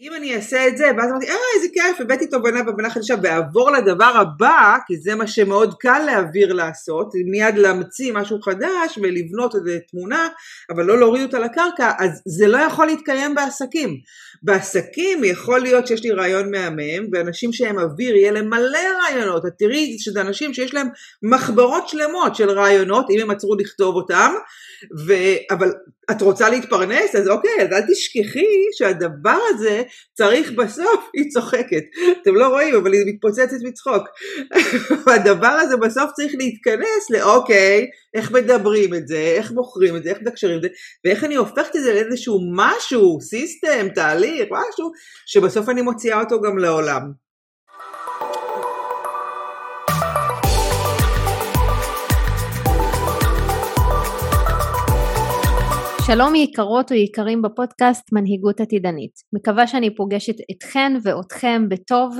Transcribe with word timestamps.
אם 0.00 0.14
אני 0.14 0.36
אעשה 0.36 0.68
את 0.68 0.76
זה, 0.76 0.84
ואז 0.96 1.10
אמרתי, 1.10 1.26
אה, 1.26 1.34
איזה 1.56 1.68
כיף, 1.74 2.00
הבאתי 2.00 2.26
תובנה 2.26 2.60
והבנה 2.66 2.90
חדשה, 2.90 3.14
ואעבור 3.22 3.70
לדבר 3.70 4.04
הבא, 4.04 4.76
כי 4.86 4.96
זה 4.96 5.14
מה 5.14 5.26
שמאוד 5.26 5.74
קל 5.80 6.02
להעביר 6.06 6.52
לעשות, 6.52 7.08
מיד 7.30 7.58
להמציא 7.58 8.12
משהו 8.12 8.40
חדש 8.42 8.98
ולבנות 9.02 9.54
איזה 9.54 9.78
תמונה, 9.90 10.28
אבל 10.70 10.84
לא 10.84 10.98
להוריד 10.98 11.22
אותה 11.22 11.38
לקרקע, 11.38 11.90
אז 11.98 12.22
זה 12.26 12.46
לא 12.46 12.58
יכול 12.58 12.86
להתקיים 12.86 13.34
בעסקים. 13.34 13.96
בעסקים 14.42 15.24
יכול 15.24 15.60
להיות 15.60 15.86
שיש 15.86 16.04
לי 16.04 16.10
רעיון 16.10 16.50
מהמם, 16.50 17.08
ואנשים 17.12 17.52
שהם 17.52 17.78
אוויר, 17.78 18.16
יהיה 18.16 18.32
להם 18.32 18.50
מלא 18.50 18.78
רעיונות. 19.02 19.46
את 19.46 19.52
תראי 19.58 19.96
שזה 19.98 20.20
אנשים 20.20 20.54
שיש 20.54 20.74
להם 20.74 20.88
מחברות 21.22 21.88
שלמות 21.88 22.36
של 22.36 22.50
רעיונות, 22.50 23.06
אם 23.10 23.20
הם 23.20 23.30
עצרו 23.30 23.54
לכתוב 23.54 23.96
אותם, 23.96 24.32
ו... 25.06 25.12
אבל 25.50 25.72
את 26.10 26.22
רוצה 26.22 26.50
להתפרנס? 26.50 27.14
אז 27.14 27.28
אוקיי, 27.28 27.50
אז 27.62 27.72
אל 27.72 27.80
תשכחי 27.80 28.46
שהדבר 28.78 29.38
הזה 29.48 29.82
צריך 30.14 30.52
בסוף, 30.52 31.08
היא 31.16 31.30
צוחקת, 31.30 31.82
אתם 32.22 32.34
לא 32.34 32.48
רואים, 32.48 32.74
אבל 32.74 32.92
היא 32.92 33.02
מתפוצצת 33.06 33.56
מצחוק. 33.62 34.02
הדבר 35.14 35.46
הזה 35.46 35.76
בסוף 35.76 36.10
צריך 36.12 36.32
להתכנס 36.38 37.10
לאוקיי, 37.10 37.86
איך 38.14 38.32
מדברים 38.32 38.94
את 38.94 39.08
זה, 39.08 39.18
איך 39.18 39.52
מוכרים 39.52 39.96
את 39.96 40.04
זה, 40.04 40.10
איך 40.10 40.18
מתקשרים 40.20 40.56
את 40.56 40.62
זה, 40.62 40.68
ואיך 41.04 41.24
אני 41.24 41.34
הופכת 41.34 41.76
את 41.76 41.82
זה 41.82 41.94
לאיזשהו 41.94 42.40
משהו, 42.56 43.20
סיסטם, 43.20 43.88
תהליך, 43.94 44.48
משהו, 44.50 44.90
שבסוף 45.26 45.68
אני 45.68 45.82
מוציאה 45.82 46.20
אותו 46.20 46.40
גם 46.40 46.58
לעולם. 46.58 47.25
שלום 56.06 56.34
יקרות 56.34 56.92
או 56.92 56.96
יקרים 56.96 57.42
בפודקאסט 57.42 58.12
מנהיגות 58.12 58.60
עתידנית. 58.60 59.12
מקווה 59.34 59.66
שאני 59.66 59.94
פוגשת 59.94 60.34
אתכן 60.50 60.92
ואותכם 61.02 61.62
בטוב. 61.68 62.16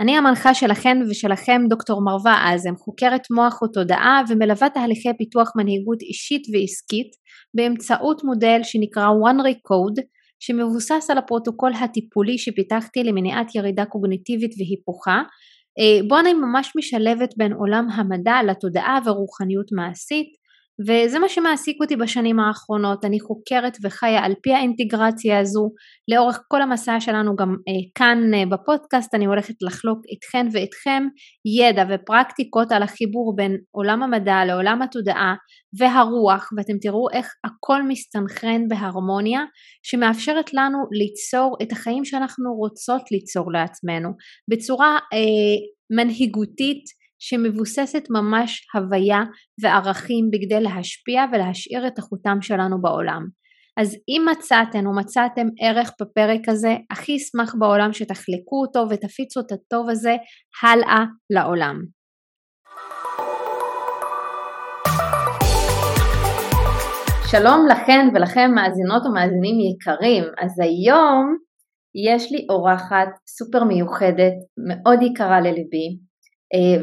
אני 0.00 0.16
המנחה 0.16 0.54
שלכן 0.54 0.96
ושלכם 1.10 1.62
דוקטור 1.68 2.04
מרווה 2.04 2.52
אזם, 2.52 2.76
חוקרת 2.76 3.20
מוח 3.30 3.62
ותודעה 3.62 4.22
ומלווה 4.28 4.70
תהליכי 4.70 5.08
פיתוח 5.18 5.48
מנהיגות 5.56 6.02
אישית 6.02 6.42
ועסקית 6.52 7.10
באמצעות 7.54 8.24
מודל 8.24 8.60
שנקרא 8.62 9.06
one 9.06 9.40
recode 9.48 10.02
שמבוסס 10.40 11.10
על 11.10 11.18
הפרוטוקול 11.18 11.72
הטיפולי 11.74 12.38
שפיתחתי 12.38 13.04
למניעת 13.04 13.54
ירידה 13.54 13.84
קוגניטיבית 13.84 14.50
והיפוכה 14.58 15.22
אה, 15.78 16.08
בו 16.08 16.18
אני 16.18 16.34
ממש 16.34 16.72
משלבת 16.76 17.30
בין 17.36 17.52
עולם 17.52 17.86
המדע 17.90 18.36
לתודעה 18.46 18.98
ורוחניות 19.06 19.66
מעשית 19.72 20.43
וזה 20.80 21.18
מה 21.18 21.28
שמעסיק 21.28 21.76
אותי 21.80 21.96
בשנים 21.96 22.40
האחרונות, 22.40 23.04
אני 23.04 23.20
חוקרת 23.20 23.76
וחיה 23.82 24.24
על 24.24 24.34
פי 24.42 24.52
האינטגרציה 24.52 25.40
הזו, 25.40 25.70
לאורך 26.12 26.40
כל 26.48 26.62
המסע 26.62 27.00
שלנו 27.00 27.36
גם 27.36 27.48
אה, 27.48 27.90
כאן 27.94 28.18
אה, 28.34 28.46
בפודקאסט 28.46 29.14
אני 29.14 29.24
הולכת 29.24 29.54
לחלוק 29.62 29.98
איתכן 30.12 30.46
ואיתכם 30.52 31.06
ידע 31.58 31.84
ופרקטיקות 31.90 32.72
על 32.72 32.82
החיבור 32.82 33.36
בין 33.36 33.56
עולם 33.70 34.02
המדע 34.02 34.44
לעולם 34.46 34.82
התודעה 34.82 35.34
והרוח 35.78 36.50
ואתם 36.56 36.78
תראו 36.80 37.06
איך 37.12 37.26
הכל 37.44 37.82
מסתנכרן 37.82 38.68
בהרמוניה 38.68 39.40
שמאפשרת 39.82 40.54
לנו 40.54 40.78
ליצור 40.92 41.56
את 41.62 41.72
החיים 41.72 42.04
שאנחנו 42.04 42.54
רוצות 42.54 43.02
ליצור 43.10 43.52
לעצמנו. 43.52 44.08
בצורה 44.50 44.98
אה, 45.12 45.56
מנהיגותית 45.96 47.03
שמבוססת 47.28 48.04
ממש 48.10 48.66
הוויה 48.74 49.20
וערכים 49.62 50.30
בכדי 50.32 50.60
להשפיע 50.60 51.24
ולהשאיר 51.32 51.86
את 51.86 51.98
החותם 51.98 52.38
שלנו 52.42 52.82
בעולם. 52.82 53.22
אז 53.80 53.96
אם 54.08 54.26
מצאתן 54.30 54.86
או 54.86 54.96
מצאתם 54.96 55.46
ערך 55.60 55.90
בפרק 56.00 56.48
הזה, 56.48 56.76
הכי 56.90 57.16
אשמח 57.16 57.54
בעולם 57.58 57.92
שתחלקו 57.92 58.56
אותו 58.66 58.86
ותפיצו 58.90 59.40
את 59.40 59.52
הטוב 59.52 59.90
הזה 59.90 60.16
הלאה 60.62 61.04
לעולם. 61.30 61.76
שלום 67.30 67.66
לכן 67.70 68.08
ולכם 68.14 68.50
מאזינות 68.54 69.06
ומאזינים 69.06 69.56
יקרים, 69.60 70.24
אז 70.38 70.60
היום 70.60 71.36
יש 72.08 72.32
לי 72.32 72.46
אורחת 72.50 73.08
סופר 73.28 73.64
מיוחדת, 73.64 74.34
מאוד 74.68 75.02
יקרה 75.02 75.40
לליבי, 75.40 75.98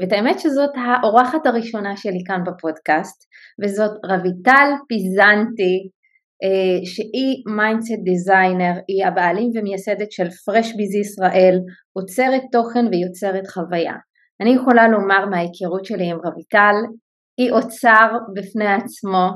ואת 0.02 0.12
האמת 0.12 0.40
שזאת 0.40 0.70
האורחת 0.76 1.46
הראשונה 1.46 1.98
שלי 1.98 2.24
כאן 2.28 2.44
בפודקאסט, 2.46 3.24
וזאת 3.64 3.92
רויטל 4.10 4.70
פיזנטי, 4.88 5.90
אה, 6.44 6.86
שהיא 6.86 7.44
mindset 7.56 8.04
designer, 8.04 8.74
היא 8.88 9.06
הבעלים 9.06 9.52
ומייסדת 9.56 10.12
של 10.12 10.30
Fresh 10.46 10.74
Biz 10.76 10.96
ישראל, 10.96 11.60
יוצרת 11.94 12.42
תוכן 12.52 12.86
ויוצרת 12.92 13.48
חוויה. 13.48 13.96
אני 14.42 14.50
יכולה 14.50 14.88
לומר 14.88 15.26
מההיכרות 15.26 15.86
שלי 15.86 16.10
עם 16.10 16.18
רויטל, 16.26 16.76
היא 17.38 17.52
אוצר 17.52 18.08
בפני 18.36 18.74
עצמו, 18.74 19.30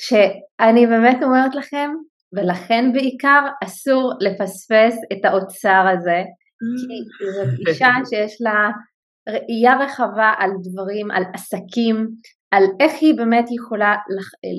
שאני 0.00 0.86
באמת 0.86 1.22
אומרת 1.22 1.54
לכם, 1.54 1.90
ולכן 2.32 2.92
בעיקר 2.92 3.40
אסור 3.64 4.12
לפספס 4.20 4.96
את 5.12 5.24
האוצר 5.24 5.84
הזה, 5.92 6.22
כי 7.18 7.24
זאת 7.32 7.68
אישה 7.68 7.90
שיש 8.10 8.36
לה 8.40 8.70
ראייה 9.28 9.84
רחבה 9.84 10.32
על 10.38 10.50
דברים, 10.62 11.10
על 11.10 11.22
עסקים, 11.34 12.08
על 12.50 12.64
איך 12.80 12.92
היא 13.00 13.16
באמת 13.16 13.44
יכולה 13.50 13.94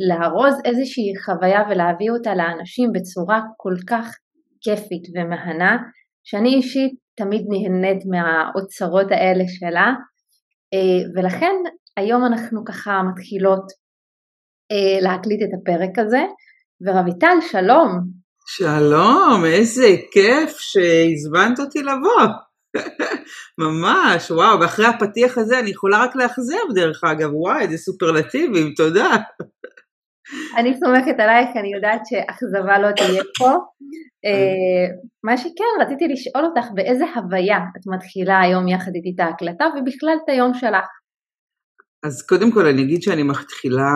לארוז 0.09 0.56
איזושהי 0.66 1.13
חוויה 1.25 1.62
ולהביא 1.69 2.12
אותה 2.12 2.35
לאנשים 2.35 2.90
בצורה 2.94 3.41
כל 3.57 3.74
כך 3.90 4.16
כיפית 4.62 5.03
ומהנה, 5.16 5.78
שאני 6.24 6.56
אישית 6.56 6.91
תמיד 7.16 7.46
נהנית 7.50 8.03
מהאוצרות 8.06 9.12
האלה 9.12 9.44
שלה, 9.47 9.88
אה, 10.74 11.03
ולכן 11.16 11.56
היום 11.97 12.25
אנחנו 12.25 12.66
ככה 12.66 13.01
מתחילות 13.12 13.66
אה, 14.72 15.01
להקליט 15.01 15.41
את 15.41 15.59
הפרק 15.62 16.00
הזה, 16.00 16.24
ורביטל 16.85 17.38
שלום. 17.51 17.90
שלום, 18.47 19.45
איזה 19.45 19.88
כיף 20.12 20.57
שהזמנת 20.57 21.59
אותי 21.59 21.80
לבוא. 21.80 22.53
ממש, 23.58 24.32
וואו, 24.32 24.60
ואחרי 24.60 24.86
הפתיח 24.86 25.38
הזה 25.38 25.60
אני 25.60 25.70
יכולה 25.70 26.04
רק 26.04 26.16
לאכזב 26.16 26.74
דרך 26.76 27.04
אגב, 27.04 27.30
וואי, 27.34 27.62
איזה 27.62 27.78
סופרלטיבים, 27.78 28.74
תודה. 28.76 29.16
אני 30.58 30.74
סומכת 30.78 31.20
עלייך, 31.20 31.50
אני 31.56 31.74
יודעת 31.76 32.02
שאכזבה 32.06 32.80
לא 32.80 32.92
תהיה 32.92 33.24
פה. 33.38 33.50
אה, 34.26 34.86
מה 35.24 35.38
שכן, 35.38 35.74
רציתי 35.82 36.08
לשאול 36.08 36.46
אותך 36.46 36.66
באיזה 36.76 37.06
הוויה 37.16 37.58
את 37.78 37.88
מתחילה 37.96 38.40
היום 38.42 38.68
יחד 38.68 38.92
איתי 38.96 39.12
את 39.16 39.20
ההקלטה 39.20 39.66
ובכלל 39.66 40.16
את 40.24 40.30
היום 40.30 40.54
שלך. 40.54 40.88
אז 42.06 42.26
קודם 42.28 42.52
כל 42.52 42.66
אני 42.66 42.82
אגיד 42.82 43.02
שאני 43.02 43.24
מתחילה 43.24 43.92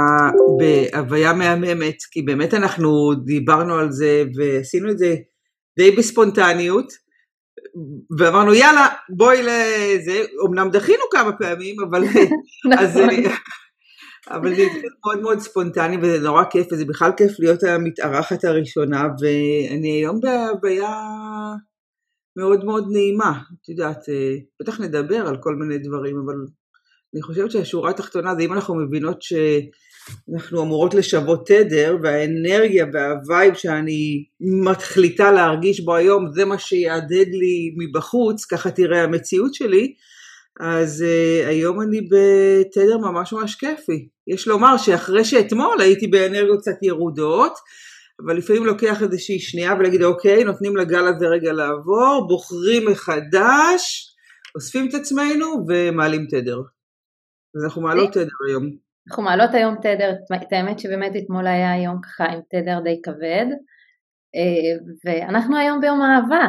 בהוויה 0.59 1.33
מהממת, 1.33 1.97
כי 2.11 2.21
באמת 2.21 2.53
אנחנו 2.53 2.89
דיברנו 3.25 3.75
על 3.75 3.91
זה 3.91 4.23
ועשינו 4.35 4.91
את 4.91 4.97
זה 4.97 5.15
די 5.79 5.91
בספונטניות. 5.91 7.06
ואמרנו 8.19 8.53
יאללה 8.53 8.87
בואי 9.09 9.41
לזה, 9.41 10.25
אמנם 10.47 10.69
דחינו 10.71 11.03
כמה 11.11 11.31
פעמים 11.33 11.75
אבל, 11.89 12.03
אז, 12.79 12.97
נכון. 12.97 13.31
אבל 14.29 14.55
זה 14.55 14.61
התחיל 14.61 14.89
מאוד 15.05 15.21
מאוד 15.21 15.39
ספונטני 15.39 15.97
וזה 15.97 16.19
נורא 16.19 16.43
כיף 16.49 16.67
וזה 16.71 16.85
בכלל 16.85 17.11
כיף 17.17 17.39
להיות 17.39 17.63
המתארחת 17.63 18.43
הראשונה 18.43 19.07
ואני 19.21 19.91
היום 19.91 20.19
בהוויה 20.19 20.99
מאוד 22.37 22.65
מאוד 22.65 22.87
נעימה, 22.91 23.41
את 23.61 23.69
יודעת, 23.69 24.09
אה, 24.09 24.35
בטח 24.61 24.79
נדבר 24.79 25.27
על 25.27 25.37
כל 25.41 25.55
מיני 25.55 25.77
דברים 25.77 26.15
אבל 26.25 26.35
אני 27.13 27.21
חושבת 27.21 27.51
שהשורה 27.51 27.89
התחתונה 27.89 28.35
זה 28.35 28.41
אם 28.41 28.53
אנחנו 28.53 28.75
מבינות 28.75 29.21
ש... 29.21 29.33
אנחנו 30.33 30.63
אמורות 30.63 30.93
לשוות 30.93 31.47
תדר 31.47 31.97
והאנרגיה 32.03 32.85
והווייב 32.93 33.53
שאני 33.53 34.25
מחליטה 34.63 35.31
להרגיש 35.31 35.79
בו 35.79 35.95
היום 35.95 36.31
זה 36.31 36.45
מה 36.45 36.57
שיעדד 36.57 37.27
לי 37.31 37.75
מבחוץ, 37.77 38.45
ככה 38.45 38.71
תראה 38.71 39.03
המציאות 39.03 39.53
שלי, 39.53 39.93
אז 40.59 41.05
uh, 41.07 41.47
היום 41.47 41.81
אני 41.81 42.01
בתדר 42.01 42.97
ממש 42.97 43.33
ממש 43.33 43.55
כיפי. 43.55 44.07
יש 44.27 44.47
לומר 44.47 44.77
שאחרי 44.77 45.25
שאתמול 45.25 45.81
הייתי 45.81 46.07
באנרגיות 46.07 46.59
קצת 46.61 46.83
ירודות, 46.83 47.53
אבל 48.25 48.37
לפעמים 48.37 48.65
לוקח 48.65 49.01
איזושהי 49.01 49.39
שנייה 49.39 49.73
ולהגיד 49.73 50.03
אוקיי, 50.03 50.43
נותנים 50.43 50.77
לגל 50.77 51.07
הזה 51.07 51.27
רגע 51.27 51.53
לעבור, 51.53 52.25
בוחרים 52.27 52.91
מחדש, 52.91 54.13
אוספים 54.55 54.89
את 54.89 54.93
עצמנו 54.93 55.65
ומעלים 55.67 56.25
תדר. 56.29 56.61
אז 57.55 57.63
אנחנו 57.63 57.81
מעלות 57.81 58.13
תדר 58.13 58.27
היום. 58.49 58.86
אנחנו 59.07 59.23
מעלות 59.23 59.53
היום 59.53 59.75
תדר, 59.81 60.13
את 60.33 60.53
האמת 60.53 60.79
שבאמת 60.79 61.11
אתמול 61.15 61.47
היה 61.47 61.83
יום 61.83 62.01
ככה 62.01 62.25
עם 62.25 62.39
תדר 62.49 62.79
די 62.79 63.01
כבד, 63.03 63.45
אה, 64.35 64.95
ואנחנו 65.05 65.57
היום 65.57 65.81
ביום 65.81 66.01
אהבה. 66.01 66.47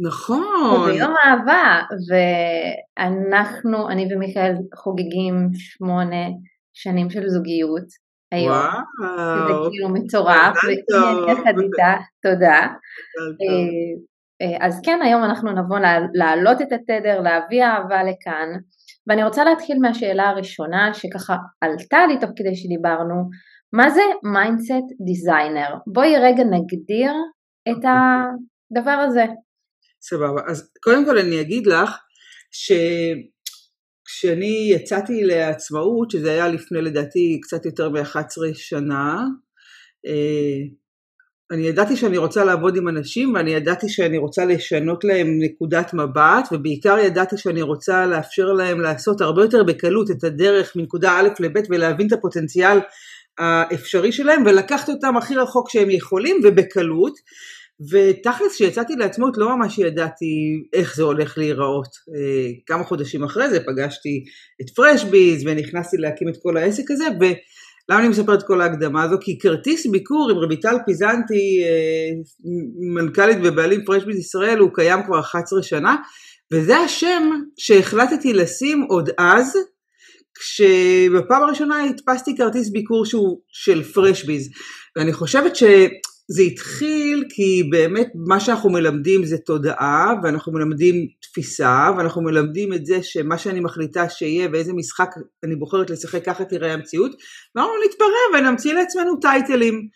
נכון. 0.00 0.90
ביום 0.92 1.14
אהבה, 1.24 1.80
ואנחנו, 2.08 3.90
אני 3.90 4.14
ומיכאל 4.14 4.54
חוגגים 4.74 5.48
שמונה 5.54 6.26
שנים 6.74 7.10
של 7.10 7.28
זוגיות 7.28 7.86
היום. 8.32 8.56
וואו. 8.56 9.48
זה 9.48 9.70
כאילו 9.70 9.88
מטורף, 9.88 10.56
והנה 10.64 11.32
יחד 11.32 11.54
איתה, 11.62 11.94
תודה. 12.22 12.68
אה, 14.42 14.66
אז 14.66 14.80
כן, 14.84 14.98
היום 15.02 15.24
אנחנו 15.24 15.52
נבוא 15.52 15.78
להעלות 16.14 16.62
את 16.62 16.72
התדר, 16.72 17.20
להביא 17.20 17.64
אהבה 17.64 18.02
לכאן, 18.02 18.48
ואני 19.06 19.24
רוצה 19.24 19.44
להתחיל 19.44 19.78
מהשאלה 19.80 20.28
הראשונה 20.28 20.94
שככה 20.94 21.36
עלתה 21.60 22.06
לי 22.06 22.20
תוך 22.20 22.30
כדי 22.36 22.56
שדיברנו, 22.56 23.14
מה 23.72 23.90
זה 23.90 24.02
mindset 24.32 24.88
designer? 25.06 25.74
בואי 25.86 26.16
רגע 26.16 26.44
נגדיר 26.44 27.12
את 27.68 27.84
הדבר 27.84 28.90
הזה. 28.90 29.24
סבבה, 30.02 30.42
אז 30.46 30.72
קודם 30.82 31.04
כל 31.04 31.18
אני 31.18 31.40
אגיד 31.40 31.66
לך 31.66 31.98
שכשאני 34.06 34.70
יצאתי 34.74 35.24
לעצמאות, 35.24 36.10
שזה 36.10 36.30
היה 36.32 36.48
לפני 36.48 36.80
לדעתי 36.82 37.38
קצת 37.42 37.66
יותר 37.66 37.88
מ-11 37.88 38.54
שנה, 38.54 39.24
אה, 40.06 40.58
אני 41.52 41.66
ידעתי 41.66 41.96
שאני 41.96 42.18
רוצה 42.18 42.44
לעבוד 42.44 42.76
עם 42.76 42.88
אנשים 42.88 43.34
ואני 43.34 43.50
ידעתי 43.50 43.88
שאני 43.88 44.18
רוצה 44.18 44.44
לשנות 44.44 45.04
להם 45.04 45.38
נקודת 45.40 45.94
מבט 45.94 46.48
ובעיקר 46.52 46.98
ידעתי 46.98 47.36
שאני 47.38 47.62
רוצה 47.62 48.06
לאפשר 48.06 48.52
להם 48.52 48.80
לעשות 48.80 49.20
הרבה 49.20 49.42
יותר 49.42 49.62
בקלות 49.62 50.10
את 50.10 50.24
הדרך 50.24 50.76
מנקודה 50.76 51.12
א' 51.12 51.28
לב' 51.40 51.62
ולהבין 51.70 52.06
את 52.06 52.12
הפוטנציאל 52.12 52.78
האפשרי 53.38 54.12
שלהם 54.12 54.42
ולקחת 54.46 54.88
אותם 54.88 55.16
הכי 55.16 55.34
רחוק 55.34 55.70
שהם 55.70 55.90
יכולים 55.90 56.40
ובקלות 56.44 57.14
ותכלס 57.90 58.54
כשיצאתי 58.54 58.96
לעצמאות 58.96 59.38
לא 59.38 59.56
ממש 59.56 59.78
ידעתי 59.78 60.64
איך 60.72 60.96
זה 60.96 61.02
הולך 61.02 61.38
להיראות. 61.38 61.88
אה, 62.16 62.50
כמה 62.66 62.84
חודשים 62.84 63.24
אחרי 63.24 63.50
זה 63.50 63.60
פגשתי 63.60 64.24
את 64.60 64.70
פרשביז 64.76 65.46
ונכנסתי 65.46 65.96
להקים 65.96 66.28
את 66.28 66.34
כל 66.42 66.56
העסק 66.56 66.90
הזה 66.90 67.04
ו... 67.20 67.24
למה 67.88 68.00
אני 68.00 68.08
מספר 68.08 68.34
את 68.34 68.42
כל 68.42 68.60
ההקדמה 68.60 69.02
הזו? 69.02 69.16
כי 69.20 69.38
כרטיס 69.38 69.86
ביקור 69.86 70.30
עם 70.30 70.36
רויטל 70.36 70.76
פיזנטי, 70.86 71.64
אה, 71.64 72.10
מנכ"לית 72.94 73.38
ובעלים 73.44 73.84
פרשביז 73.84 74.16
ישראל, 74.16 74.58
הוא 74.58 74.70
קיים 74.74 75.02
כבר 75.06 75.20
11 75.20 75.62
שנה, 75.62 75.96
וזה 76.52 76.76
השם 76.76 77.30
שהחלטתי 77.58 78.32
לשים 78.32 78.82
עוד 78.88 79.10
אז, 79.18 79.56
כשבפעם 80.34 81.42
הראשונה 81.42 81.84
הדפסתי 81.84 82.36
כרטיס 82.36 82.70
ביקור 82.70 83.06
שהוא 83.06 83.40
של 83.48 83.82
פרשביז. 83.82 84.50
ואני 84.96 85.12
חושבת 85.12 85.56
ש... 85.56 85.62
זה 86.28 86.42
התחיל 86.42 87.24
כי 87.28 87.62
באמת 87.70 88.08
מה 88.28 88.40
שאנחנו 88.40 88.70
מלמדים 88.70 89.24
זה 89.24 89.38
תודעה 89.38 90.14
ואנחנו 90.22 90.52
מלמדים 90.52 91.06
תפיסה 91.22 91.90
ואנחנו 91.96 92.22
מלמדים 92.22 92.72
את 92.72 92.86
זה 92.86 93.02
שמה 93.02 93.38
שאני 93.38 93.60
מחליטה 93.60 94.08
שיהיה 94.08 94.48
ואיזה 94.52 94.72
משחק 94.72 95.10
אני 95.44 95.56
בוחרת 95.56 95.90
לשחק 95.90 96.24
ככה 96.24 96.44
תראה 96.44 96.72
המציאות. 96.72 97.10
ואמרנו 97.54 97.72
נתפרע 97.88 98.38
ונמציא 98.38 98.72
לעצמנו 98.72 99.16
טייטלים. 99.16 99.88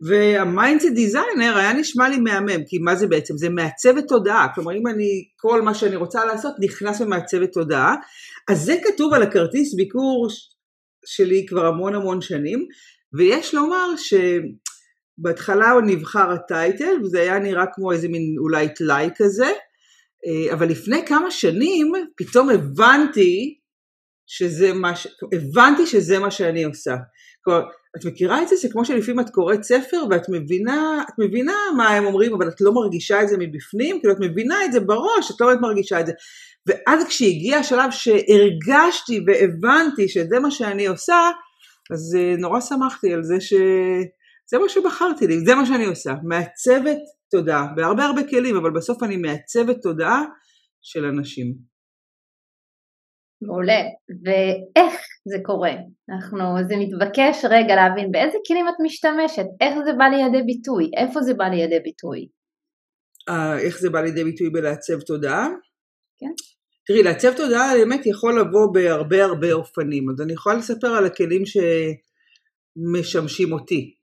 וה 0.00 0.20
mindset 0.20 0.88
designer 0.94 1.56
היה 1.56 1.72
נשמע 1.72 2.08
לי 2.08 2.18
מהמם 2.18 2.64
כי 2.66 2.78
מה 2.78 2.96
זה 2.96 3.06
בעצם? 3.06 3.36
זה 3.36 3.48
מעצבת 3.48 4.04
תודעה. 4.08 4.46
כלומר 4.54 4.72
אם 4.72 4.86
אני 4.86 5.24
כל 5.36 5.62
מה 5.62 5.74
שאני 5.74 5.96
רוצה 5.96 6.24
לעשות 6.24 6.54
נכנס 6.60 7.00
במעצבת 7.00 7.52
תודעה. 7.52 7.94
אז 8.50 8.62
זה 8.62 8.76
כתוב 8.84 9.14
על 9.14 9.22
הכרטיס 9.22 9.74
ביקור 9.74 10.28
שלי 11.06 11.46
כבר 11.48 11.66
המון 11.66 11.94
המון 11.94 12.20
שנים 12.20 12.66
ויש 13.16 13.54
לומר 13.54 13.96
ש... 13.96 14.14
בהתחלה 15.18 15.70
הוא 15.70 15.82
נבחר 15.82 16.30
הטייטל 16.30 17.02
וזה 17.02 17.20
היה 17.20 17.38
נראה 17.38 17.64
כמו 17.74 17.92
איזה 17.92 18.08
מין 18.08 18.34
אולי 18.38 18.74
טלאי 18.74 19.10
כזה, 19.16 19.46
אה, 20.26 20.52
אבל 20.52 20.68
לפני 20.68 21.06
כמה 21.06 21.30
שנים 21.30 21.92
פתאום 22.16 22.50
הבנתי 22.50 23.58
שזה 24.26 24.72
מה, 24.72 24.96
ש... 24.96 25.06
הבנתי 25.34 25.86
שזה 25.86 26.18
מה 26.18 26.30
שאני 26.30 26.64
עושה. 26.64 26.96
כלומר, 27.44 27.62
את 27.96 28.04
מכירה 28.04 28.42
את 28.42 28.48
זה? 28.48 28.56
זה 28.56 28.68
כמו 28.68 28.84
שלפעמים 28.84 29.20
את 29.20 29.30
קוראת 29.30 29.62
ספר 29.62 30.04
ואת 30.10 30.26
מבינה, 30.28 31.04
את 31.08 31.14
מבינה 31.18 31.56
מה 31.76 31.88
הם 31.88 32.04
אומרים 32.06 32.34
אבל 32.34 32.48
את 32.48 32.60
לא 32.60 32.72
מרגישה 32.72 33.22
את 33.22 33.28
זה 33.28 33.36
מבפנים, 33.38 34.00
כאילו 34.00 34.14
את 34.14 34.20
מבינה 34.20 34.64
את 34.64 34.72
זה 34.72 34.80
בראש, 34.80 35.30
את 35.30 35.40
לא 35.40 35.46
באמת 35.46 35.60
מרגישה 35.60 36.00
את 36.00 36.06
זה. 36.06 36.12
ואז 36.66 37.04
כשהגיע 37.04 37.58
השלב 37.58 37.90
שהרגשתי 37.90 39.20
והבנתי 39.26 40.08
שזה 40.08 40.38
מה 40.38 40.50
שאני 40.50 40.86
עושה, 40.86 41.30
אז 41.92 42.16
אה, 42.18 42.36
נורא 42.38 42.60
שמחתי 42.60 43.12
על 43.12 43.22
זה 43.22 43.40
ש... 43.40 43.52
זה 44.50 44.58
מה 44.58 44.68
שבחרתי 44.68 45.26
לי, 45.26 45.40
זה 45.40 45.54
מה 45.54 45.66
שאני 45.66 45.84
עושה, 45.84 46.14
מעצבת 46.22 46.98
תודעה, 47.30 47.66
בהרבה 47.76 48.04
הרבה 48.04 48.20
כלים, 48.30 48.56
אבל 48.56 48.70
בסוף 48.70 49.02
אני 49.02 49.16
מעצבת 49.16 49.82
תודעה 49.82 50.24
של 50.82 51.04
אנשים. 51.04 51.54
מעולה, 53.42 53.80
ואיך 54.24 54.94
זה 55.30 55.38
קורה? 55.42 55.72
אנחנו, 56.10 56.38
זה 56.68 56.74
מתבקש 56.76 57.44
רגע 57.44 57.74
להבין 57.74 58.12
באיזה 58.12 58.38
כלים 58.46 58.68
את 58.68 58.74
משתמשת, 58.84 59.46
איך 59.60 59.74
זה 59.84 59.92
בא 59.98 60.04
לידי 60.04 60.42
ביטוי, 60.46 60.90
איפה 60.96 61.20
זה 61.20 61.34
בא 61.34 61.44
לידי 61.44 61.80
ביטוי? 61.80 62.28
Uh, 63.30 63.58
איך 63.66 63.78
זה 63.78 63.90
בא 63.90 64.00
לידי 64.00 64.24
ביטוי 64.24 64.50
בלעצב 64.50 65.00
תודעה? 65.00 65.48
כן. 66.18 66.32
תראי, 66.86 67.02
לעצב 67.02 67.36
תודעה 67.36 67.74
באמת 67.74 68.06
יכול 68.06 68.40
לבוא 68.40 68.74
בהרבה 68.74 69.24
הרבה 69.24 69.52
אופנים, 69.52 70.10
אז 70.10 70.22
אני 70.22 70.32
יכולה 70.32 70.56
לספר 70.56 70.88
על 70.88 71.06
הכלים 71.06 71.42
שמשמשים 71.46 73.52
אותי. 73.52 73.95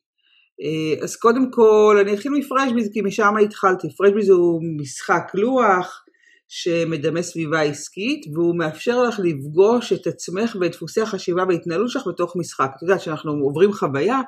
אה, 0.62 1.04
אז 1.04 1.16
קודם 1.16 1.52
כל 1.52 1.98
אני 2.02 2.14
אתחיל 2.14 2.32
מפרשביז 2.32 2.90
כי 2.94 3.02
משם 3.02 3.34
התחלתי. 3.44 3.88
פרשביז 3.98 4.30
הוא 4.30 4.62
משחק 4.80 5.32
לוח 5.34 6.04
שמדמה 6.48 7.22
סביבה 7.22 7.62
עסקית 7.62 8.26
והוא 8.34 8.58
מאפשר 8.58 9.04
לך 9.04 9.20
לפגוש 9.24 9.94
את 9.94 10.08
עצמך 10.08 10.56
ואת 10.62 10.72
דפוסי 10.72 11.02
החשיבה 11.02 11.44
וההתנהלות 11.48 11.90
שלך 11.90 12.08
בתוך 12.08 12.36
משחק. 12.36 12.70
את 12.78 12.82
יודעת 12.82 13.02
שאנחנו 13.02 13.32
עוברים 13.32 13.74
חוויה, 13.74 14.22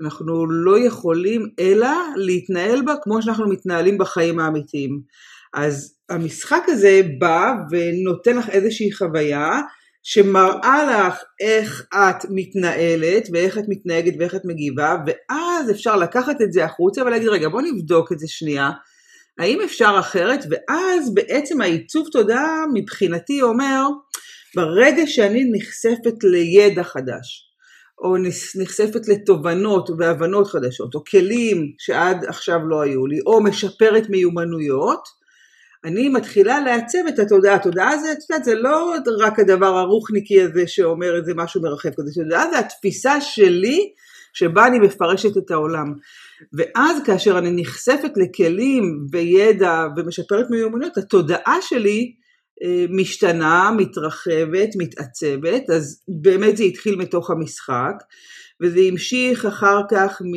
אנחנו 0.00 0.46
לא 0.50 0.78
יכולים 0.78 1.48
אלא 1.58 1.88
להתנהל 2.16 2.82
בה 2.82 2.94
כמו 3.02 3.22
שאנחנו 3.22 3.48
מתנהלים 3.48 3.98
בחיים 3.98 4.38
האמיתיים. 4.38 5.00
אז 5.54 5.94
המשחק 6.08 6.62
הזה 6.68 7.00
בא 7.18 7.52
ונותן 7.70 8.36
לך 8.36 8.48
איזושהי 8.48 8.92
חוויה 8.92 9.60
שמראה 10.08 10.84
לך 10.84 11.22
איך 11.40 11.86
את 11.94 12.26
מתנהלת 12.30 13.28
ואיך 13.32 13.58
את 13.58 13.64
מתנהגת 13.68 14.14
ואיך 14.18 14.34
את 14.34 14.44
מגיבה 14.44 14.96
ואז 15.06 15.70
אפשר 15.70 15.96
לקחת 15.96 16.42
את 16.42 16.52
זה 16.52 16.64
החוצה 16.64 17.02
ולהגיד 17.02 17.28
רגע 17.28 17.48
בוא 17.48 17.62
נבדוק 17.62 18.12
את 18.12 18.18
זה 18.18 18.28
שנייה. 18.28 18.70
האם 19.38 19.60
אפשר 19.60 19.96
אחרת? 20.00 20.44
ואז 20.50 21.14
בעצם 21.14 21.60
העיצוב 21.60 22.08
תודעה 22.12 22.64
מבחינתי 22.74 23.42
אומר 23.42 23.82
ברגע 24.56 25.06
שאני 25.06 25.50
נחשפת 25.52 26.24
לידע 26.24 26.82
חדש 26.82 27.50
או 27.98 28.16
נחשפת 28.60 29.08
לתובנות 29.08 29.90
והבנות 29.98 30.46
חדשות 30.46 30.94
או 30.94 31.04
כלים 31.04 31.72
שעד 31.78 32.24
עכשיו 32.24 32.58
לא 32.68 32.80
היו 32.80 33.06
לי 33.06 33.18
או 33.26 33.42
משפרת 33.42 34.10
מיומנויות 34.10 35.08
אני 35.86 36.08
מתחילה 36.08 36.60
לעצב 36.60 36.98
את 37.08 37.18
התודעה. 37.18 37.54
התודעה 37.54 37.98
זה, 37.98 38.12
את 38.12 38.18
יודעת, 38.30 38.44
זה 38.44 38.54
לא 38.54 38.94
רק 39.20 39.38
הדבר 39.38 39.78
הרוחניקי 39.78 40.42
הזה 40.42 40.66
שאומר 40.66 41.16
איזה 41.16 41.32
משהו 41.36 41.62
מרחב 41.62 41.88
כזה, 41.96 42.10
תודעה 42.14 42.50
זה 42.50 42.58
התפיסה 42.58 43.20
שלי 43.20 43.92
שבה 44.32 44.66
אני 44.66 44.78
מפרשת 44.78 45.36
את 45.36 45.50
העולם. 45.50 45.94
ואז 46.52 47.02
כאשר 47.04 47.38
אני 47.38 47.62
נחשפת 47.62 48.12
לכלים 48.16 49.06
וידע 49.12 49.86
ומשפרת 49.96 50.50
מיומנויות, 50.50 50.96
התודעה 50.96 51.56
שלי 51.60 52.12
אה, 52.64 52.86
משתנה, 52.90 53.70
מתרחבת, 53.76 54.68
מתעצבת, 54.78 55.70
אז 55.70 56.02
באמת 56.22 56.56
זה 56.56 56.64
התחיל 56.64 56.96
מתוך 56.96 57.30
המשחק, 57.30 57.94
וזה 58.60 58.80
המשיך 58.80 59.44
אחר 59.44 59.80
כך 59.90 60.22
מ... 60.22 60.34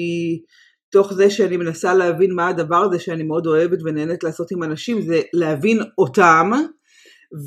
תוך 0.91 1.13
זה 1.13 1.29
שאני 1.29 1.58
מנסה 1.58 1.93
להבין 1.93 2.34
מה 2.34 2.48
הדבר 2.48 2.84
הזה 2.84 3.00
שאני 3.00 3.24
מאוד 3.24 3.48
אוהבת 3.48 3.79
ונהנית 3.86 4.24
לעשות 4.24 4.51
עם 4.51 4.63
אנשים, 4.63 5.01
זה 5.01 5.22
להבין 5.34 5.79
אותם 5.98 6.51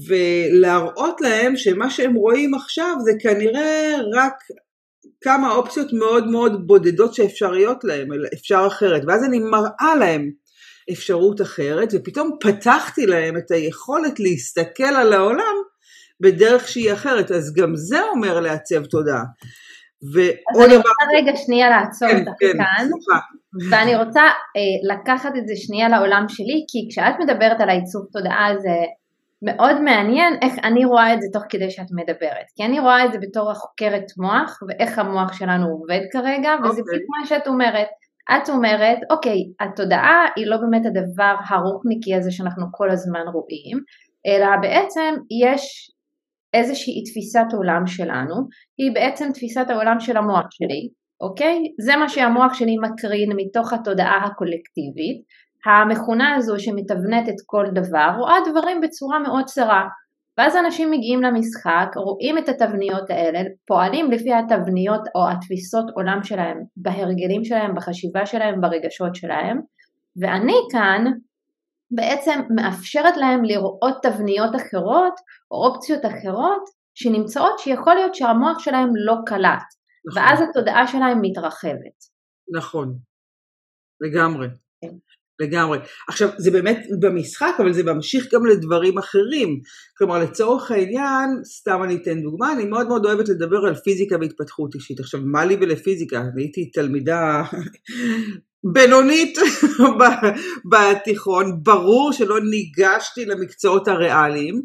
ולהראות 0.09 1.21
להם 1.21 1.57
שמה 1.57 1.91
שהם 1.91 2.15
רואים 2.15 2.55
עכשיו 2.55 2.97
זה 3.05 3.13
כנראה 3.21 3.95
רק 4.15 4.35
כמה 5.23 5.55
אופציות 5.55 5.93
מאוד 5.93 6.27
מאוד 6.27 6.67
בודדות 6.67 7.15
שאפשריות 7.15 7.85
להם, 7.85 8.09
אפשר 8.35 8.65
אחרת. 8.67 9.03
ואז 9.07 9.25
אני 9.25 9.39
מראה 9.39 9.97
להם 9.99 10.31
אפשרות 10.93 11.41
אחרת, 11.41 11.89
ופתאום 11.93 12.31
פתחתי 12.41 13.07
להם 13.07 13.37
את 13.37 13.51
היכולת 13.51 14.21
להסתכל 14.21 14.83
על 14.83 15.13
העולם 15.13 15.55
בדרך 16.21 16.69
שהיא 16.69 16.93
אחרת. 16.93 17.31
אז 17.31 17.55
גם 17.55 17.77
זה 17.77 18.03
אומר 18.03 18.41
לעצב 18.41 18.85
תודעה. 18.85 19.23
ועוד 20.03 20.67
דבר... 20.67 20.67
אז 20.67 20.73
אני 20.73 20.77
רוצה 20.77 21.05
רגע 21.17 21.37
שנייה 21.37 21.71
לעצור 21.71 22.09
כן, 22.09 22.19
אותך 22.19 22.41
כן, 22.41 22.53
כאן, 22.59 22.87
סליחה. 22.89 23.19
ואני 23.71 23.97
רוצה 23.97 24.23
אה, 24.23 24.95
לקחת 24.95 25.33
את 25.37 25.49
זה 25.49 25.55
שנייה 25.57 25.89
לעולם 25.89 26.25
שלי, 26.29 26.65
כי 26.69 26.89
כשאת 26.91 27.15
מדברת 27.21 27.61
על 27.61 27.69
העיצוב 27.69 28.07
תודעה 28.13 28.49
זה 28.59 28.77
מאוד 29.43 29.81
מעניין 29.81 30.35
איך 30.43 30.55
אני 30.65 30.85
רואה 30.85 31.15
את 31.15 31.23
זה 31.23 31.29
תוך 31.33 31.43
כדי 31.49 31.71
שאת 31.71 31.87
מדברת, 31.93 32.47
כי 32.57 32.65
אני 32.65 32.81
רואה 32.81 33.05
את 33.05 33.13
זה 33.13 33.19
בתור 33.19 33.51
החוקרת 33.51 34.05
מוח, 34.19 34.59
ואיך 34.69 34.99
המוח 34.99 35.33
שלנו 35.33 35.67
עובד 35.67 36.01
כרגע, 36.13 36.51
וזה 36.59 36.69
אוקיי. 36.69 36.83
בדיוק 36.83 37.11
מה 37.21 37.27
שאת 37.27 37.47
אומרת. 37.47 37.89
את 38.37 38.49
אומרת, 38.49 38.99
אוקיי, 39.11 39.39
התודעה 39.61 40.27
היא 40.37 40.47
לא 40.47 40.57
באמת 40.57 40.83
הדבר 40.87 41.35
הרוחניקי 41.49 42.15
הזה 42.15 42.31
שאנחנו 42.31 42.67
כל 42.73 42.91
הזמן 42.91 43.21
רואים, 43.33 43.79
אלא 44.27 44.47
בעצם 44.63 45.15
יש 45.45 45.92
איזושהי 46.55 47.03
תפיסת 47.05 47.47
עולם 47.57 47.87
שלנו, 47.87 48.35
היא 48.79 48.95
בעצם 48.95 49.31
תפיסת 49.35 49.67
העולם 49.69 50.01
של 50.01 50.17
המוח 50.17 50.47
שלי, 50.51 50.89
אוקיי? 51.21 51.59
זה 51.81 51.97
מה 51.97 52.09
שהמוח 52.09 52.55
שלי 52.55 52.77
מקרין 52.79 53.33
מתוך 53.37 53.73
התודעה 53.73 54.25
הקולקטיבית, 54.27 55.23
המכונה 55.67 56.35
הזו 56.35 56.55
שמתבנת 56.59 57.29
את 57.29 57.35
כל 57.47 57.65
דבר 57.75 58.11
רואה 58.19 58.35
דברים 58.51 58.81
בצורה 58.81 59.19
מאוד 59.19 59.45
צרה. 59.45 59.89
ואז 60.39 60.57
אנשים 60.57 60.91
מגיעים 60.91 61.23
למשחק, 61.23 61.89
רואים 61.97 62.39
את 62.39 62.49
התבניות 62.49 63.11
האלה, 63.11 63.41
פועלים 63.67 64.11
לפי 64.11 64.35
התבניות 64.35 65.01
או 65.15 65.31
התפיסות 65.31 65.85
עולם 65.95 66.23
שלהם, 66.23 66.59
בהרגלים 66.77 67.45
שלהם, 67.45 67.75
בחשיבה 67.75 68.27
שלהם, 68.27 68.61
ברגשות 68.61 69.15
שלהם, 69.15 69.61
ואני 70.21 70.57
כאן 70.73 71.05
בעצם 71.95 72.41
מאפשרת 72.57 73.17
להם 73.17 73.45
לראות 73.45 74.03
תבניות 74.03 74.55
אחרות 74.57 75.15
או 75.51 75.67
אופציות 75.67 76.05
אחרות 76.05 76.65
שנמצאות 76.95 77.59
שיכול 77.59 77.95
להיות 77.95 78.15
שהמוח 78.15 78.59
שלהם 78.59 78.91
לא 79.07 79.15
קלט, 79.27 79.69
נכון. 80.09 80.23
ואז 80.23 80.39
התודעה 80.41 80.87
שלהם 80.87 81.19
מתרחבת. 81.23 81.99
נכון, 82.57 82.99
לגמרי. 84.01 84.47
לגמרי. 85.43 85.79
עכשיו, 86.09 86.29
זה 86.39 86.51
באמת 86.51 86.87
במשחק, 87.01 87.55
אבל 87.59 87.73
זה 87.73 87.83
ממשיך 87.83 88.35
גם 88.35 88.47
לדברים 88.47 88.99
אחרים. 88.99 89.61
כלומר, 89.99 90.19
לצורך 90.19 90.71
העניין, 90.71 91.29
סתם 91.45 91.83
אני 91.83 91.95
אתן 91.95 92.23
דוגמה, 92.23 92.53
אני 92.53 92.65
מאוד 92.65 92.89
מאוד 92.89 93.07
אוהבת 93.07 93.29
לדבר 93.29 93.59
על 93.67 93.75
פיזיקה 93.75 94.17
והתפתחות 94.21 94.75
אישית. 94.75 95.01
עכשיו, 95.01 95.21
מה 95.25 95.45
לי 95.45 95.57
ולפיזיקה? 95.61 96.23
הייתי 96.37 96.71
תלמידה 96.71 97.43
בינונית 98.75 99.39
בתיכון, 100.71 101.63
ברור 101.63 102.13
שלא 102.13 102.41
ניגשתי 102.41 103.25
למקצועות 103.25 103.89
הריאליים, 103.89 104.63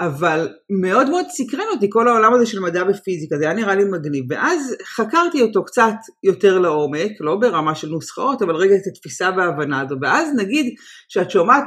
אבל 0.00 0.48
מאוד 0.82 1.10
מאוד 1.10 1.26
סקרן 1.30 1.66
אותי 1.74 1.86
כל 1.90 2.08
העולם 2.08 2.34
הזה 2.34 2.46
של 2.46 2.60
מדע 2.60 2.82
ופיזיקה, 2.88 3.36
זה 3.38 3.44
היה 3.44 3.54
נראה 3.54 3.74
לי 3.74 3.84
מגניב, 3.84 4.24
ואז 4.30 4.76
חקרתי 4.96 5.42
אותו 5.42 5.64
קצת 5.64 5.94
יותר 6.22 6.58
לעומק, 6.58 7.10
לא 7.20 7.36
ברמה 7.36 7.74
של 7.74 7.88
נוסחאות, 7.88 8.42
אבל 8.42 8.54
רגע 8.54 8.74
את 8.74 8.86
התפיסה 8.86 9.30
וההבנה 9.36 9.80
הזו, 9.80 9.96
ואז 10.02 10.28
נגיד 10.36 10.74
שאת 11.08 11.30
שומעת 11.30 11.64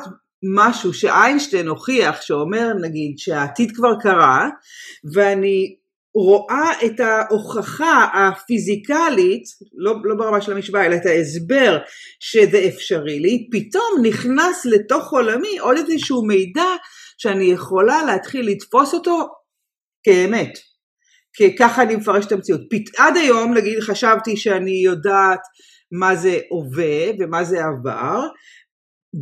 משהו 0.55 0.94
שאיינשטיין 0.94 1.67
הוכיח, 1.67 2.22
שאומר 2.22 2.74
נגיד 2.82 3.13
שהעתיד 3.17 3.72
כבר 3.75 3.96
קרה, 4.01 4.50
ואני 5.13 5.75
רואה 6.15 6.72
את 6.86 7.00
ההוכחה 7.00 8.08
הפיזיקלית, 8.13 9.44
לא, 9.77 9.96
לא 10.03 10.15
ברמה 10.15 10.41
של 10.41 10.51
המשוואה, 10.51 10.86
אלא 10.86 10.96
את 10.96 11.05
ההסבר 11.05 11.77
שזה 12.20 12.65
אפשרי 12.67 13.20
לי, 13.20 13.48
פתאום 13.51 14.01
נכנס 14.03 14.65
לתוך 14.65 15.12
עולמי 15.12 15.58
עוד 15.58 15.77
איזשהו 15.77 16.25
מידע 16.25 16.65
שאני 17.17 17.43
יכולה 17.43 18.03
להתחיל 18.03 18.50
לתפוס 18.50 18.93
אותו 18.93 19.27
כאמת. 20.03 20.51
כי 21.34 21.55
ככה 21.55 21.81
אני 21.81 21.95
מפרשת 21.95 22.27
את 22.27 22.31
המציאות. 22.31 22.62
עד 22.98 23.17
היום, 23.17 23.53
נגיד, 23.53 23.79
חשבתי 23.79 24.38
שאני 24.38 24.81
יודעת 24.86 25.39
מה 25.91 26.15
זה 26.15 26.39
הווה 26.50 27.12
ומה 27.19 27.43
זה 27.43 27.57
עבר, 27.65 28.27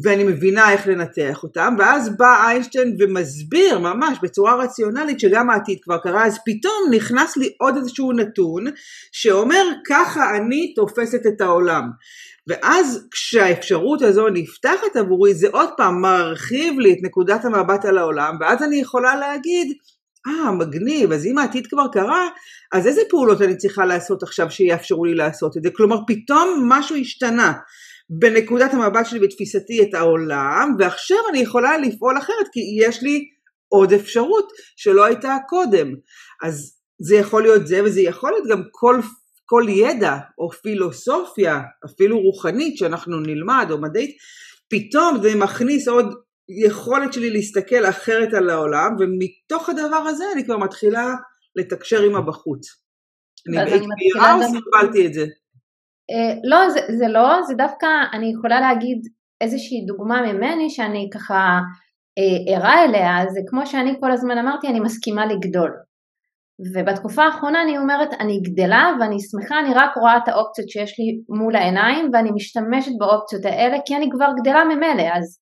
ואני 0.03 0.23
מבינה 0.23 0.71
איך 0.71 0.87
לנתח 0.87 1.43
אותם, 1.43 1.75
ואז 1.79 2.17
בא 2.17 2.47
איינשטיין 2.47 2.97
ומסביר 2.99 3.79
ממש 3.79 4.17
בצורה 4.21 4.55
רציונלית 4.55 5.19
שגם 5.19 5.49
העתיד 5.49 5.77
כבר 5.81 5.97
קרה, 5.97 6.25
אז 6.25 6.39
פתאום 6.45 6.91
נכנס 6.91 7.37
לי 7.37 7.53
עוד 7.59 7.77
איזשהו 7.77 8.11
נתון 8.11 8.65
שאומר 9.11 9.63
ככה 9.87 10.37
אני 10.37 10.73
תופסת 10.73 11.25
את 11.27 11.41
העולם. 11.41 11.83
ואז 12.47 13.07
כשהאפשרות 13.11 14.01
הזו 14.01 14.29
נפתחת 14.29 14.95
עבורי 14.95 15.33
זה 15.33 15.47
עוד 15.51 15.69
פעם 15.77 16.01
מרחיב 16.01 16.79
לי 16.79 16.93
את 16.93 16.97
נקודת 17.03 17.45
המבט 17.45 17.85
על 17.85 17.97
העולם 17.97 18.37
ואז 18.39 18.63
אני 18.63 18.75
יכולה 18.75 19.15
להגיד 19.15 19.73
אה 20.27 20.49
ah, 20.49 20.51
מגניב 20.51 21.11
אז 21.11 21.25
אם 21.25 21.37
העתיד 21.37 21.67
כבר 21.67 21.87
קרה 21.93 22.27
אז 22.73 22.87
איזה 22.87 23.01
פעולות 23.09 23.41
אני 23.41 23.57
צריכה 23.57 23.85
לעשות 23.85 24.23
עכשיו 24.23 24.51
שיאפשרו 24.51 25.05
לי 25.05 25.15
לעשות 25.15 25.57
את 25.57 25.63
זה? 25.63 25.69
כלומר 25.75 25.97
פתאום 26.07 26.65
משהו 26.67 26.95
השתנה 26.95 27.53
בנקודת 28.09 28.73
המבט 28.73 29.05
שלי 29.05 29.19
בתפיסתי 29.19 29.83
את 29.83 29.93
העולם 29.93 30.75
ועכשיו 30.79 31.17
אני 31.29 31.39
יכולה 31.39 31.77
לפעול 31.77 32.17
אחרת 32.17 32.47
כי 32.51 32.59
יש 32.85 33.03
לי 33.03 33.23
עוד 33.67 33.93
אפשרות 33.93 34.51
שלא 34.75 35.05
הייתה 35.05 35.37
קודם. 35.49 35.87
אז 36.43 36.73
זה 37.01 37.15
יכול 37.15 37.41
להיות 37.41 37.67
זה 37.67 37.83
וזה 37.83 38.01
יכול 38.01 38.31
להיות 38.31 38.47
גם 38.47 38.63
כל 38.71 38.99
כל 39.53 39.65
ידע 39.69 40.15
או 40.37 40.49
פילוסופיה, 40.51 41.61
אפילו 41.85 42.19
רוחנית 42.19 42.77
שאנחנו 42.77 43.19
נלמד 43.19 43.67
או 43.71 43.81
מדעית, 43.81 44.17
פתאום 44.69 45.17
זה 45.21 45.29
מכניס 45.35 45.87
עוד 45.87 46.05
יכולת 46.65 47.13
שלי 47.13 47.29
להסתכל 47.29 47.85
אחרת 47.89 48.33
על 48.33 48.49
העולם, 48.49 48.89
ומתוך 48.99 49.69
הדבר 49.69 50.03
הזה 50.09 50.23
אני 50.33 50.45
כבר 50.45 50.57
מתחילה 50.57 51.15
לתקשר 51.55 52.01
עם 52.01 52.15
הבחוץ. 52.15 52.67
אני 53.47 53.59
הייתי 53.59 53.87
מהירה 53.87 54.35
או 54.35 54.41
סיפלתי 54.41 55.07
את 55.07 55.13
זה? 55.13 55.25
אה, 56.11 56.33
לא, 56.43 56.69
זה, 56.69 56.79
זה 56.99 57.07
לא, 57.07 57.41
זה 57.47 57.53
דווקא, 57.53 57.87
אני 58.13 58.31
יכולה 58.33 58.59
להגיד 58.59 58.97
איזושהי 59.41 59.85
דוגמה 59.87 60.21
ממני 60.21 60.69
שאני 60.69 61.09
ככה 61.13 61.59
אה, 62.17 62.55
ערה 62.55 62.85
אליה, 62.85 63.25
זה 63.33 63.39
כמו 63.49 63.67
שאני 63.67 63.93
כל 63.99 64.11
הזמן 64.11 64.37
אמרתי, 64.37 64.67
אני 64.67 64.79
מסכימה 64.79 65.25
לגדול. 65.25 65.71
ובתקופה 66.75 67.23
האחרונה 67.23 67.61
אני 67.61 67.77
אומרת 67.77 68.09
אני 68.19 68.39
גדלה 68.41 68.91
ואני 68.99 69.17
שמחה, 69.19 69.59
אני 69.59 69.73
רק 69.73 69.97
רואה 69.97 70.17
את 70.17 70.27
האופציות 70.27 70.69
שיש 70.69 70.99
לי 70.99 71.37
מול 71.39 71.55
העיניים 71.55 72.09
ואני 72.13 72.29
משתמשת 72.35 72.91
באופציות 72.99 73.45
האלה 73.45 73.77
כי 73.85 73.95
אני 73.95 74.09
כבר 74.11 74.29
גדלה 74.41 74.63
ממילא. 74.63 75.03
אז 75.13 75.39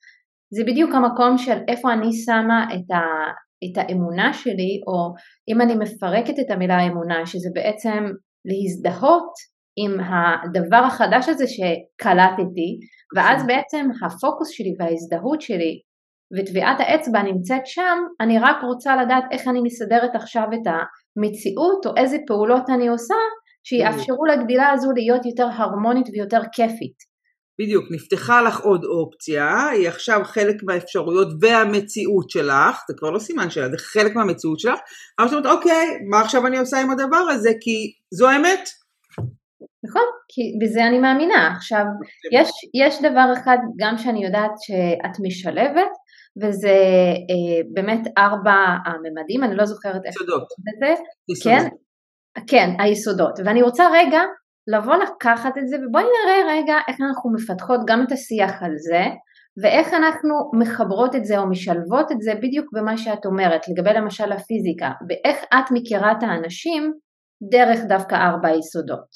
זה 0.55 0.65
בדיוק 0.67 0.95
המקום 0.95 1.39
של 1.39 1.59
איפה 1.69 1.93
אני 1.93 2.13
שמה 2.13 2.67
את, 2.75 2.91
ה, 2.91 3.03
את 3.65 3.79
האמונה 3.79 4.33
שלי 4.33 4.81
או 4.87 5.15
אם 5.49 5.61
אני 5.61 5.75
מפרקת 5.75 6.39
את 6.41 6.51
המילה 6.51 6.87
אמונה 6.87 7.27
שזה 7.27 7.49
בעצם 7.55 8.05
להזדהות 8.45 9.33
עם 9.79 10.01
הדבר 10.01 10.83
החדש 10.87 11.29
הזה 11.29 11.45
שקלטתי 11.47 12.79
ואז 13.17 13.47
בעצם 13.47 13.89
הפוקוס 14.03 14.51
שלי 14.51 14.75
וההזדהות 14.79 15.41
שלי 15.41 15.81
וטביעת 16.39 16.81
האצבע 16.81 17.23
נמצאת 17.23 17.67
שם, 17.67 17.99
אני 18.21 18.39
רק 18.39 18.57
רוצה 18.63 18.97
לדעת 18.97 19.25
איך 19.31 19.49
אני 19.49 19.61
מסדרת 19.61 20.15
עכשיו 20.15 20.45
את 20.55 20.67
המציאות 21.17 21.87
או 21.87 21.91
איזה 21.97 22.17
פעולות 22.27 22.63
אני 22.75 22.89
עושה 22.89 23.15
שיאפשרו 23.65 24.25
לגדילה 24.27 24.71
הזו 24.73 24.89
להיות 24.95 25.27
יותר 25.27 25.49
הרמונית 25.53 26.07
ויותר 26.13 26.41
כיפית. 26.53 27.17
בדיוק, 27.61 27.85
נפתחה 27.91 28.43
לך 28.43 28.61
עוד 28.61 28.85
אופציה, 28.85 29.69
היא 29.69 29.89
עכשיו 29.89 30.21
חלק 30.25 30.57
מהאפשרויות 30.63 31.29
והמציאות 31.41 32.31
שלך, 32.31 32.83
זה 32.89 32.95
כבר 32.99 33.11
לא 33.11 33.19
סימן 33.19 33.51
שלה, 33.51 33.69
זה 33.69 33.77
חלק 33.79 34.15
מהמציאות 34.15 34.61
שלך, 34.61 34.79
אבל 35.19 35.29
זאת 35.29 35.45
אומרת, 35.45 35.57
אוקיי, 35.57 35.87
מה 36.11 36.21
עכשיו 36.21 36.47
אני 36.47 36.59
עושה 36.59 36.81
עם 36.81 36.91
הדבר 36.91 37.25
הזה, 37.31 37.51
כי 37.61 37.93
זו 38.15 38.29
האמת. 38.29 38.69
נכון, 39.89 40.03
כי 40.29 40.43
בזה 40.61 40.87
אני 40.87 40.99
מאמינה. 40.99 41.53
עכשיו, 41.57 41.85
אוקיי. 42.25 42.41
יש, 42.41 42.51
יש 42.75 43.03
דבר 43.03 43.33
אחד 43.33 43.57
גם 43.81 43.99
שאני 43.99 44.25
יודעת 44.25 44.53
שאת 44.59 45.17
משלבת, 45.27 45.93
וזה 46.43 46.77
אה, 47.31 47.63
באמת 47.75 48.07
ארבע 48.19 48.57
הממדים, 48.87 49.45
אני 49.45 49.57
לא 49.57 49.65
זוכרת 49.65 50.03
איך 50.05 50.15
יסודות. 50.15 50.49
זה, 50.81 50.95
כן, 51.45 51.69
כן, 52.47 52.71
היסודות, 52.79 53.39
ואני 53.45 53.63
רוצה 53.63 53.85
רגע 53.93 54.21
לבוא 54.69 54.95
לקחת 54.95 55.59
את 55.59 55.69
זה 55.69 55.77
ובואי 55.77 56.05
נראה 56.05 56.55
רגע 56.57 56.75
איך 56.89 56.97
אנחנו 57.01 57.33
מפתחות 57.33 57.81
גם 57.89 58.03
את 58.07 58.13
השיח 58.13 58.63
על 58.63 58.73
זה 58.77 59.03
ואיך 59.63 59.95
אנחנו 59.95 60.35
מחברות 60.59 61.15
את 61.15 61.25
זה 61.25 61.39
או 61.39 61.51
משלבות 61.51 62.13
את 62.13 62.21
זה 62.21 62.33
בדיוק 62.35 62.67
במה 62.75 62.97
שאת 62.99 63.27
אומרת 63.27 63.61
לגבי 63.69 63.91
למשל 63.95 64.33
הפיזיקה 64.33 64.91
ואיך 65.09 65.37
את 65.55 65.71
מכירה 65.73 66.13
את 66.13 66.23
האנשים 66.23 66.93
דרך 67.51 67.81
דווקא 67.89 68.15
ארבע 68.15 68.49
היסודות. 68.49 69.09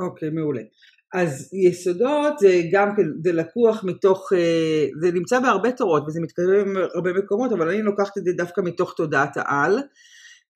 אוקיי, 0.00 0.28
okay, 0.28 0.32
מעולה. 0.32 0.62
אז 1.14 1.50
יסודות 1.52 2.38
זה 2.38 2.62
גם 2.72 2.96
כן, 2.96 3.02
זה 3.24 3.32
לקוח 3.32 3.84
מתוך, 3.84 4.32
אה, 4.32 4.86
זה 5.00 5.12
נמצא 5.12 5.40
בהרבה 5.40 5.72
תורות 5.72 6.02
וזה 6.06 6.20
מתקדם 6.20 6.74
בהרבה 6.74 7.12
מקומות, 7.12 7.52
אבל 7.52 7.68
אני 7.68 7.82
לוקחת 7.82 8.18
את 8.18 8.24
זה 8.24 8.32
דווקא 8.32 8.60
מתוך 8.60 8.94
תודעת 8.96 9.36
העל 9.36 9.78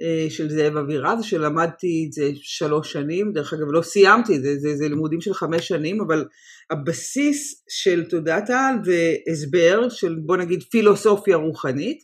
אה, 0.02 0.26
של 0.30 0.50
זאב 0.50 0.76
אבירז, 0.76 1.24
שלמדתי 1.24 2.04
את 2.06 2.12
זה 2.12 2.30
שלוש 2.34 2.92
שנים, 2.92 3.32
דרך 3.32 3.52
אגב 3.52 3.66
לא 3.70 3.82
סיימתי 3.82 4.36
את 4.36 4.42
זה, 4.42 4.56
זה, 4.58 4.76
זה 4.76 4.88
לימודים 4.88 5.20
של 5.20 5.34
חמש 5.34 5.68
שנים, 5.68 6.00
אבל 6.00 6.24
הבסיס 6.70 7.64
של 7.68 8.04
תודעת 8.04 8.50
העל 8.50 8.74
זה 8.84 9.14
הסבר 9.32 9.88
של 9.88 10.16
בוא 10.26 10.36
נגיד 10.36 10.62
פילוסופיה 10.70 11.36
רוחנית, 11.36 11.98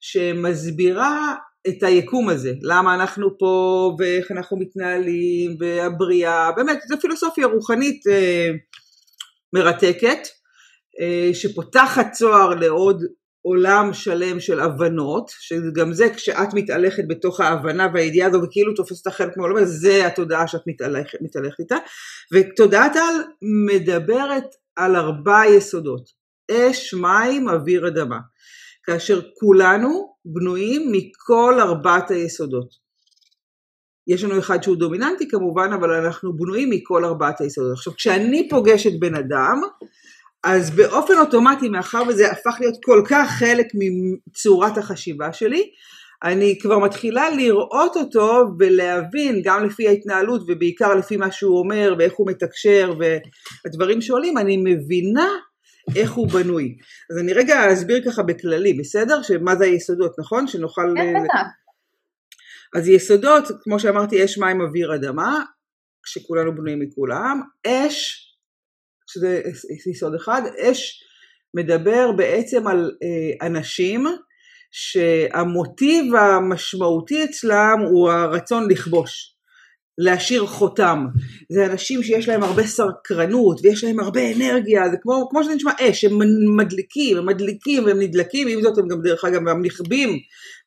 שמסבירה 0.00 1.34
את 1.68 1.82
היקום 1.82 2.28
הזה, 2.28 2.52
למה 2.62 2.94
אנחנו 2.94 3.38
פה 3.38 3.96
ואיך 3.98 4.30
אנחנו 4.30 4.58
מתנהלים 4.58 5.56
והבריאה, 5.60 6.52
באמת 6.52 6.78
זו 6.88 7.00
פילוסופיה 7.00 7.46
רוחנית 7.46 8.06
אה, 8.06 8.50
מרתקת 9.52 10.18
אה, 11.00 11.30
שפותחת 11.34 12.12
צוהר 12.12 12.54
לעוד 12.54 13.02
עולם 13.42 13.92
שלם 13.92 14.40
של 14.40 14.60
הבנות, 14.60 15.30
שגם 15.40 15.92
זה 15.92 16.08
כשאת 16.14 16.54
מתהלכת 16.54 17.02
בתוך 17.08 17.40
ההבנה 17.40 17.88
והידיעה 17.94 18.28
הזו 18.28 18.42
וכאילו 18.42 18.74
תופסת 18.74 19.08
חלק 19.08 19.36
מהעולם, 19.36 19.64
זה 19.64 20.06
התודעה 20.06 20.48
שאת 20.48 20.60
מתהלכת, 20.66 21.18
מתהלכת 21.20 21.60
איתה, 21.60 21.76
ותודעת 22.32 22.96
על 22.96 23.14
מדברת 23.66 24.44
על 24.76 24.96
ארבע 24.96 25.40
יסודות, 25.56 26.10
אש, 26.50 26.94
מים, 26.94 27.48
אוויר, 27.48 27.88
אדמה. 27.88 28.18
כאשר 28.84 29.20
כולנו 29.40 30.11
בנויים 30.24 30.92
מכל 30.92 31.60
ארבעת 31.60 32.10
היסודות. 32.10 32.82
יש 34.06 34.24
לנו 34.24 34.38
אחד 34.38 34.62
שהוא 34.62 34.76
דומיננטי 34.76 35.28
כמובן, 35.28 35.70
אבל 35.72 35.90
אנחנו 35.90 36.36
בנויים 36.36 36.70
מכל 36.70 37.04
ארבעת 37.04 37.40
היסודות. 37.40 37.72
עכשיו, 37.72 37.94
כשאני 37.96 38.48
פוגשת 38.48 39.00
בן 39.00 39.14
אדם, 39.14 39.60
אז 40.44 40.70
באופן 40.70 41.18
אוטומטי, 41.18 41.68
מאחר 41.68 42.02
וזה 42.08 42.30
הפך 42.30 42.56
להיות 42.60 42.76
כל 42.84 43.02
כך 43.08 43.30
חלק 43.30 43.66
מצורת 43.74 44.78
החשיבה 44.78 45.32
שלי, 45.32 45.70
אני 46.24 46.58
כבר 46.58 46.78
מתחילה 46.78 47.30
לראות 47.30 47.96
אותו 47.96 48.44
ולהבין, 48.58 49.42
גם 49.44 49.64
לפי 49.64 49.88
ההתנהלות 49.88 50.42
ובעיקר 50.48 50.94
לפי 50.94 51.16
מה 51.16 51.32
שהוא 51.32 51.58
אומר 51.58 51.94
ואיך 51.98 52.12
הוא 52.16 52.30
מתקשר 52.30 52.92
והדברים 52.98 54.00
שעולים, 54.00 54.38
אני 54.38 54.56
מבינה 54.56 55.28
איך 55.96 56.12
הוא 56.12 56.28
בנוי. 56.28 56.76
אז 57.10 57.18
אני 57.18 57.32
רגע 57.32 57.72
אסביר 57.72 58.04
ככה 58.04 58.22
בכללי, 58.22 58.72
בסדר? 58.74 59.22
שמה 59.22 59.56
זה 59.56 59.64
היסודות, 59.64 60.18
נכון? 60.18 60.46
שנוכל... 60.46 60.94
כן, 60.96 61.14
בטח. 61.24 61.46
אז 62.76 62.88
יסודות, 62.88 63.44
כמו 63.62 63.80
שאמרתי, 63.80 64.24
אש, 64.24 64.38
מים, 64.38 64.60
אוויר, 64.60 64.94
אדמה, 64.94 65.44
שכולנו 66.06 66.54
בנויים 66.54 66.80
מכולם. 66.80 67.40
אש, 67.66 68.28
שזה 69.10 69.42
יסוד 69.90 70.14
אחד, 70.14 70.42
אש 70.58 71.04
מדבר 71.54 72.12
בעצם 72.12 72.66
על 72.66 72.90
אה, 73.02 73.46
אנשים 73.46 74.06
שהמוטיב 74.70 76.14
המשמעותי 76.14 77.24
אצלם 77.24 77.78
הוא 77.90 78.10
הרצון 78.10 78.70
לכבוש. 78.70 79.31
להשאיר 79.98 80.46
חותם. 80.46 81.06
זה 81.52 81.66
אנשים 81.66 82.02
שיש 82.02 82.28
להם 82.28 82.42
הרבה 82.42 82.66
סקרנות 82.66 83.60
ויש 83.62 83.84
להם 83.84 84.00
הרבה 84.00 84.32
אנרגיה, 84.32 84.88
זה 84.90 84.96
כמו, 85.02 85.28
כמו 85.30 85.44
שזה 85.44 85.54
נשמע 85.54 85.72
אש, 85.80 86.04
הם 86.04 86.18
מדליקים, 86.56 87.16
הם 87.16 87.26
מדליקים 87.26 87.84
והם 87.84 88.00
נדלקים, 88.00 88.48
עם 88.48 88.62
זאת 88.62 88.78
הם 88.78 88.88
גם 88.88 89.02
דרך 89.02 89.24
אגב 89.24 89.48
הם 89.48 89.62
נכבים 89.64 90.18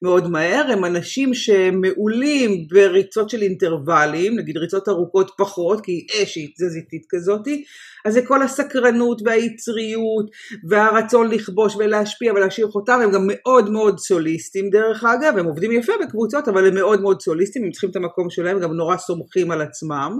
מאוד 0.02 0.30
מהר, 0.30 0.66
הם 0.72 0.86
אנשים 0.86 1.34
שמעולים 1.34 2.68
בריצות 2.70 3.30
של 3.30 3.42
אינטרוולים, 3.42 4.40
נגיד 4.40 4.58
ריצות 4.58 4.90
ארוכות 4.90 5.32
פחות, 5.38 5.82
כי 5.82 6.08
אש 6.24 6.36
היא 6.36 6.50
תזזיתית 6.58 7.06
כזאתי, 7.10 7.64
אז 8.06 8.14
זה 8.14 8.22
כל 8.22 8.42
הסקרנות 8.44 9.22
והיצריות 9.26 10.26
והרצון 10.70 11.32
לכבוש 11.32 11.76
ולהשפיע 11.76 12.34
ולהשאיר 12.34 12.68
חותם, 12.68 13.00
הם 13.04 13.12
גם 13.12 13.22
מאוד 13.28 13.70
מאוד 13.70 14.00
סוליסטים 14.00 14.70
דרך 14.70 15.04
אגב, 15.04 15.38
הם 15.38 15.46
עובדים 15.46 15.72
יפה 15.72 15.94
בקבוצות 16.04 16.48
אבל 16.48 16.68
הם 16.68 16.76
מאוד 16.76 17.02
מאוד 17.02 17.22
סוליסטים, 17.22 17.64
הם 17.64 17.72
צריכים 17.72 17.90
את 17.90 17.96
המקום 17.96 18.30
שלהם, 18.30 18.60
גם 18.60 18.74
נורא 18.74 18.98
סומכים 18.98 19.25
על 19.52 19.62
עצמם. 19.62 20.20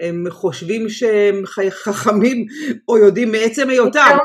הם 0.00 0.24
חושבים 0.30 0.88
שהם 0.88 1.42
חכמים 1.70 2.46
או 2.88 2.98
יודעים 2.98 3.32
מעצם 3.32 3.70
היותם. 3.70 4.18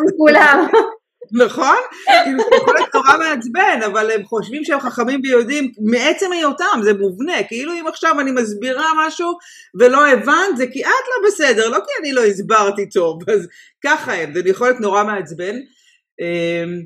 נכון? 1.44 1.78
כאילו 2.24 2.44
זה 2.50 2.56
יכול 2.56 2.74
להיות 2.74 2.96
נורא 2.96 3.18
מעצבן, 3.18 3.80
אבל 3.86 4.12
הם 4.12 4.24
חושבים 4.24 4.64
שהם 4.64 4.80
חכמים 4.80 5.22
ויודעים 5.24 5.72
מעצם 5.92 6.32
היותם, 6.32 6.80
זה 6.84 6.94
מובנה, 6.94 7.44
כאילו 7.48 7.74
אם 7.74 7.88
עכשיו 7.88 8.20
אני 8.20 8.32
מסבירה 8.32 8.92
משהו 8.98 9.32
ולא 9.80 10.08
הבנת, 10.08 10.58
זה 10.58 10.68
כי 10.68 10.84
את 10.84 10.88
לא 10.88 11.28
בסדר, 11.28 11.70
לא 11.70 11.78
כי 11.78 11.92
אני 12.00 12.12
לא 12.12 12.24
הסברתי 12.24 12.90
טוב, 12.90 13.30
אז 13.30 13.48
ככה 13.84 14.14
הם, 14.14 14.34
זה 14.34 14.42
יכול 14.46 14.68
להיות 14.68 14.80
נורא 14.80 15.04
מעצבן, 15.04 15.56
אמ, 16.22 16.84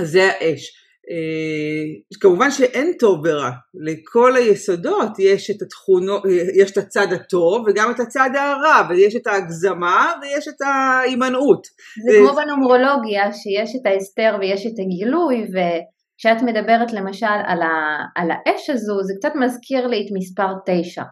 אז 0.00 0.10
זה 0.10 0.30
האש. 0.30 0.79
אה, 1.10 2.18
כמובן 2.20 2.50
שאין 2.50 2.92
טוב 2.98 3.20
ורע, 3.24 3.50
לכל 3.74 4.36
היסודות 4.36 5.18
יש 5.18 5.50
את 5.50 5.62
התכונות, 5.62 6.22
יש 6.54 6.70
את 6.70 6.76
הצד 6.76 7.12
הטוב 7.12 7.64
וגם 7.66 7.90
את 7.90 8.00
הצד 8.00 8.30
הרע, 8.34 8.88
ויש 8.88 9.16
את 9.16 9.26
ההגזמה 9.26 10.12
ויש 10.22 10.48
את 10.48 10.60
ההימנעות. 10.60 11.66
זה 12.06 12.18
כמו 12.18 12.36
בנומרולוגיה 12.36 13.32
שיש 13.32 13.76
את 13.76 13.86
ההסתר 13.86 14.36
ויש 14.40 14.66
את 14.66 14.78
הגילוי, 14.78 15.42
וכשאת 15.42 16.42
מדברת 16.42 16.92
למשל 16.92 17.26
על, 17.46 17.62
ה, 17.62 18.04
על 18.16 18.30
האש 18.30 18.70
הזו, 18.70 19.02
זה 19.02 19.14
קצת 19.18 19.32
מזכיר 19.34 19.86
לי 19.86 20.06
את 20.06 20.10
מספר 20.18 20.52
תשע, 20.66 21.02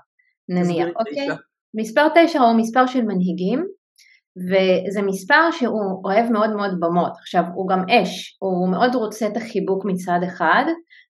נניח, 0.49 0.88
אוקיי? 0.97 1.28
מספר 1.75 2.07
תשע 2.14 2.40
הוא 2.40 2.57
מספר 2.57 2.87
של 2.87 3.02
מנהיגים, 3.02 3.64
וזה 4.47 5.02
מספר 5.02 5.50
שהוא 5.50 6.04
אוהב 6.04 6.33
מאוד 6.33 6.50
מאוד 6.50 6.71
במות. 6.80 7.12
עכשיו, 7.21 7.45
הוא 7.54 7.68
גם 7.68 7.85
אש, 7.90 8.38
הוא 8.42 8.68
מאוד 8.68 8.95
רוצה 8.95 9.26
את 9.26 9.37
החיבוק 9.37 9.85
מצד 9.85 10.21
אחד, 10.25 10.64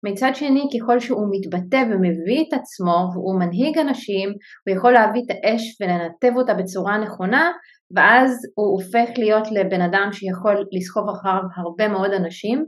מצד 0.05 0.31
שני, 0.33 0.63
ככל 0.73 0.99
שהוא 0.99 1.27
מתבטא 1.31 1.83
ומביא 1.91 2.43
את 2.47 2.53
עצמו, 2.53 3.09
והוא 3.13 3.39
מנהיג 3.39 3.77
אנשים, 3.77 4.29
הוא 4.29 4.75
יכול 4.77 4.91
להביא 4.91 5.21
את 5.25 5.29
האש 5.29 5.77
ולנתב 5.81 6.37
אותה 6.37 6.53
בצורה 6.53 6.97
נכונה, 6.97 7.51
ואז 7.95 8.37
הוא 8.55 8.71
הופך 8.71 9.17
להיות 9.17 9.51
לבן 9.51 9.81
אדם 9.81 10.09
שיכול 10.11 10.55
לסחוב 10.71 11.09
אחריו 11.09 11.41
הרבה 11.57 11.87
מאוד 11.87 12.11
אנשים. 12.11 12.65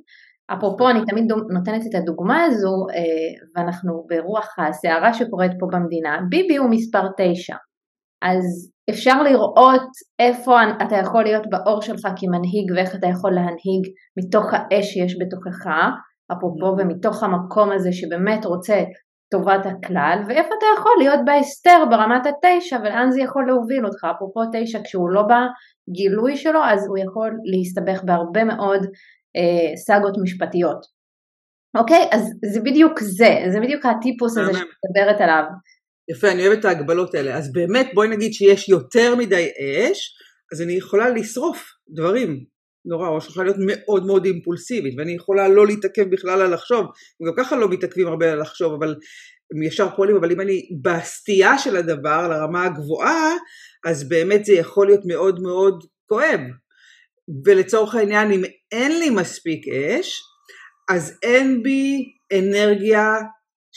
אפרופו, 0.54 0.90
אני 0.90 1.00
תמיד 1.10 1.26
נותנת 1.50 1.82
את 1.90 1.96
הדוגמה 1.96 2.44
הזו, 2.44 2.86
אה, 2.96 3.04
ואנחנו 3.56 4.06
ברוח 4.10 4.56
הסערה 4.60 5.14
שקורית 5.14 5.52
פה 5.60 5.68
במדינה, 5.72 6.20
ביבי 6.30 6.58
הוא 6.58 6.70
מספר 6.70 7.08
תשע. 7.18 7.56
אז 8.22 8.72
אפשר 8.90 9.24
לראות 9.24 9.90
איפה 10.20 10.58
אתה 10.88 10.96
יכול 10.96 11.24
להיות 11.24 11.44
באור 11.50 11.82
שלך 11.82 12.08
כמנהיג 12.18 12.72
ואיך 12.76 12.96
אתה 12.96 13.08
יכול 13.08 13.32
להנהיג 13.32 13.84
מתוך 14.20 14.46
האש 14.54 14.86
שיש 14.86 15.16
בתוכך, 15.22 15.66
אפרופו 16.32 16.68
mm-hmm. 16.68 16.82
ומתוך 16.82 17.24
המקום 17.24 17.72
הזה 17.72 17.92
שבאמת 17.92 18.46
רוצה 18.46 18.84
טובת 19.32 19.66
הכלל, 19.66 20.20
ואיפה 20.28 20.50
אתה 20.58 20.66
יכול 20.78 20.92
להיות 21.00 21.20
בהסתר 21.26 21.84
ברמת 21.90 22.26
התשע 22.26 22.78
ולאן 22.80 23.12
זה 23.12 23.22
יכול 23.22 23.48
להוביל 23.48 23.86
אותך, 23.86 24.08
אפרופו 24.16 24.42
תשע 24.54 24.80
כשהוא 24.84 25.10
לא 25.10 25.22
בגילוי 25.22 26.38
שלו 26.38 26.60
אז 26.64 26.88
הוא 26.88 26.98
יכול 26.98 27.32
להסתבך 27.52 28.04
בהרבה 28.04 28.44
מאוד 28.44 28.82
אה, 29.38 29.76
סאגות 29.76 30.16
משפטיות. 30.24 30.98
אוקיי? 31.78 32.10
אז 32.12 32.22
זה 32.54 32.60
בדיוק 32.60 33.00
זה, 33.00 33.32
זה 33.52 33.60
בדיוק 33.60 33.86
הטיפוס 33.86 34.38
הזה 34.38 34.54
שאת 34.54 34.68
מדברת 34.86 35.22
עליו. 35.22 35.44
יפה, 36.12 36.32
אני 36.32 36.48
אוהבת 36.48 36.60
את 36.60 36.66
ההגבלות 36.66 37.16
האלה. 37.16 37.38
אז 37.38 37.54
באמת 37.54 37.90
בואי 37.94 38.08
נגיד 38.08 38.34
שיש 38.34 38.70
יותר 38.70 39.16
מדי 39.16 39.50
אש, 39.60 40.14
אז 40.54 40.62
אני 40.62 40.74
יכולה 40.74 41.10
לשרוף 41.10 41.64
דברים 41.90 42.44
נורא, 42.86 43.10
או 43.10 43.22
שיכולה 43.22 43.46
להיות 43.46 43.58
מאוד 43.60 44.06
מאוד 44.06 44.26
אימפולסיבית, 44.26 44.94
ואני 44.98 45.12
יכולה 45.12 45.48
לא 45.48 45.68
להתעכב 45.68 46.10
בכלל 46.10 46.42
על 46.42 46.54
לחשוב, 46.54 46.86
גם 47.28 47.34
ככה 47.38 47.56
לא 47.56 47.70
מתעכבים 47.70 48.08
הרבה 48.08 48.32
על 48.32 48.42
לחשוב, 48.42 48.74
אבל 48.74 48.96
הם 49.54 49.64
ישר 49.64 49.88
פועלים, 49.96 50.16
אבל 50.16 50.32
אם 50.32 50.42
אני 50.42 50.62
בסטייה 50.82 51.58
של 51.58 51.78
הדבר, 51.78 52.28
לרמה 52.28 52.66
הגבוהה, 52.66 53.36
אז 53.86 54.10
באמת 54.10 54.46
זה 54.46 54.54
יכול 54.54 54.88
להיות 54.88 55.02
מאוד 55.06 55.40
מאוד 55.40 55.84
כואב. 56.10 56.40
ולצורך 57.46 57.96
העניין, 57.96 58.32
אם 58.32 58.42
אין 58.72 59.00
לי 59.00 59.10
מספיק 59.10 59.68
אש, 59.68 60.22
אז 60.90 61.20
אין 61.24 61.64
בי 61.64 62.04
אנרגיה 62.34 63.14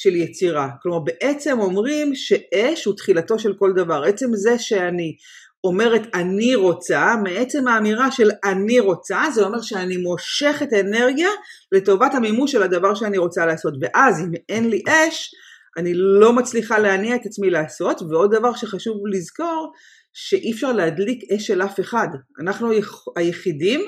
של 0.03 0.17
יצירה. 0.17 0.69
כלומר 0.83 0.99
בעצם 0.99 1.61
אומרים 1.61 2.15
שאש 2.15 2.85
הוא 2.85 2.97
תחילתו 2.97 3.39
של 3.39 3.53
כל 3.59 3.73
דבר. 3.77 4.03
עצם 4.05 4.27
זה 4.35 4.59
שאני 4.59 5.17
אומרת 5.65 6.03
אני 6.15 6.55
רוצה, 6.55 7.15
מעצם 7.23 7.69
האמירה 7.69 8.11
של 8.11 8.31
אני 8.45 8.81
רוצה, 8.81 9.23
זה 9.35 9.43
אומר 9.43 9.61
שאני 9.61 9.97
מושכת 9.97 10.73
אנרגיה 10.73 11.29
לטובת 11.73 12.15
המימוש 12.15 12.53
של 12.53 12.63
הדבר 12.63 12.95
שאני 12.95 13.19
רוצה 13.19 13.47
לעשות. 13.47 13.75
ואז 13.81 14.21
אם 14.21 14.31
אין 14.49 14.71
לי 14.71 14.83
אש, 14.89 15.35
אני 15.77 15.93
לא 15.95 16.33
מצליחה 16.33 16.79
להניע 16.79 17.15
את 17.15 17.27
עצמי 17.27 17.51
לעשות. 17.51 18.03
ועוד 18.03 18.35
דבר 18.35 18.55
שחשוב 18.55 18.97
לזכור, 19.13 19.73
שאי 20.13 20.53
אפשר 20.53 20.73
להדליק 20.73 21.33
אש 21.33 21.47
של 21.47 21.63
אף 21.63 21.81
אחד. 21.81 22.09
אנחנו 22.43 22.71
היחידים 23.17 23.81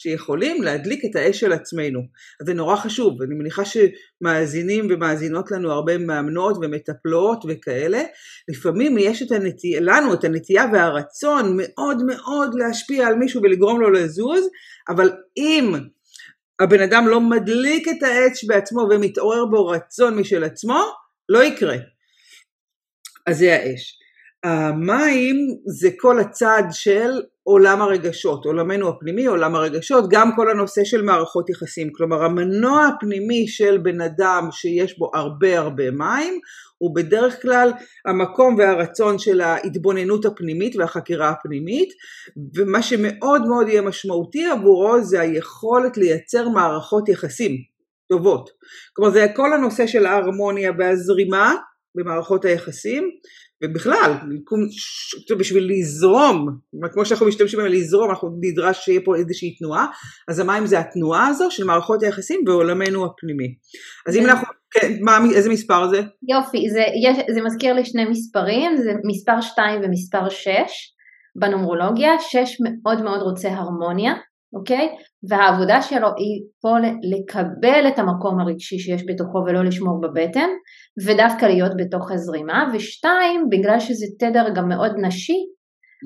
שיכולים 0.00 0.62
להדליק 0.62 1.04
את 1.04 1.16
האש 1.16 1.40
של 1.40 1.52
עצמנו. 1.52 2.00
אז 2.40 2.46
זה 2.46 2.54
נורא 2.54 2.76
חשוב, 2.76 3.22
אני 3.22 3.34
מניחה 3.34 3.62
שמאזינים 3.64 4.86
ומאזינות 4.90 5.50
לנו 5.50 5.72
הרבה 5.72 5.98
מאמנות 5.98 6.56
ומטפלות 6.56 7.44
וכאלה, 7.48 8.02
לפעמים 8.48 8.98
יש 8.98 9.22
את 9.22 9.32
הנטייה, 9.32 9.80
לנו 9.80 10.14
את 10.14 10.24
הנטייה 10.24 10.64
והרצון 10.72 11.56
מאוד 11.56 12.02
מאוד 12.06 12.54
להשפיע 12.54 13.06
על 13.06 13.14
מישהו 13.14 13.42
ולגרום 13.42 13.80
לו 13.80 13.90
לזוז, 13.90 14.48
אבל 14.88 15.10
אם 15.36 15.74
הבן 16.60 16.80
אדם 16.80 17.08
לא 17.08 17.20
מדליק 17.20 17.88
את 17.88 18.02
האש 18.02 18.44
בעצמו 18.44 18.80
ומתעורר 18.90 19.46
בו 19.46 19.66
רצון 19.66 20.18
משל 20.18 20.44
עצמו, 20.44 20.80
לא 21.28 21.44
יקרה. 21.44 21.76
אז 23.26 23.38
זה 23.38 23.54
האש. 23.54 23.99
המים 24.44 25.36
זה 25.66 25.88
כל 25.96 26.18
הצד 26.18 26.62
של 26.70 27.20
עולם 27.42 27.82
הרגשות, 27.82 28.44
עולמנו 28.44 28.88
הפנימי, 28.88 29.26
עולם 29.26 29.54
הרגשות, 29.54 30.04
גם 30.10 30.30
כל 30.36 30.50
הנושא 30.50 30.84
של 30.84 31.02
מערכות 31.02 31.50
יחסים, 31.50 31.92
כלומר 31.92 32.24
המנוע 32.24 32.86
הפנימי 32.86 33.48
של 33.48 33.78
בן 33.78 34.00
אדם 34.00 34.48
שיש 34.52 34.98
בו 34.98 35.10
הרבה 35.14 35.58
הרבה 35.58 35.90
מים 35.90 36.40
הוא 36.78 36.94
בדרך 36.94 37.42
כלל 37.42 37.72
המקום 38.06 38.54
והרצון 38.58 39.18
של 39.18 39.40
ההתבוננות 39.40 40.24
הפנימית 40.24 40.76
והחקירה 40.76 41.28
הפנימית 41.28 41.88
ומה 42.56 42.82
שמאוד 42.82 43.42
מאוד 43.48 43.68
יהיה 43.68 43.82
משמעותי 43.82 44.46
עבורו 44.46 45.00
זה 45.02 45.20
היכולת 45.20 45.96
לייצר 45.96 46.48
מערכות 46.48 47.08
יחסים 47.08 47.56
טובות, 48.08 48.50
כלומר 48.92 49.10
זה 49.10 49.26
כל 49.36 49.52
הנושא 49.52 49.86
של 49.86 50.06
ההרמוניה 50.06 50.72
והזרימה 50.78 51.54
במערכות 51.94 52.44
היחסים 52.44 53.10
ובכלל, 53.64 54.12
בשביל 55.38 55.70
לזרום, 55.70 56.46
כמו 56.92 57.04
שאנחנו 57.04 57.26
משתמשים 57.26 57.58
בהם 57.58 57.72
לזרום, 57.72 58.10
אנחנו 58.10 58.28
נדרש 58.40 58.84
שיהיה 58.84 59.00
פה 59.04 59.16
איזושהי 59.16 59.56
תנועה, 59.58 59.86
אז 60.28 60.38
המים 60.38 60.66
זה 60.66 60.78
התנועה 60.78 61.26
הזו 61.26 61.50
של 61.50 61.64
מערכות 61.64 62.02
היחסים 62.02 62.40
בעולמנו 62.44 63.06
הפנימי. 63.06 63.54
אז 64.08 64.16
אם 64.16 64.24
אנחנו, 64.26 64.46
כן, 64.70 64.92
מה, 65.00 65.18
איזה 65.34 65.50
מספר 65.50 65.88
זה? 65.88 66.00
יופי, 66.28 66.70
זה, 66.70 66.84
יש, 67.04 67.34
זה 67.34 67.42
מזכיר 67.42 67.74
לי 67.74 67.84
שני 67.84 68.04
מספרים, 68.04 68.76
זה 68.76 68.90
מספר 69.06 69.40
2 69.40 69.80
ומספר 69.84 70.28
6. 70.28 70.48
בנומרולוגיה, 71.36 72.10
שש 72.20 72.56
מאוד 72.60 73.02
מאוד 73.02 73.22
רוצה 73.22 73.48
הרמוניה, 73.48 74.12
אוקיי? 74.52 74.88
והעבודה 75.28 75.82
שלו 75.82 76.08
היא 76.16 76.42
פה 76.60 76.76
לקבל 77.02 77.88
את 77.88 77.98
המקום 77.98 78.40
הרגשי 78.40 78.78
שיש 78.78 79.02
בתוכו 79.06 79.38
ולא 79.38 79.64
לשמור 79.64 80.00
בבטן, 80.00 80.48
ודווקא 81.06 81.46
להיות 81.46 81.72
בתוך 81.76 82.10
הזרימה, 82.10 82.70
ושתיים, 82.74 83.46
בגלל 83.50 83.80
שזה 83.80 84.06
תדר 84.18 84.46
גם 84.54 84.68
מאוד 84.68 84.92
נשי, 85.02 85.38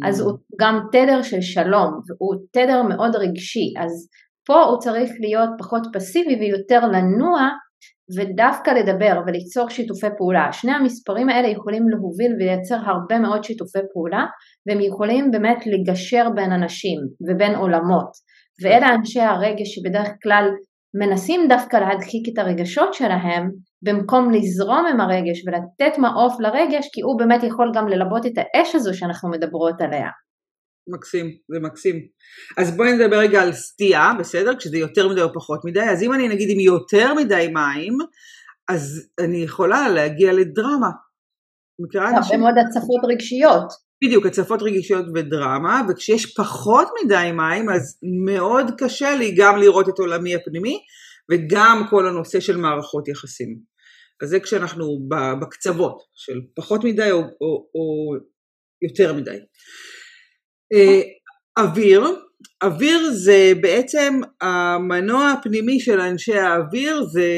אז 0.05 0.21
הוא 0.21 0.39
גם 0.61 0.81
תדר 0.93 1.23
של 1.23 1.41
שלום, 1.41 1.91
והוא 2.09 2.35
תדר 2.53 2.83
מאוד 2.83 3.17
רגשי, 3.17 3.73
אז 3.79 4.09
פה 4.47 4.63
הוא 4.63 4.79
צריך 4.79 5.11
להיות 5.21 5.51
פחות 5.59 5.83
פסיבי 5.93 6.35
ויותר 6.41 6.87
לנוע 6.87 7.49
ודווקא 8.17 8.71
לדבר 8.71 9.21
וליצור 9.27 9.69
שיתופי 9.69 10.07
פעולה. 10.19 10.53
שני 10.53 10.73
המספרים 10.73 11.29
האלה 11.29 11.49
יכולים 11.49 11.89
להוביל 11.89 12.33
ולייצר 12.35 12.77
הרבה 12.87 13.19
מאוד 13.19 13.45
שיתופי 13.45 13.79
פעולה 13.93 14.25
והם 14.67 14.81
יכולים 14.81 15.31
באמת 15.31 15.59
לגשר 15.67 16.31
בין 16.35 16.53
אנשים 16.53 16.99
ובין 17.29 17.55
עולמות. 17.55 18.34
ואלה 18.63 18.95
אנשי 18.95 19.21
הרגש 19.21 19.69
שבדרך 19.75 20.09
כלל 20.23 20.45
מנסים 21.01 21.41
דווקא 21.49 21.77
להדחיק 21.77 22.29
את 22.33 22.39
הרגשות 22.39 22.95
שלהם 22.95 23.51
במקום 23.83 24.31
לזרום 24.31 24.87
עם 24.87 25.01
הרגש 25.01 25.43
ולתת 25.47 25.99
מעוף 25.99 26.41
לרגש 26.41 26.89
כי 26.93 27.01
הוא 27.01 27.19
באמת 27.19 27.43
יכול 27.43 27.73
גם 27.75 27.89
ללבות 27.89 28.27
את 28.27 28.33
האש 28.37 28.75
הזו 28.75 28.99
שאנחנו 28.99 29.31
מדברות 29.31 29.81
עליה. 29.81 30.09
מקסים, 30.89 31.27
זה 31.27 31.61
מקסים. 31.61 31.97
אז 32.59 32.77
בואי 32.77 32.93
נדבר 32.93 33.19
רגע 33.19 33.43
על 33.43 33.53
סטייה, 33.53 34.13
בסדר? 34.19 34.57
כשזה 34.57 34.79
יותר 34.79 35.09
מדי 35.09 35.23
או 35.23 35.35
פחות 35.35 35.61
מדי. 35.65 35.83
אז 35.83 36.03
אם 36.03 36.13
אני 36.13 36.29
נגיד 36.29 36.49
עם 36.51 36.61
יותר 36.61 37.15
מדי 37.15 37.49
מים, 37.53 37.93
אז 38.69 39.09
אני 39.25 39.37
יכולה 39.37 39.89
להגיע 39.89 40.33
לדרמה. 40.33 40.91
מכירה 41.79 42.09
אנשים? 42.09 42.43
הרבה 42.43 42.53
מאוד 42.53 42.67
הצפות 42.67 43.11
רגשיות. 43.13 43.84
בדיוק, 44.05 44.27
הצפות 44.27 44.63
רגשיות 44.63 45.07
ודרמה, 45.15 45.83
וכשיש 45.89 46.35
פחות 46.35 46.89
מדי 47.05 47.31
מים, 47.35 47.71
אז 47.71 47.99
מאוד 48.25 48.67
קשה 48.79 49.15
לי 49.15 49.35
גם 49.37 49.57
לראות 49.57 49.89
את 49.89 49.99
עולמי 49.99 50.35
הפנימי, 50.35 50.79
וגם 51.31 51.83
כל 51.91 52.09
הנושא 52.09 52.41
של 52.41 52.57
מערכות 52.57 53.09
יחסים. 53.09 53.59
אז 54.23 54.29
זה 54.29 54.41
כשאנחנו 54.41 55.09
בקצוות 55.41 55.99
של 56.15 56.41
פחות 56.57 56.85
מדי 56.85 57.11
או, 57.11 57.19
או, 57.19 57.67
או 57.75 58.15
יותר 58.83 59.15
מדי. 59.15 59.39
אה, 60.73 61.01
אוויר, 61.59 62.05
אוויר 62.63 63.11
זה 63.13 63.53
בעצם 63.61 64.21
המנוע 64.41 65.31
הפנימי 65.31 65.81
של 65.81 66.01
אנשי 66.01 66.35
האוויר, 66.35 67.05
זה 67.05 67.29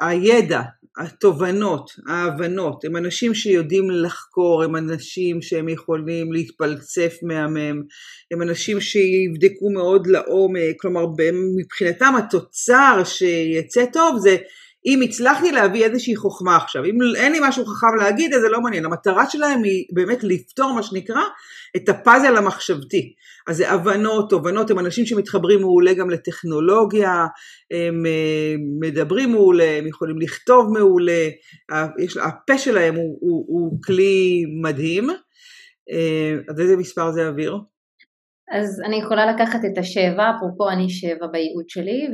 הידע, 0.00 0.60
התובנות, 0.98 1.90
ההבנות, 2.08 2.84
הם 2.84 2.96
אנשים 2.96 3.34
שיודעים 3.34 3.90
לחקור, 3.90 4.62
הם 4.62 4.76
אנשים 4.76 5.42
שהם 5.42 5.68
יכולים 5.68 6.32
להתפלצף 6.32 7.14
מהמם, 7.22 7.82
הם 8.30 8.42
אנשים 8.42 8.80
שיבדקו 8.80 9.70
מאוד 9.70 10.06
לעומק, 10.06 10.76
כלומר 10.80 11.06
מבחינתם 11.58 12.14
התוצר 12.18 13.02
שיצא 13.04 13.84
טוב 13.92 14.18
זה 14.18 14.36
אם 14.86 15.00
הצלחתי 15.02 15.52
להביא 15.52 15.84
איזושהי 15.84 16.16
חוכמה 16.16 16.56
עכשיו, 16.56 16.84
אם 16.84 16.98
אין 17.16 17.32
לי 17.32 17.38
משהו 17.42 17.64
חכם 17.64 17.96
להגיד 18.00 18.34
אז 18.34 18.40
זה 18.40 18.48
לא 18.48 18.60
מעניין, 18.60 18.84
המטרה 18.84 19.30
שלהם 19.30 19.62
היא 19.62 19.84
באמת 19.92 20.24
לפתור 20.24 20.72
מה 20.74 20.82
שנקרא 20.82 21.22
את 21.76 21.88
הפאזל 21.88 22.36
המחשבתי. 22.36 23.14
אז 23.48 23.56
זה 23.56 23.70
הבנות, 23.70 24.30
תובנות, 24.30 24.70
הם 24.70 24.78
אנשים 24.78 25.06
שמתחברים 25.06 25.60
מעולה 25.60 25.94
גם 25.94 26.10
לטכנולוגיה, 26.10 27.26
הם 27.70 28.06
אה, 28.06 28.54
מדברים 28.80 29.30
מעולה, 29.30 29.78
הם 29.78 29.86
יכולים 29.86 30.18
לכתוב 30.20 30.72
מעולה, 30.72 31.28
יש, 31.98 32.16
הפה 32.16 32.58
שלהם 32.58 32.94
הוא, 32.94 33.18
הוא, 33.20 33.44
הוא 33.48 33.82
כלי 33.84 34.44
מדהים. 34.62 35.10
אה, 35.90 36.34
אז 36.48 36.60
איזה 36.60 36.76
מספר 36.76 37.10
זה 37.10 37.28
אוויר? 37.28 37.58
אז 38.52 38.82
אני 38.86 38.96
יכולה 38.96 39.32
לקחת 39.32 39.60
את 39.72 39.78
השבע, 39.78 40.30
אפרופו 40.36 40.70
אני 40.70 40.90
שבע 40.90 41.26
בייעוד 41.26 41.68
שלי, 41.68 42.06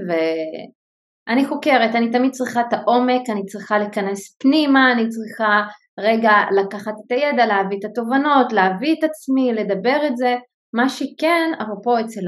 ואני 1.29 1.45
חוקרת, 1.45 1.95
אני 1.95 2.11
תמיד 2.11 2.33
צריכה 2.33 2.61
את 2.61 2.73
העומק, 2.73 3.31
אני 3.31 3.47
צריכה 3.47 3.79
להיכנס 3.79 4.37
פנימה, 4.39 4.93
אני 4.93 5.09
צריכה 5.09 5.63
רגע 6.01 6.33
לקחת 6.61 6.93
את 7.07 7.13
הידע, 7.13 7.47
להביא 7.47 7.79
את 7.79 7.85
התובנות, 7.85 8.53
להביא 8.53 8.95
את 8.99 9.05
עצמי, 9.05 9.53
לדבר 9.53 10.07
את 10.07 10.17
זה. 10.17 10.37
מה 10.75 10.89
שכן, 10.89 11.51
אפרופו 11.63 12.01
אצל, 12.01 12.21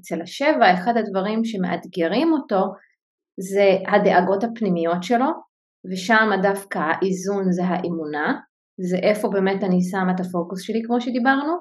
אצל 0.00 0.22
השבע, 0.22 0.74
אחד 0.74 0.96
הדברים 0.96 1.44
שמאתגרים 1.44 2.32
אותו 2.32 2.64
זה 3.40 3.68
הדאגות 3.88 4.44
הפנימיות 4.44 5.02
שלו, 5.02 5.26
ושם 5.90 6.30
דווקא 6.42 6.78
האיזון 6.78 7.52
זה 7.52 7.62
האמונה, 7.64 8.40
זה 8.80 8.96
איפה 8.96 9.28
באמת 9.28 9.64
אני 9.64 9.78
שמה 9.90 10.12
את 10.14 10.20
הפוקוס 10.20 10.62
שלי 10.62 10.82
כמו 10.86 11.00
שדיברנו, 11.00 11.52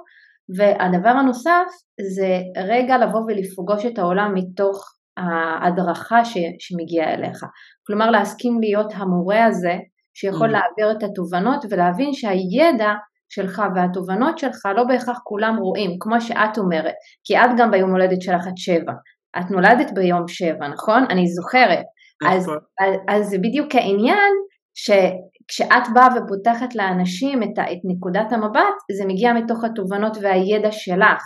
והדבר 0.58 1.10
הנוסף 1.10 1.67
זה 2.15 2.39
רגע 2.58 2.97
לבוא 2.97 3.21
ולפגוש 3.28 3.86
את 3.86 3.97
העולם 3.99 4.32
מתוך 4.36 4.98
ההדרכה 5.19 6.25
ש, 6.25 6.38
שמגיעה 6.60 7.13
אליך. 7.13 7.43
כלומר 7.88 8.10
להסכים 8.10 8.60
להיות 8.62 8.93
המורה 8.95 9.45
הזה 9.45 9.75
שיכול 10.13 10.49
mm. 10.49 10.51
להעביר 10.51 10.97
את 10.97 11.03
התובנות 11.03 11.65
ולהבין 11.69 12.13
שהידע 12.13 12.93
שלך 13.29 13.62
והתובנות 13.75 14.38
שלך 14.38 14.65
לא 14.75 14.84
בהכרח 14.84 15.19
כולם 15.23 15.58
רואים, 15.58 15.91
כמו 15.99 16.21
שאת 16.21 16.58
אומרת, 16.58 16.93
כי 17.23 17.38
את 17.38 17.49
גם 17.58 17.71
ביום 17.71 17.91
הולדת 17.91 18.21
שלך 18.21 18.47
את 18.47 18.58
שבע. 18.58 18.93
את 19.39 19.51
נולדת 19.51 19.91
ביום 19.91 20.27
שבע, 20.27 20.67
נכון? 20.67 21.03
אני 21.10 21.27
זוכרת. 21.27 21.86
אז, 22.27 22.43
נכון. 22.43 22.58
אז, 22.79 22.95
אז 23.10 23.29
זה 23.29 23.38
בדיוק 23.38 23.75
העניין 23.75 24.34
שכשאת 24.75 25.93
באה 25.93 26.08
ופותחת 26.15 26.75
לאנשים 26.75 27.43
את, 27.43 27.60
את 27.60 27.82
נקודת 27.84 28.32
המבט, 28.32 28.75
זה 28.97 29.05
מגיע 29.05 29.34
מתוך 29.34 29.63
התובנות 29.63 30.17
והידע 30.21 30.71
שלך. 30.71 31.23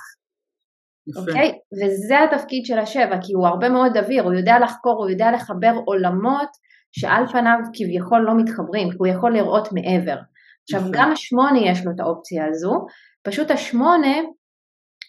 אוקיי? 1.18 1.50
Okay? 1.50 1.86
וזה 1.86 2.24
התפקיד 2.24 2.66
של 2.66 2.80
השבע, 2.80 3.18
כי 3.22 3.34
הוא 3.34 3.48
הרבה 3.48 3.70
מאוד 3.70 3.98
אוויר, 3.98 4.24
הוא 4.24 4.34
יודע 4.34 4.60
לחקור, 4.60 4.98
הוא 5.04 5.10
יודע 5.10 5.32
לחבר 5.32 5.74
עולמות 5.86 6.50
שעל 6.92 7.28
פניו 7.28 7.58
כביכול 7.74 8.22
לא 8.22 8.38
מתחברים, 8.38 8.90
כי 8.90 8.96
הוא 9.00 9.08
יכול 9.08 9.34
לראות 9.34 9.68
מעבר. 9.72 10.18
עכשיו 10.64 10.82
גם 10.92 11.12
השמונה 11.12 11.60
יש 11.60 11.86
לו 11.86 11.92
את 11.96 12.00
האופציה 12.00 12.46
הזו, 12.50 12.86
פשוט 13.24 13.52
השמונה 13.52 14.16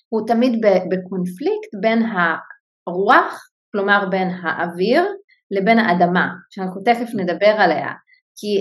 הוא 0.08 0.26
תמיד 0.26 0.52
בקונפליקט 0.62 1.70
בין 1.80 2.02
הרוח, 2.02 3.48
כלומר 3.72 4.06
בין 4.10 4.28
האוויר, 4.42 5.04
לבין 5.50 5.78
האדמה, 5.78 6.28
שאנחנו 6.50 6.82
תכף 6.84 7.08
נדבר 7.14 7.54
עליה. 7.58 7.88
כי 8.36 8.60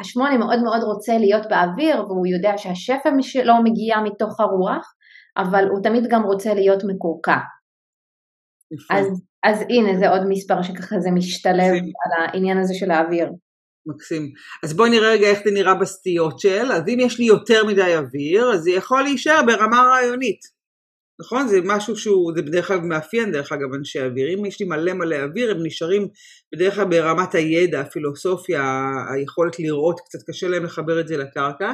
השמונה 0.00 0.38
מאוד 0.38 0.62
מאוד 0.62 0.82
רוצה 0.82 1.18
להיות 1.18 1.46
באוויר 1.48 2.04
והוא 2.04 2.26
יודע 2.26 2.52
שהשפע 2.56 3.10
שלו 3.20 3.54
מגיע 3.64 3.96
מתוך 4.04 4.40
הרוח, 4.40 4.92
אבל 5.36 5.64
הוא 5.70 5.82
תמיד 5.82 6.04
גם 6.10 6.22
רוצה 6.22 6.54
להיות 6.54 6.82
מקורקע. 6.84 7.36
אז, 8.90 9.06
אז 9.44 9.60
הנה 9.60 9.98
זה 9.98 10.08
עוד 10.08 10.20
מספר 10.28 10.62
שככה 10.62 11.00
זה 11.00 11.10
משתלב 11.10 11.72
מקסים. 11.72 11.92
על 12.04 12.26
העניין 12.26 12.58
הזה 12.58 12.74
של 12.74 12.90
האוויר. 12.90 13.28
מקסים. 13.86 14.32
אז 14.62 14.76
בואי 14.76 14.90
נראה 14.90 15.10
רגע 15.10 15.26
איך 15.26 15.38
זה 15.44 15.50
נראה 15.50 15.74
בסטיות 15.74 16.40
של, 16.40 16.72
אז 16.72 16.82
אם 16.88 17.00
יש 17.00 17.18
לי 17.18 17.24
יותר 17.24 17.64
מדי 17.64 17.96
אוויר, 17.96 18.52
אז 18.54 18.60
זה 18.60 18.70
יכול 18.70 19.02
להישאר 19.02 19.40
ברמה 19.46 19.82
רעיונית. 19.82 20.40
נכון? 21.20 21.48
זה 21.48 21.58
משהו 21.64 21.96
שהוא, 21.96 22.32
זה 22.36 22.42
בדרך 22.42 22.68
כלל 22.68 22.80
מאפיין 22.80 23.32
דרך 23.32 23.52
אגב 23.52 23.74
אנשי 23.74 24.00
אוויר. 24.00 24.38
אם 24.38 24.44
יש 24.44 24.60
לי 24.60 24.66
מלא 24.66 24.92
מלא 24.92 25.16
אוויר, 25.16 25.50
הם 25.50 25.66
נשארים 25.66 26.08
בדרך 26.54 26.74
כלל 26.74 26.84
ברמת 26.84 27.34
הידע, 27.34 27.80
הפילוסופיה, 27.80 28.62
היכולת 29.14 29.58
לראות, 29.58 30.00
קצת 30.00 30.18
קשה 30.30 30.48
להם 30.48 30.64
לחבר 30.64 31.00
את 31.00 31.08
זה 31.08 31.16
לקרקע. 31.16 31.72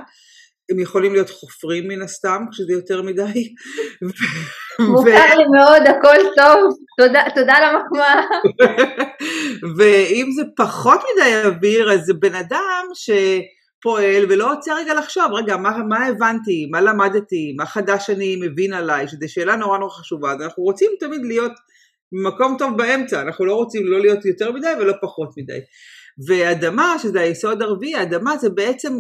הם 0.71 0.79
יכולים 0.79 1.13
להיות 1.13 1.31
חופרים 1.31 1.89
מן 1.89 2.03
הסתם, 2.03 2.45
כשזה 2.51 2.73
יותר 2.73 3.03
מדי. 3.03 3.55
מוכר 4.81 5.37
לי 5.37 5.45
מאוד, 5.59 5.83
הכל 5.87 6.17
טוב, 6.37 6.77
תודה, 6.99 7.23
תודה 7.35 7.53
על 7.53 7.63
המחמאה. 7.65 8.23
ואם 9.79 10.27
זה 10.37 10.43
פחות 10.57 11.01
מדי 11.01 11.49
אוויר, 11.49 11.93
אז 11.93 12.01
זה 12.01 12.15
בן 12.15 12.35
אדם 12.35 12.87
שפועל 12.95 14.25
ולא 14.29 14.53
רוצה 14.53 14.75
רגע 14.75 14.95
לחשוב, 14.95 15.33
רגע, 15.33 15.57
מה, 15.57 15.79
מה 15.89 16.07
הבנתי, 16.07 16.69
מה 16.71 16.81
למדתי, 16.81 17.55
מה 17.57 17.67
חדש 17.67 18.11
אני 18.11 18.37
מבין 18.41 18.73
עליי, 18.73 19.09
שזו 19.09 19.33
שאלה 19.33 19.57
נורא 19.57 19.79
נורא 19.79 19.91
חשובה, 19.91 20.33
אז 20.33 20.43
אנחנו 20.43 20.63
רוצים 20.63 20.91
תמיד 21.01 21.21
להיות 21.25 21.53
במקום 22.13 22.57
טוב 22.59 22.77
באמצע, 22.77 23.21
אנחנו 23.23 23.45
לא 23.45 23.55
רוצים 23.55 23.87
לא 23.87 24.01
להיות 24.01 24.25
יותר 24.25 24.53
מדי 24.53 24.73
ולא 24.81 24.93
פחות 25.03 25.29
מדי. 25.37 25.59
ואדמה, 26.29 26.97
שזה 26.99 27.21
היסוד 27.21 27.63
הרביעי, 27.63 28.03
אדמה 28.03 28.37
זה 28.37 28.51
בעצם 28.51 28.93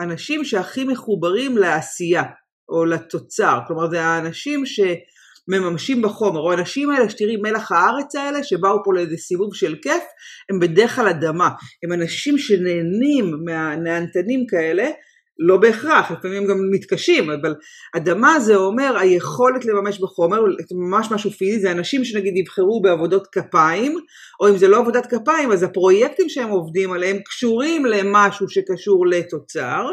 האנשים 0.00 0.44
שהכי 0.44 0.84
מחוברים 0.84 1.56
לעשייה 1.58 2.22
או 2.68 2.84
לתוצר, 2.84 3.58
כלומר 3.66 3.90
זה 3.90 4.02
האנשים 4.02 4.64
שמממשים 4.66 6.02
בחומר, 6.02 6.40
או 6.40 6.50
האנשים 6.50 6.90
האלה 6.90 7.08
שתראי 7.10 7.36
מלח 7.36 7.72
הארץ 7.72 8.14
האלה 8.14 8.44
שבאו 8.44 8.84
פה 8.84 8.94
לאיזה 8.94 9.16
סיבוב 9.16 9.54
של 9.54 9.74
כיף, 9.82 10.02
הם 10.50 10.60
בדרך 10.60 10.94
כלל 10.94 11.08
אדמה, 11.08 11.48
הם 11.84 11.92
אנשים 11.92 12.38
שנהנים 12.38 13.44
מהנהנתנים 13.44 14.46
כאלה, 14.50 14.90
לא 15.38 15.56
בהכרח, 15.56 16.10
לפעמים 16.10 16.46
גם 16.46 16.56
מתקשים, 16.72 17.30
אבל 17.30 17.54
אדמה 17.96 18.40
זה 18.40 18.56
אומר 18.56 18.96
היכולת 18.98 19.64
לממש 19.64 20.00
בחומר, 20.00 20.40
ממש 20.72 21.08
משהו 21.10 21.30
פיזי, 21.30 21.60
זה 21.60 21.72
אנשים 21.72 22.04
שנגיד 22.04 22.36
יבחרו 22.36 22.82
בעבודות 22.82 23.26
כפיים, 23.32 23.98
או 24.40 24.48
אם 24.48 24.56
זה 24.56 24.68
לא 24.68 24.78
עבודת 24.78 25.06
כפיים, 25.06 25.52
אז 25.52 25.62
הפרויקטים 25.62 26.28
שהם 26.28 26.48
עובדים 26.48 26.92
עליהם 26.92 27.18
קשורים 27.24 27.86
למשהו 27.86 28.48
שקשור 28.48 29.06
לתוצר, 29.06 29.86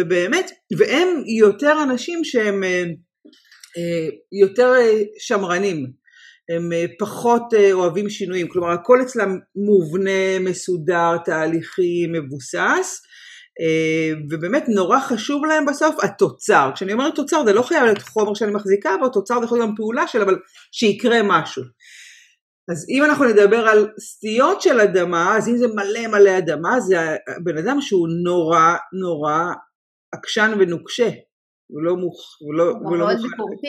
ובאמת, 0.00 0.50
והם 0.78 1.08
יותר 1.38 1.82
אנשים 1.82 2.24
שהם 2.24 2.64
אה, 2.64 2.84
אה, 3.78 4.08
יותר 4.42 4.74
אה, 4.76 5.02
שמרנים, 5.18 6.02
הם 6.54 6.70
פחות 6.98 7.42
אוהבים 7.72 8.10
שינויים, 8.10 8.48
כלומר 8.48 8.70
הכל 8.70 8.98
אצלם 9.02 9.38
מובנה, 9.56 10.38
מסודר, 10.40 11.16
תהליכי, 11.24 12.06
מבוסס, 12.12 13.02
ובאמת 14.30 14.64
נורא 14.68 15.00
חשוב 15.00 15.44
להם 15.44 15.66
בסוף 15.66 16.04
התוצר. 16.04 16.70
כשאני 16.74 16.92
אומרת 16.92 17.14
תוצר 17.14 17.44
זה 17.44 17.52
לא 17.52 17.62
חייב 17.62 17.84
להיות 17.84 18.02
חומר 18.02 18.34
שאני 18.34 18.52
מחזיקה 18.52 18.96
בו, 19.00 19.08
תוצר 19.08 19.38
זה 19.38 19.44
יכול 19.44 19.58
להיות 19.58 19.70
גם 19.70 19.76
פעולה 19.76 20.06
של, 20.06 20.22
אבל 20.22 20.38
שיקרה 20.72 21.20
משהו. 21.24 21.62
אז 22.70 22.86
אם 22.88 23.04
אנחנו 23.04 23.24
נדבר 23.24 23.68
על 23.68 23.88
סטיות 24.00 24.62
של 24.62 24.80
אדמה, 24.80 25.36
אז 25.36 25.48
אם 25.48 25.56
זה 25.56 25.66
מלא 25.68 26.06
מלא 26.06 26.38
אדמה, 26.38 26.80
זה 26.80 26.96
בן 27.44 27.58
אדם 27.58 27.80
שהוא 27.80 28.08
נורא 28.24 28.76
נורא 29.00 29.44
עקשן 30.12 30.52
ונוקשה. 30.58 31.10
הוא 31.66 31.82
לא 31.82 31.96
מוכ... 31.96 32.36
הוא 32.40 32.54
לא, 32.54 32.64
הוא 32.64 32.96
לא 32.96 33.06
מאוד 33.06 33.22
ביקורתי. 33.22 33.68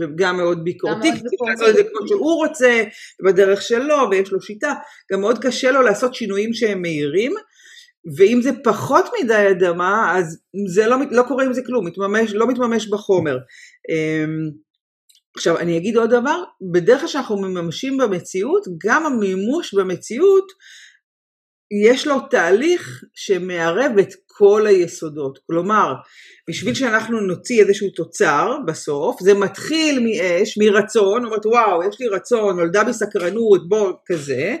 וגם 0.00 0.36
מאוד 0.36 0.64
ביקורתי, 0.64 1.08
לעשות 1.08 1.68
את 1.68 1.74
זה 1.74 1.82
כמו 1.84 2.08
שהוא 2.08 2.36
רוצה, 2.36 2.84
בדרך 3.24 3.62
שלו, 3.62 3.96
ויש 4.10 4.32
לו 4.32 4.40
שיטה, 4.40 4.74
גם 5.12 5.20
מאוד 5.20 5.38
קשה 5.38 5.70
לו 5.70 5.82
לעשות 5.82 6.14
שינויים 6.14 6.54
שהם 6.54 6.82
מהירים, 6.82 7.34
ואם 8.16 8.40
זה 8.42 8.50
פחות 8.64 9.04
מדי 9.22 9.46
אדמה, 9.50 10.18
אז 10.18 10.38
זה 10.68 10.86
לא, 10.86 10.96
לא 11.10 11.22
קורה 11.28 11.44
עם 11.44 11.52
זה 11.52 11.62
כלום, 11.66 11.86
מתממש, 11.86 12.32
לא 12.32 12.46
מתממש 12.46 12.88
בחומר. 12.88 13.38
אמ, 13.90 14.50
עכשיו 15.36 15.58
אני 15.58 15.76
אגיד 15.76 15.96
עוד 15.96 16.10
דבר, 16.10 16.42
בדרך 16.72 17.00
כלל 17.00 17.08
שאנחנו 17.08 17.36
מממשים 17.36 17.98
במציאות, 17.98 18.64
גם 18.86 19.06
המימוש 19.06 19.74
במציאות 19.74 20.52
יש 21.86 22.06
לו 22.06 22.20
תהליך 22.30 23.04
שמערב 23.14 23.92
את 24.00 24.14
כל 24.26 24.66
היסודות. 24.66 25.38
כלומר, 25.46 25.94
בשביל 26.50 26.74
שאנחנו 26.74 27.20
נוציא 27.20 27.62
איזשהו 27.62 27.90
תוצר 27.90 28.56
בסוף, 28.66 29.20
זה 29.20 29.34
מתחיל 29.34 30.06
מאש, 30.06 30.58
מרצון, 30.58 31.24
אומרת 31.24 31.46
וואו, 31.46 31.88
יש 31.88 32.00
לי 32.00 32.08
רצון, 32.08 32.56
נולדה 32.56 32.84
בי 32.84 32.92
סקרנות, 32.92 33.68
בוא, 33.68 33.92
כזה, 34.06 34.56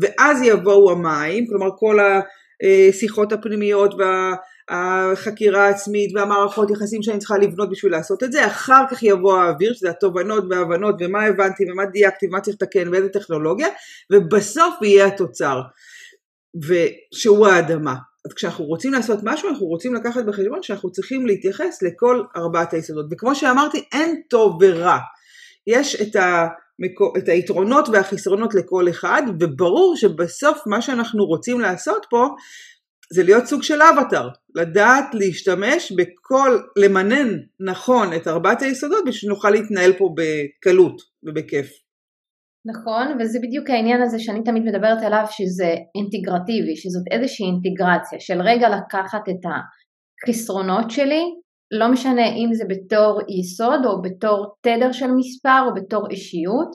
ואז 0.00 0.42
יבואו 0.42 0.90
המים, 0.90 1.46
כלומר 1.46 1.68
כל 1.78 1.98
השיחות 2.62 3.32
הפנימיות 3.32 3.94
והחקירה 4.70 5.66
העצמית 5.66 6.10
והמערכות 6.14 6.70
יחסים 6.70 7.02
שאני 7.02 7.18
צריכה 7.18 7.38
לבנות 7.38 7.70
בשביל 7.70 7.92
לעשות 7.92 8.22
את 8.22 8.32
זה, 8.32 8.46
אחר 8.46 8.84
כך 8.90 9.02
יבוא 9.02 9.38
האוויר, 9.38 9.74
שזה 9.74 9.90
התובנות 9.90 10.44
וההבנות 10.50 10.94
ומה 11.00 11.24
הבנתי 11.24 11.64
ומה 11.70 11.86
דייקתי 11.86 12.26
ומה 12.26 12.40
צריך 12.40 12.56
לתקן 12.62 12.88
ואיזה 12.88 13.08
טכנולוגיה, 13.08 13.68
ובסוף 14.12 14.74
יהיה 14.82 15.06
התוצר. 15.06 15.60
ושהוא 16.62 17.46
האדמה. 17.46 17.94
אז 18.26 18.32
כשאנחנו 18.32 18.64
רוצים 18.64 18.92
לעשות 18.92 19.20
משהו, 19.22 19.48
אנחנו 19.48 19.66
רוצים 19.66 19.94
לקחת 19.94 20.24
בחשבון 20.24 20.62
שאנחנו 20.62 20.92
צריכים 20.92 21.26
להתייחס 21.26 21.82
לכל 21.82 22.22
ארבעת 22.36 22.72
היסודות. 22.72 23.06
וכמו 23.10 23.34
שאמרתי, 23.34 23.84
אין 23.92 24.20
טוב 24.30 24.58
ורע. 24.60 24.98
יש 25.66 26.02
את, 26.02 26.16
המקו, 26.16 26.63
את 27.18 27.28
היתרונות 27.28 27.88
והחסרונות 27.88 28.54
לכל 28.54 28.88
אחד, 28.88 29.22
וברור 29.40 29.96
שבסוף 29.96 30.58
מה 30.66 30.82
שאנחנו 30.82 31.24
רוצים 31.24 31.60
לעשות 31.60 32.06
פה, 32.10 32.26
זה 33.12 33.22
להיות 33.22 33.46
סוג 33.46 33.62
של 33.62 33.78
אבטר, 33.82 34.28
לדעת 34.54 35.04
להשתמש 35.14 35.92
בכל, 35.92 36.58
למנן 36.76 37.28
נכון 37.60 38.12
את 38.16 38.28
ארבעת 38.28 38.62
היסודות 38.62 39.04
בשביל 39.06 39.14
שנוכל 39.14 39.50
להתנהל 39.50 39.92
פה 39.92 40.14
בקלות 40.16 41.02
ובכיף. 41.22 41.66
נכון, 42.66 43.16
וזה 43.20 43.38
בדיוק 43.42 43.70
העניין 43.70 44.02
הזה 44.02 44.18
שאני 44.18 44.42
תמיד 44.44 44.62
מדברת 44.62 45.02
עליו 45.02 45.24
שזה 45.30 45.74
אינטגרטיבי, 45.94 46.76
שזאת 46.76 47.04
איזושהי 47.10 47.46
אינטגרציה 47.46 48.20
של 48.20 48.40
רגע 48.42 48.68
לקחת 48.68 49.28
את 49.28 49.42
החסרונות 50.24 50.90
שלי, 50.90 51.22
לא 51.78 51.88
משנה 51.88 52.26
אם 52.26 52.54
זה 52.54 52.64
בתור 52.68 53.20
יסוד 53.38 53.84
או 53.84 54.02
בתור 54.02 54.54
תדר 54.60 54.92
של 54.92 55.10
מספר 55.16 55.62
או 55.66 55.74
בתור 55.74 56.10
אישיות, 56.10 56.68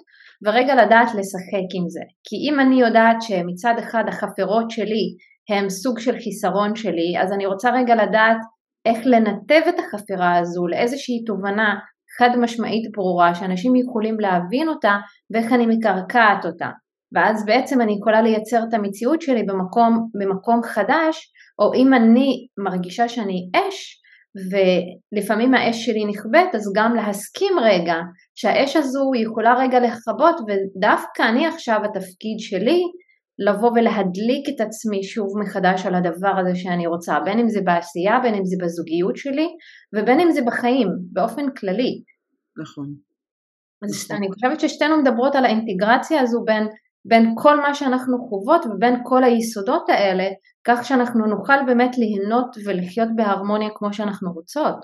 ורגע 0.45 0.75
לדעת 0.75 1.07
לשחק 1.07 1.69
עם 1.77 1.89
זה. 1.89 2.01
כי 2.23 2.35
אם 2.49 2.59
אני 2.59 2.81
יודעת 2.81 3.21
שמצד 3.21 3.73
אחד 3.79 4.03
החפרות 4.07 4.71
שלי 4.71 5.05
הם 5.49 5.69
סוג 5.69 5.99
של 5.99 6.15
חיסרון 6.23 6.75
שלי, 6.75 7.19
אז 7.21 7.31
אני 7.31 7.45
רוצה 7.45 7.71
רגע 7.71 7.95
לדעת 7.95 8.37
איך 8.85 8.97
לנתב 9.05 9.61
את 9.69 9.79
החפירה 9.79 10.37
הזו 10.37 10.67
לאיזושהי 10.67 11.23
תובנה 11.25 11.75
חד 12.17 12.29
משמעית 12.39 12.91
ברורה 12.95 13.35
שאנשים 13.35 13.75
יכולים 13.75 14.19
להבין 14.19 14.69
אותה 14.69 14.95
ואיך 15.31 15.53
אני 15.53 15.65
מקרקעת 15.65 16.45
אותה. 16.45 16.69
ואז 17.13 17.45
בעצם 17.45 17.81
אני 17.81 17.95
יכולה 17.99 18.21
לייצר 18.21 18.59
את 18.69 18.73
המציאות 18.73 19.21
שלי 19.21 19.43
במקום, 19.43 20.09
במקום 20.19 20.61
חדש, 20.63 21.31
או 21.59 21.73
אם 21.73 21.93
אני 21.93 22.47
מרגישה 22.63 23.07
שאני 23.07 23.49
אש, 23.55 24.01
ולפעמים 24.35 25.53
האש 25.53 25.85
שלי 25.85 26.05
נכבדת, 26.05 26.55
אז 26.55 26.73
גם 26.75 26.95
להסכים 26.95 27.53
רגע 27.59 27.95
שהאש 28.35 28.75
הזו 28.75 29.11
יכולה 29.23 29.53
רגע 29.59 29.79
לכבות, 29.79 30.35
ודווקא 30.35 31.21
אני 31.29 31.47
עכשיו 31.47 31.79
התפקיד 31.85 32.39
שלי 32.39 32.81
לבוא 33.47 33.71
ולהדליק 33.71 34.49
את 34.49 34.61
עצמי 34.61 35.03
שוב 35.03 35.27
מחדש 35.41 35.85
על 35.85 35.95
הדבר 35.95 36.33
הזה 36.39 36.55
שאני 36.55 36.87
רוצה, 36.87 37.19
בין 37.25 37.39
אם 37.39 37.49
זה 37.49 37.59
בעשייה, 37.61 38.19
בין 38.23 38.35
אם 38.35 38.45
זה 38.45 38.55
בזוגיות 38.63 39.17
שלי, 39.17 39.47
ובין 39.95 40.19
אם 40.19 40.31
זה 40.31 40.41
בחיים, 40.41 40.87
באופן 41.13 41.51
כללי. 41.57 42.03
נכון. 42.61 42.85
אז 43.83 44.05
נכון. 44.05 44.17
אני 44.17 44.27
חושבת 44.33 44.59
ששתינו 44.59 45.01
מדברות 45.01 45.35
על 45.35 45.45
האינטגרציה 45.45 46.21
הזו 46.21 46.43
בין, 46.45 46.63
בין 47.05 47.33
כל 47.37 47.57
מה 47.57 47.73
שאנחנו 47.73 48.17
חוות 48.29 48.65
ובין 48.65 48.95
כל 49.03 49.23
היסודות 49.23 49.89
האלה, 49.89 50.27
כך 50.67 50.85
שאנחנו 50.85 51.25
נוכל 51.25 51.65
באמת 51.67 51.91
ליהנות 51.97 52.55
ולחיות 52.65 53.09
בהרמוניה 53.15 53.69
כמו 53.75 53.93
שאנחנו 53.93 54.31
רוצות. 54.31 54.75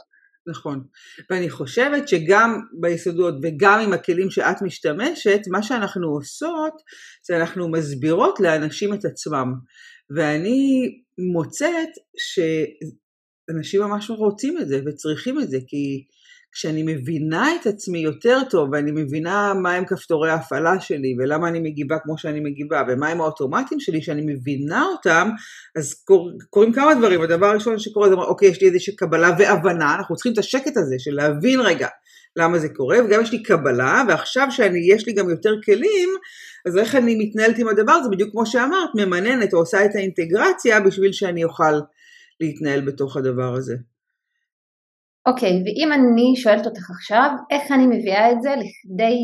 נכון, 0.48 0.84
ואני 1.30 1.50
חושבת 1.50 2.08
שגם 2.08 2.62
ביסודות 2.82 3.36
וגם 3.44 3.80
עם 3.80 3.94
הכלים 3.94 4.30
שאת 4.30 4.62
משתמשת, 4.62 5.40
מה 5.52 5.64
שאנחנו 5.64 6.08
עושות 6.08 6.74
זה 7.28 7.38
אנחנו 7.38 7.72
מסבירות 7.72 8.40
לאנשים 8.40 8.94
את 8.94 9.06
עצמם. 9.06 9.54
ואני 10.16 10.90
מוצאת 11.34 11.90
שאנשים 12.18 13.82
ממש 13.82 14.10
רוצים 14.10 14.58
את 14.58 14.68
זה 14.68 14.82
וצריכים 14.86 15.40
את 15.40 15.50
זה, 15.50 15.58
כי 15.68 16.06
כשאני 16.56 16.84
מבינה 16.84 17.56
את 17.56 17.68
עצמי 17.68 18.00
יותר 18.00 18.40
טוב 18.50 18.70
ואני 18.72 18.92
מבינה 18.92 19.54
מהם 19.54 19.86
כפתורי 19.86 20.30
ההפעלה 20.30 20.80
שלי 20.80 21.16
ולמה 21.20 21.48
אני 21.48 21.60
מגיבה 21.60 22.00
כמו 22.00 22.18
שאני 22.18 22.40
מגיבה 22.40 22.84
ומהם 22.88 23.22
האוטומטים 23.22 23.80
שלי 23.80 24.02
שאני 24.02 24.22
מבינה 24.26 24.84
אותם 24.84 25.30
אז 25.76 25.94
קור, 25.94 26.32
קורים 26.50 26.74
כמה 26.74 26.94
דברים. 26.96 27.22
הדבר 27.22 27.46
הראשון 27.46 27.80
שקורה 27.80 28.10
זה 28.10 28.16
אוקיי 28.16 28.48
יש 28.48 28.62
לי 28.62 28.68
איזושהי 28.68 28.96
קבלה 28.96 29.36
והבנה. 29.40 29.96
אנחנו 29.96 30.16
צריכים 30.16 30.34
את 30.34 30.38
השקט 30.38 30.78
הזה 30.78 30.96
של 31.00 31.12
להבין 31.12 31.60
רגע 31.60 31.88
למה 32.36 32.60
זה 32.60 32.70
קורה? 32.70 32.98
וגם 33.06 33.22
יש 33.22 33.32
לי 33.32 33.44
קבלה 33.44 34.04
ועכשיו 34.08 34.48
שיש 34.52 35.08
לי 35.08 35.14
גם 35.14 35.30
יותר 35.30 35.54
כלים 35.66 36.10
אז 36.66 36.78
איך 36.78 36.96
אני 36.96 37.16
מתנהלת 37.20 37.58
עם 37.58 37.68
הדבר 37.68 37.92
הזה? 37.92 38.10
בדיוק 38.10 38.32
כמו 38.32 38.46
שאמרת 38.46 38.90
ממננת 38.96 39.54
או 39.54 39.60
עושה 39.60 39.86
את 39.86 39.96
האינטגרציה 39.96 40.80
בשביל 40.80 41.12
שאני 41.12 41.44
אוכל 41.44 41.80
להתנהל 42.42 42.82
בתוך 42.82 43.18
הדבר 43.18 43.54
הזה. 43.54 43.76
אוקיי, 45.28 45.50
ואם 45.50 45.94
אני 45.94 46.36
שואלת 46.36 46.66
אותך 46.66 46.90
עכשיו, 46.98 47.30
איך 47.52 47.72
אני 47.72 47.86
מביאה 47.88 48.32
את 48.32 48.42
זה 48.42 48.50
לכדי 48.50 49.18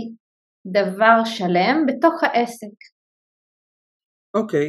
דבר 0.77 1.23
שלם 1.25 1.85
בתוך 1.87 2.23
העסק? 2.23 2.77
אוקיי. 4.35 4.67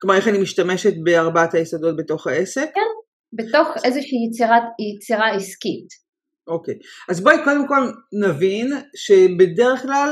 כלומר, 0.00 0.16
איך 0.16 0.28
אני 0.28 0.38
משתמשת 0.42 0.92
בארבעת 1.04 1.54
היסודות 1.54 1.96
בתוך 1.96 2.26
העסק? 2.26 2.70
כן, 2.74 2.90
בתוך 3.32 3.68
איזושהי 3.84 4.18
יצירת, 4.28 4.62
יצירה 4.94 5.30
עסקית. 5.36 5.88
אוקיי, 6.48 6.74
אז 7.10 7.24
בואי 7.24 7.36
קודם 7.44 7.68
כל 7.68 7.82
נבין 8.24 8.66
שבדרך 8.96 9.82
כלל 9.82 10.10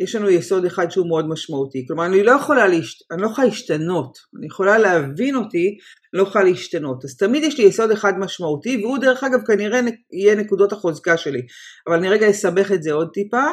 יש 0.00 0.14
לנו 0.14 0.30
יסוד 0.30 0.64
אחד 0.64 0.90
שהוא 0.90 1.08
מאוד 1.08 1.28
משמעותי. 1.28 1.84
כלומר, 1.86 2.06
אני 2.06 2.22
לא 2.22 2.32
יכולה, 2.32 2.68
להשת... 2.68 3.12
אני 3.12 3.22
לא 3.22 3.26
יכולה 3.26 3.46
להשתנות, 3.46 4.18
אני 4.38 4.46
יכולה 4.46 4.78
להבין 4.78 5.36
אותי, 5.36 5.66
אני 6.14 6.22
לא 6.22 6.28
יכולה 6.28 6.44
להשתנות. 6.44 7.04
אז 7.04 7.16
תמיד 7.16 7.44
יש 7.44 7.58
לי 7.58 7.64
יסוד 7.64 7.90
אחד 7.90 8.18
משמעותי, 8.18 8.76
והוא 8.82 8.98
דרך 8.98 9.24
אגב 9.24 9.40
כנראה 9.46 9.80
יהיה 10.12 10.34
נקודות 10.34 10.72
החוזקה 10.72 11.16
שלי. 11.16 11.42
אבל 11.86 11.96
אני 11.96 12.08
רגע 12.08 12.30
אסבך 12.30 12.72
את 12.72 12.82
זה 12.82 12.92
עוד 12.92 13.08
טיפה. 13.12 13.44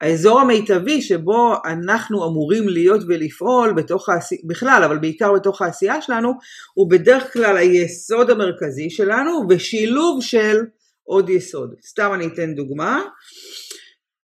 האזור 0.00 0.40
המיטבי 0.40 1.02
שבו 1.02 1.54
אנחנו 1.64 2.26
אמורים 2.26 2.68
להיות 2.68 3.00
ולפעול 3.08 3.72
בתוך 3.72 4.08
העשייה, 4.08 4.40
בכלל, 4.48 4.82
אבל 4.84 4.98
בעיקר 4.98 5.32
בתוך 5.32 5.62
העשייה 5.62 6.02
שלנו, 6.02 6.32
הוא 6.74 6.90
בדרך 6.90 7.32
כלל 7.32 7.56
היסוד 7.56 8.30
המרכזי 8.30 8.90
שלנו, 8.90 9.42
ושילוב 9.48 10.22
של 10.22 10.58
עוד 11.04 11.30
יסוד. 11.30 11.74
סתם 11.86 12.10
אני 12.14 12.26
אתן 12.26 12.54
דוגמה. 12.54 13.02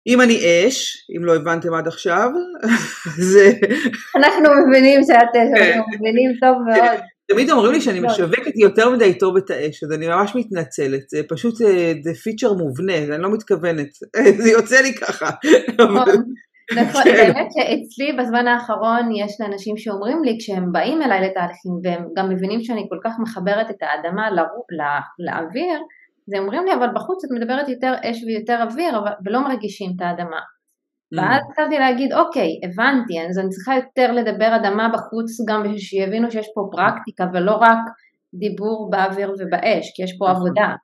אם 0.06 0.20
אני 0.20 0.66
אש, 0.68 1.06
אם 1.16 1.24
לא 1.24 1.36
הבנתם 1.36 1.74
עד 1.74 1.86
עכשיו, 1.86 2.30
אז... 3.18 3.38
אנחנו 4.16 4.48
מבינים 4.68 5.00
שאת 5.02 5.36
אש, 5.36 5.60
אנחנו 5.60 5.84
כן. 5.84 5.96
מבינים 6.00 6.30
טוב 6.40 6.56
מאוד. 6.66 7.00
תמיד 7.28 7.50
אומרים 7.50 7.72
לי 7.72 7.80
שאני 7.80 8.00
לא. 8.00 8.08
משווקת 8.08 8.56
יותר 8.56 8.90
מדי 8.90 9.18
טוב 9.18 9.36
את 9.36 9.50
האש, 9.50 9.84
אז 9.84 9.92
אני 9.92 10.08
ממש 10.08 10.32
מתנצלת, 10.34 11.08
זה 11.08 11.20
פשוט, 11.28 11.60
אה, 11.62 11.92
זה 12.02 12.14
פיצ'ר 12.14 12.52
מובנה, 12.52 12.98
אני 12.98 13.22
לא 13.22 13.32
מתכוונת, 13.32 13.88
זה 14.42 14.50
יוצא 14.50 14.80
לי 14.80 14.94
ככה. 14.94 15.30
נכון. 15.78 16.22
נכון, 16.74 17.02
כן. 17.02 17.12
באמת 17.16 17.46
שאצלי 17.52 18.12
בזמן 18.18 18.46
האחרון 18.46 19.10
יש 19.24 19.32
לאנשים 19.40 19.76
שאומרים 19.76 20.24
לי 20.24 20.36
כשהם 20.40 20.72
באים 20.72 21.02
אליי 21.02 21.20
לתהליכים 21.28 21.72
והם 21.84 22.04
גם 22.16 22.30
מבינים 22.30 22.60
שאני 22.62 22.86
כל 22.88 22.98
כך 23.04 23.12
מחברת 23.22 23.70
את 23.70 23.82
האדמה 23.82 24.30
לאוויר, 25.18 25.80
זה 26.26 26.38
אומרים 26.38 26.64
לי 26.64 26.74
אבל 26.74 26.88
בחוץ 26.94 27.24
את 27.24 27.30
מדברת 27.30 27.68
יותר 27.68 27.94
אש 28.04 28.22
ויותר 28.26 28.62
אוויר 28.62 29.00
ולא 29.24 29.40
מרגישים 29.40 29.90
את 29.96 30.02
האדמה. 30.02 30.40
Mm. 30.40 31.18
ואז 31.18 31.40
התחלתי 31.50 31.78
להגיד 31.78 32.12
אוקיי 32.12 32.50
הבנתי 32.64 33.14
אז 33.30 33.38
אני 33.38 33.48
צריכה 33.48 33.74
יותר 33.74 34.12
לדבר 34.12 34.56
אדמה 34.56 34.88
בחוץ 34.88 35.30
גם 35.48 35.62
בשביל 35.62 35.78
שיבינו 35.78 36.30
שיש 36.30 36.46
פה 36.54 36.68
פרקטיקה 36.72 37.24
ולא 37.34 37.52
רק 37.52 37.78
דיבור 38.34 38.90
באוויר 38.90 39.30
ובאש 39.30 39.92
כי 39.94 40.02
יש 40.02 40.12
פה 40.18 40.24
נכון. 40.30 40.36
עבודה. 40.36 40.74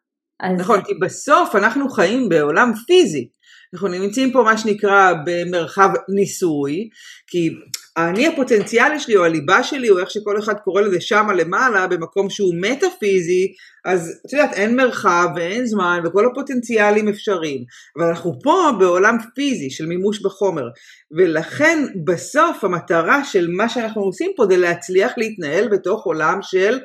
אז... 0.41 0.61
נכון 0.61 0.81
כי 0.85 0.93
בסוף 1.03 1.57
אנחנו 1.57 1.89
חיים 1.89 2.29
בעולם 2.29 2.73
פיזי 2.87 3.29
אנחנו 3.75 3.89
נמצאים 3.89 4.33
פה 4.33 4.43
מה 4.43 4.59
שנקרא 4.59 5.13
במרחב 5.27 5.89
ניסוי, 6.15 6.89
כי 7.27 7.49
האני 7.97 8.27
הפוטנציאלי 8.27 9.01
שלי 9.01 9.17
או 9.17 9.25
הליבה 9.25 9.63
שלי 9.63 9.91
או 9.91 9.99
איך 9.99 10.11
שכל 10.11 10.39
אחד 10.39 10.55
קורא 10.65 10.81
לזה 10.81 11.01
שמה 11.01 11.33
למעלה 11.33 11.87
במקום 11.87 12.31
שהוא 12.31 12.55
מטאפיזי 12.61 13.53
אז 13.85 14.21
את 14.27 14.33
יודעת 14.33 14.53
אין 14.53 14.77
מרחב 14.77 15.29
ואין 15.37 15.67
זמן 15.67 16.01
וכל 16.05 16.27
הפוטנציאלים 16.27 17.09
אפשריים 17.09 17.65
אבל 17.97 18.07
אנחנו 18.07 18.33
פה 18.43 18.71
בעולם 18.79 19.17
פיזי 19.35 19.71
של 19.71 19.87
מימוש 19.87 20.23
בחומר 20.23 20.69
ולכן 21.17 21.85
בסוף 22.05 22.65
המטרה 22.65 23.25
של 23.25 23.49
מה 23.51 23.69
שאנחנו 23.69 24.03
עושים 24.03 24.33
פה 24.37 24.47
זה 24.51 24.57
להצליח 24.57 25.13
להתנהל 25.17 25.69
בתוך 25.69 26.05
עולם 26.05 26.39
של 26.43 26.79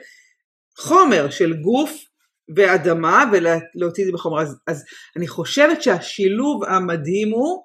חומר 0.80 1.30
של 1.30 1.54
גוף 1.54 1.92
ואדמה 2.56 3.24
ולהוציא 3.32 4.04
את 4.04 4.08
זה 4.08 4.14
בחומר. 4.14 4.42
אז, 4.42 4.58
אז 4.68 4.84
אני 5.18 5.28
חושבת 5.28 5.82
שהשילוב 5.82 6.64
המדהים 6.64 7.32
הוא 7.32 7.64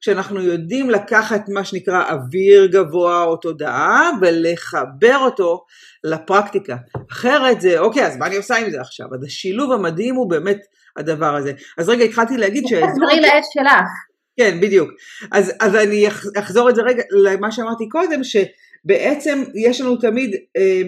כשאנחנו 0.00 0.42
יודעים 0.42 0.90
לקחת 0.90 1.48
מה 1.48 1.64
שנקרא 1.64 2.10
אוויר 2.10 2.66
גבוה 2.66 3.22
או 3.22 3.36
תודעה 3.36 4.10
ולחבר 4.20 5.16
אותו 5.18 5.64
לפרקטיקה. 6.04 6.76
אחרת 7.10 7.60
זה, 7.60 7.78
אוקיי, 7.78 8.06
אז 8.06 8.16
מה 8.16 8.26
אני 8.26 8.36
עושה 8.36 8.56
עם 8.56 8.70
זה 8.70 8.80
עכשיו? 8.80 9.06
אז 9.14 9.24
השילוב 9.24 9.72
המדהים 9.72 10.14
הוא 10.14 10.30
באמת 10.30 10.58
הדבר 10.96 11.36
הזה. 11.36 11.52
אז 11.78 11.88
רגע, 11.88 12.04
התחלתי 12.04 12.36
להגיד 12.36 12.64
ש... 12.66 12.72
תחזרי 12.72 13.20
לעת 13.20 13.44
שלך. 13.52 13.88
כן, 14.36 14.60
בדיוק. 14.60 14.90
אז, 15.32 15.52
אז 15.60 15.76
אני 15.76 16.08
אחזור 16.38 16.70
את 16.70 16.74
זה 16.74 16.82
רגע 16.82 17.02
למה 17.10 17.52
שאמרתי 17.52 17.88
קודם, 17.88 18.20
שבעצם 18.24 19.42
יש 19.54 19.80
לנו 19.80 19.96
תמיד... 19.96 20.36
אה, 20.56 20.82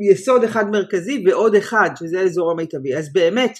יסוד 0.00 0.44
אחד 0.44 0.70
מרכזי 0.70 1.24
ועוד 1.26 1.54
אחד 1.54 1.90
שזה 1.98 2.20
האזור 2.20 2.50
המיטבי 2.50 2.96
אז 2.96 3.12
באמת 3.12 3.58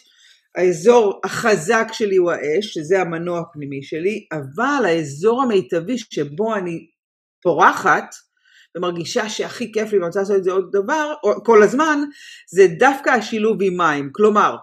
האזור 0.59 1.21
החזק 1.25 1.89
שלי 1.93 2.17
הוא 2.17 2.31
האש 2.31 2.67
שזה 2.67 3.01
המנוע 3.01 3.41
הפנימי 3.41 3.83
שלי 3.83 4.27
אבל 4.33 4.85
האזור 4.85 5.43
המיטבי 5.43 5.99
שבו 5.99 6.55
אני 6.55 6.87
פורחת 7.43 8.15
ומרגישה 8.77 9.29
שהכי 9.29 9.73
כיף 9.73 9.93
לי 9.93 9.99
ואני 9.99 10.07
רוצה 10.07 10.21
לעשות 10.21 10.37
את 10.37 10.45
זה 10.45 10.53
עוד 10.53 10.69
דבר 10.73 11.15
כל 11.45 11.63
הזמן 11.63 11.99
זה 12.51 12.67
דווקא 12.79 13.11
השילוב 13.11 13.59
עם 13.63 13.77
מים. 13.77 14.11
כלומר 14.13 14.57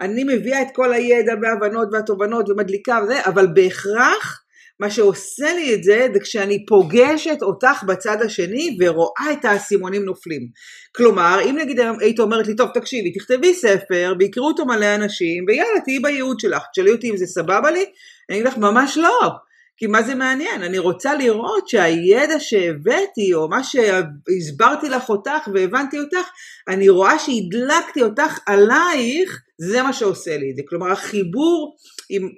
אני 0.00 0.24
מביאה 0.24 0.62
את 0.62 0.68
כל 0.74 0.92
הידע 0.92 1.32
וההבנות 1.42 1.88
והתובנות 1.92 2.48
ומדליקה 2.48 3.00
וזה 3.02 3.24
אבל 3.26 3.46
בהכרח 3.54 4.45
מה 4.80 4.90
שעושה 4.90 5.54
לי 5.54 5.74
את 5.74 5.84
זה 5.84 6.08
זה 6.14 6.20
כשאני 6.20 6.66
פוגשת 6.66 7.38
אותך 7.42 7.82
בצד 7.86 8.22
השני 8.22 8.76
ורואה 8.80 9.32
את 9.32 9.44
האסימונים 9.44 10.04
נופלים. 10.04 10.48
כלומר, 10.96 11.38
אם 11.44 11.56
נגיד 11.58 11.80
היית 12.00 12.20
אומרת 12.20 12.46
לי, 12.46 12.56
טוב 12.56 12.68
תקשיבי, 12.74 13.12
תכתבי 13.12 13.54
ספר, 13.54 14.14
ויקראו 14.18 14.46
אותו 14.46 14.64
מלא 14.64 14.94
אנשים, 14.94 15.44
ויאללה 15.48 15.80
תהיי 15.84 15.98
בייעוד 15.98 16.40
שלך, 16.40 16.62
תשאלי 16.72 16.90
אותי 16.90 17.10
אם 17.10 17.16
זה 17.16 17.26
סבבה 17.26 17.70
לי, 17.70 17.84
אני 18.30 18.38
אגיד 18.38 18.46
לך 18.46 18.56
ממש 18.56 18.98
לא. 18.98 19.30
כי 19.78 19.86
מה 19.86 20.02
זה 20.02 20.14
מעניין? 20.14 20.62
אני 20.62 20.78
רוצה 20.78 21.14
לראות 21.14 21.68
שהידע 21.68 22.40
שהבאתי, 22.40 23.34
או 23.34 23.48
מה 23.48 23.60
שהסברתי 23.64 24.88
לך 24.88 25.08
אותך 25.08 25.48
והבנתי 25.54 26.00
אותך, 26.00 26.28
אני 26.68 26.88
רואה 26.88 27.18
שהדלקתי 27.18 28.02
אותך 28.02 28.38
עלייך, 28.46 29.42
זה 29.58 29.82
מה 29.82 29.92
שעושה 29.92 30.36
לי 30.36 30.50
את 30.50 30.56
זה. 30.56 30.62
כלומר, 30.68 30.92
החיבור 30.92 31.76
עם 32.10 32.28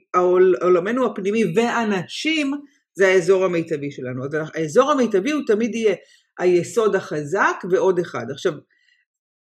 עולמנו 0.62 1.06
הפנימי 1.06 1.44
ואנשים, 1.56 2.52
זה 2.94 3.08
האזור 3.08 3.44
המיטבי 3.44 3.90
שלנו. 3.90 4.24
אז 4.24 4.30
האזור 4.54 4.90
המיטבי 4.90 5.30
הוא 5.30 5.42
תמיד 5.46 5.74
יהיה 5.74 5.94
היסוד 6.38 6.96
החזק 6.96 7.56
ועוד 7.70 7.98
אחד. 7.98 8.26
עכשיו, 8.30 8.52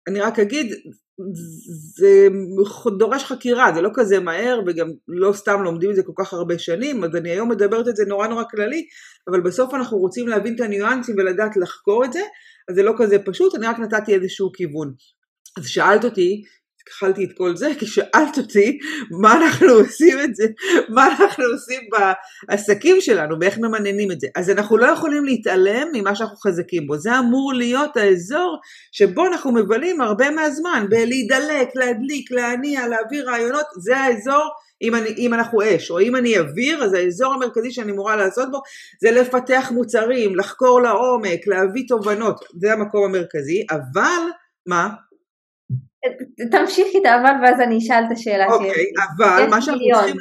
אני 0.09 0.21
רק 0.21 0.39
אגיד, 0.39 0.75
זה 1.97 2.29
דורש 2.99 3.25
חקירה, 3.25 3.73
זה 3.75 3.81
לא 3.81 3.91
כזה 3.95 4.21
מהר 4.21 4.61
וגם 4.67 4.91
לא 5.09 5.33
סתם 5.33 5.63
לומדים 5.63 5.91
את 5.91 5.97
זה 5.97 6.03
כל 6.03 6.13
כך 6.17 6.33
הרבה 6.33 6.59
שנים, 6.59 7.05
אז 7.05 7.17
אני 7.17 7.31
היום 7.31 7.51
מדברת 7.51 7.89
את 7.89 7.97
זה 7.97 8.05
נורא 8.05 8.27
נורא 8.27 8.45
כללי, 8.51 8.87
אבל 9.29 9.41
בסוף 9.41 9.75
אנחנו 9.75 9.99
רוצים 9.99 10.29
להבין 10.29 10.55
את 10.55 10.61
הניואנסים 10.61 11.15
ולדעת 11.19 11.57
לחקור 11.57 12.05
את 12.05 12.13
זה, 12.13 12.21
אז 12.69 12.75
זה 12.75 12.83
לא 12.83 12.93
כזה 12.99 13.19
פשוט, 13.19 13.55
אני 13.55 13.67
רק 13.67 13.79
נתתי 13.79 14.15
איזשהו 14.15 14.53
כיוון. 14.53 14.95
אז 15.59 15.67
שאלת 15.67 16.05
אותי 16.05 16.43
התחלתי 16.89 17.25
את 17.25 17.31
כל 17.37 17.57
זה 17.57 17.69
כי 17.79 17.87
שאלת 17.87 18.39
אותי 18.39 18.79
מה 19.21 19.37
אנחנו 19.37 19.69
עושים 19.73 20.21
את 20.21 20.35
זה, 20.35 20.45
מה 20.89 21.07
אנחנו 21.07 21.45
עושים 21.45 21.81
בעסקים 22.49 23.01
שלנו 23.01 23.37
ואיך 23.41 23.59
ממננים 23.59 24.13
את 24.13 24.21
זה. 24.21 24.27
אז 24.37 24.51
אנחנו 24.51 24.77
לא 24.77 24.87
יכולים 24.87 25.25
להתעלם 25.25 25.89
ממה 25.93 26.15
שאנחנו 26.15 26.37
חזקים 26.37 26.87
בו, 26.87 26.99
זה 26.99 27.19
אמור 27.19 27.53
להיות 27.55 27.97
האזור 27.97 28.59
שבו 28.93 29.27
אנחנו 29.27 29.53
מבלים 29.53 30.01
הרבה 30.01 30.31
מהזמן, 30.31 30.87
בלהידלק, 30.91 31.69
להדליק, 31.75 32.31
להניע, 32.31 32.89
להעביר 32.89 33.31
רעיונות, 33.31 33.67
זה 33.79 33.97
האזור 33.97 34.49
אם, 34.83 34.95
אני, 34.95 35.15
אם 35.19 35.35
אנחנו 35.35 35.59
אש, 35.63 35.91
או 35.91 36.01
אם 36.01 36.17
אני 36.17 36.39
אוויר, 36.39 36.85
אז 36.85 36.95
האזור 36.95 37.35
המרכזי 37.35 37.71
שאני 37.71 37.93
אמורה 37.93 38.17
לעשות 38.17 38.51
בו 38.51 38.61
זה 39.01 39.11
לפתח 39.11 39.71
מוצרים, 39.75 40.37
לחקור 40.37 40.83
לעומק, 40.83 41.47
להביא 41.47 41.85
תובנות, 41.89 42.45
זה 42.61 42.73
המקום 42.73 43.05
המרכזי, 43.05 43.67
אבל 43.71 44.23
מה? 44.67 44.89
תמשיכי 46.51 46.99
את 46.99 47.07
האבל 47.07 47.33
ואז 47.43 47.61
אני 47.61 47.79
אשאל 47.79 48.05
את 48.07 48.13
השאלה 48.13 48.47
אוקיי, 48.47 48.75
שיש 48.75 48.85
אבל 49.19 49.47
מה 49.51 49.63
שאנחנו 49.63 49.87
צריכים... 49.95 50.17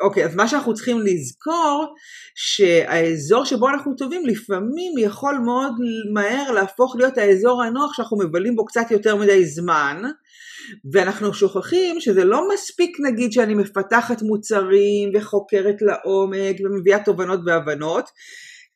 אוקיי, 0.00 0.24
אז 0.24 0.34
מה 0.34 0.48
שאנחנו 0.48 0.74
צריכים 0.74 1.00
לזכור, 1.00 1.94
שהאזור 2.34 3.44
שבו 3.44 3.68
אנחנו 3.68 3.94
טובים 3.96 4.26
לפעמים 4.26 4.92
יכול 4.98 5.38
מאוד 5.44 5.72
מהר 6.12 6.52
להפוך 6.52 6.96
להיות 6.96 7.18
האזור 7.18 7.62
הנוח 7.62 7.92
שאנחנו 7.94 8.18
מבלים 8.18 8.56
בו 8.56 8.64
קצת 8.64 8.90
יותר 8.90 9.16
מדי 9.16 9.46
זמן, 9.46 10.02
ואנחנו 10.92 11.34
שוכחים 11.34 12.00
שזה 12.00 12.24
לא 12.24 12.48
מספיק 12.54 12.96
נגיד 13.00 13.32
שאני 13.32 13.54
מפתחת 13.54 14.22
מוצרים 14.22 15.10
וחוקרת 15.14 15.76
לעומק 15.82 16.56
ומביאה 16.64 17.04
תובנות 17.04 17.40
והבנות, 17.46 18.10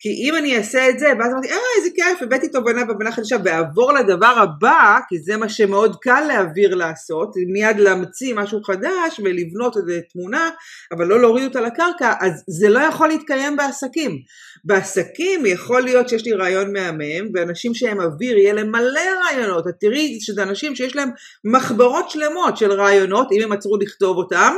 כי 0.03 0.09
אם 0.09 0.37
אני 0.37 0.57
אעשה 0.57 0.89
את 0.89 0.99
זה, 0.99 1.07
ואז 1.19 1.33
אמרתי, 1.33 1.49
אה, 1.49 1.57
איזה 1.79 1.91
כיף, 1.95 2.23
הבאתי 2.23 2.49
תובנה 2.49 2.83
והבנה 2.89 3.13
חדשה, 3.13 3.37
ואעבור 3.45 3.93
לדבר 3.93 4.27
הבא, 4.27 4.99
כי 5.09 5.19
זה 5.19 5.37
מה 5.37 5.49
שמאוד 5.49 5.97
קל 6.03 6.25
להעביר 6.29 6.75
לעשות, 6.75 7.33
מיד 7.53 7.77
להמציא 7.79 8.35
משהו 8.35 8.63
חדש 8.63 9.21
ולבנות 9.25 9.77
איזה 9.77 10.01
תמונה, 10.13 10.51
אבל 10.93 11.07
לא 11.07 11.21
להוריד 11.21 11.45
אותה 11.45 11.61
לקרקע, 11.61 12.13
אז 12.21 12.45
זה 12.49 12.69
לא 12.69 12.79
יכול 12.79 13.09
להתקיים 13.09 13.57
בעסקים. 13.57 14.19
בעסקים 14.65 15.47
יכול 15.47 15.83
להיות 15.83 16.09
שיש 16.09 16.25
לי 16.25 16.33
רעיון 16.33 16.73
מהמם, 16.73 17.29
ואנשים 17.35 17.75
שהם 17.75 18.01
אוויר, 18.01 18.39
יהיה 18.39 18.53
להם 18.53 18.71
מלא 18.71 19.01
רעיונות. 19.25 19.69
את 19.69 19.75
תראי 19.81 20.19
שזה 20.21 20.43
אנשים 20.43 20.77
שיש 20.77 20.97
להם 20.97 21.11
מחברות 21.45 22.11
שלמות 22.11 22.57
של 22.57 22.73
רעיונות, 22.73 23.29
אם 23.33 23.43
הם 23.43 23.53
עצרו 23.53 23.77
לכתוב 23.77 24.17
אותם, 24.17 24.55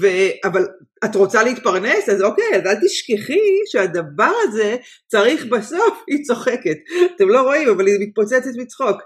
ו... 0.00 0.06
אבל 0.44 0.66
את 1.04 1.16
רוצה 1.16 1.42
להתפרנס? 1.42 2.08
אז 2.08 2.22
אוקיי, 2.22 2.44
אז 2.54 2.66
אל 2.66 2.74
תשכחי 2.74 3.40
שהדבר 3.72 4.32
הזה 4.62 4.76
צריך 5.06 5.46
בסוף, 5.46 6.04
היא 6.08 6.24
צוחקת. 6.24 6.76
אתם 7.16 7.28
לא 7.28 7.42
רואים, 7.42 7.68
אבל 7.68 7.86
היא 7.86 7.96
מתפוצצת 8.00 8.50
מצחוק. 8.56 9.02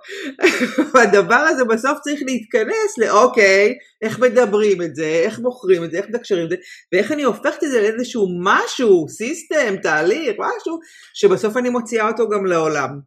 הדבר 1.03 1.35
הזה 1.35 1.65
בסוף 1.65 1.99
צריך 2.01 2.21
להתכנס 2.27 2.99
לאוקיי, 2.99 3.75
איך 4.03 4.19
מדברים 4.19 4.83
את 4.83 4.97
זה, 4.97 5.07
איך 5.07 5.39
מוכרים 5.39 5.85
את 5.85 5.91
זה, 5.91 5.97
איך 5.99 6.07
מתקשרים 6.09 6.45
את 6.45 6.51
זה, 6.51 6.57
ואיך 6.93 7.13
אני 7.13 7.23
הופכת 7.23 7.65
את 7.65 7.71
זה 7.71 7.83
לאיזשהו 7.83 8.27
משהו, 8.45 9.09
סיסטם, 9.09 9.77
תהליך, 9.83 10.37
משהו, 10.39 10.79
שבסוף 11.15 11.57
אני 11.57 11.71
מוציאה 11.71 12.09
אותו 12.09 12.29
גם 12.29 12.47
לעולם. 12.47 13.01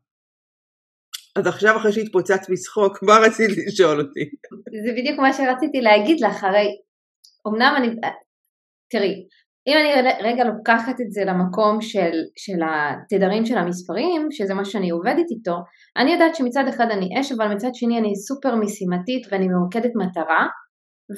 אז 1.35 1.47
עכשיו 1.47 1.77
אחרי 1.77 1.91
שהתפוצץ 1.93 2.49
מצחוק, 2.49 3.03
מה 3.03 3.17
רצית 3.17 3.49
לשאול 3.67 3.99
אותי? 3.99 4.29
זה 4.86 4.91
בדיוק 4.97 5.19
מה 5.19 5.34
שרציתי 5.34 5.82
להגיד 5.82 6.17
לך, 6.21 6.43
הרי 6.43 6.67
אמנם 7.47 7.74
אני, 7.78 7.88
תראי, 8.91 9.28
אם 9.70 9.78
אני 9.78 10.11
רגע 10.24 10.43
לוקחת 10.43 11.01
את 11.01 11.11
זה 11.11 11.22
למקום 11.26 11.82
של, 11.82 12.11
של 12.38 12.59
התדרים 12.63 13.45
של 13.45 13.57
המספרים, 13.57 14.28
שזה 14.32 14.53
מה 14.53 14.65
שאני 14.65 14.89
עובדת 14.89 15.26
איתו, 15.32 15.55
אני 15.97 16.11
יודעת 16.11 16.36
שמצד 16.36 16.63
אחד 16.70 16.86
אני 16.91 17.09
אש, 17.20 17.32
אבל 17.32 17.53
מצד 17.53 17.70
שני 17.74 17.99
אני 17.99 18.15
סופר 18.15 18.55
משימתית 18.55 19.28
ואני 19.32 19.47
ממוקדת 19.47 19.91
מטרה, 19.95 20.47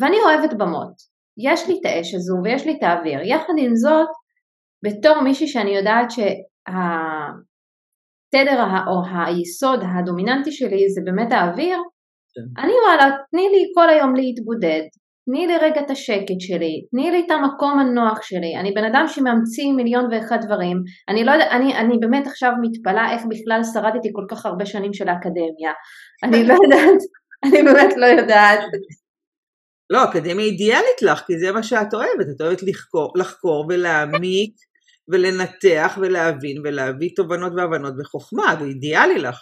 ואני 0.02 0.18
אוהבת 0.26 0.54
במות. 0.54 0.94
יש 1.38 1.68
לי 1.68 1.74
את 1.80 1.86
האש 1.86 2.14
הזו 2.16 2.36
ויש 2.44 2.66
לי 2.66 2.78
את 2.78 2.84
האוויר. 2.84 3.22
יחד 3.22 3.54
עם 3.58 3.76
זאת, 3.76 4.10
בתור 4.84 5.22
מישהי 5.22 5.48
שאני 5.48 5.76
יודעת 5.76 6.12
שה... 6.12 6.30
התדר 8.34 8.64
או 8.88 9.02
היסוד 9.28 9.80
הדומיננטי 9.84 10.52
שלי 10.52 10.90
זה 10.90 11.02
באמת 11.06 11.32
האוויר, 11.32 11.78
כן. 12.34 12.62
אני 12.62 12.74
וואלה, 12.86 13.16
תני 13.32 13.50
לי 13.50 13.72
כל 13.76 13.90
היום 13.90 14.16
להתבודד, 14.16 14.84
תני 15.26 15.48
לי 15.48 15.58
רגע 15.58 15.82
את 15.82 15.90
השקט 15.92 16.40
שלי, 16.40 16.86
תני 16.92 17.12
לי 17.12 17.24
את 17.26 17.32
המקום 17.32 17.80
הנוח 17.80 18.22
שלי, 18.22 18.56
אני 18.60 18.72
בן 18.72 18.84
אדם 18.84 19.06
שממציא 19.08 19.72
מיליון 19.76 20.06
ואחד 20.12 20.38
דברים, 20.46 20.78
אני 21.10 21.24
לא 21.24 21.32
יודעת, 21.32 21.52
אני, 21.52 21.78
אני 21.78 21.98
באמת 21.98 22.28
עכשיו 22.28 22.52
מתפלאה 22.62 23.14
איך 23.14 23.22
בכלל 23.30 23.62
שרדתי 23.74 24.10
כל 24.14 24.26
כך 24.30 24.46
הרבה 24.46 24.66
שנים 24.66 24.94
של 24.94 25.10
האקדמיה, 25.10 25.72
אני 26.24 26.44
לא 26.48 26.54
יודעת, 26.64 27.02
אני 27.46 27.64
באמת 27.64 27.98
לא 27.98 28.06
יודעת. 28.06 28.60
לא, 29.90 30.04
אקדמיה 30.04 30.46
אידיאלית 30.46 31.02
לך, 31.02 31.20
כי 31.28 31.40
זה 31.40 31.52
מה 31.52 31.64
שאת 31.64 31.94
אוהבת, 31.94 32.28
את 32.36 32.42
אוהבת 32.42 32.64
לחקור, 32.64 33.14
לחקור 33.16 33.66
ולהעמיק 33.70 34.54
ולנתח 35.12 35.98
ולהבין 36.02 36.58
ולהביא 36.64 37.10
תובנות 37.16 37.54
והבנות 37.58 37.94
בחוכמה, 37.98 38.56
זה 38.60 38.66
אידיאלי 38.66 39.18
לך. 39.18 39.38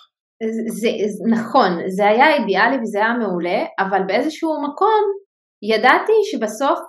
זה, 0.70 0.90
זה 1.08 1.24
נכון, 1.32 1.72
זה 1.88 2.08
היה 2.08 2.36
אידיאלי 2.36 2.78
וזה 2.82 3.00
היה 3.00 3.14
מעולה, 3.14 3.66
אבל 3.80 4.02
באיזשהו 4.08 4.50
מקום 4.64 5.02
ידעתי 5.64 6.14
שבסוף 6.32 6.80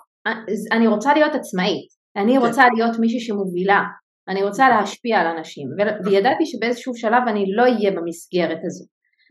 אני 0.73 0.87
רוצה 0.87 1.15
להיות 1.15 1.35
עצמאית, 1.35 1.89
אני 2.17 2.33
כן. 2.33 2.47
רוצה 2.47 2.65
להיות 2.77 2.99
מישהי 2.99 3.21
שמובילה, 3.21 3.83
אני 4.29 4.43
רוצה 4.43 4.69
נכון. 4.69 4.77
להשפיע 4.77 5.19
על 5.21 5.27
אנשים. 5.27 5.69
וידעתי 6.05 6.47
שבאיזשהו 6.47 6.95
שלב 6.95 7.23
אני 7.29 7.45
לא 7.57 7.63
אהיה 7.63 7.91
במסגרת 7.91 8.59
הזו. 8.65 8.85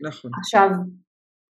נכון. 0.08 0.30
עכשיו, 0.40 0.68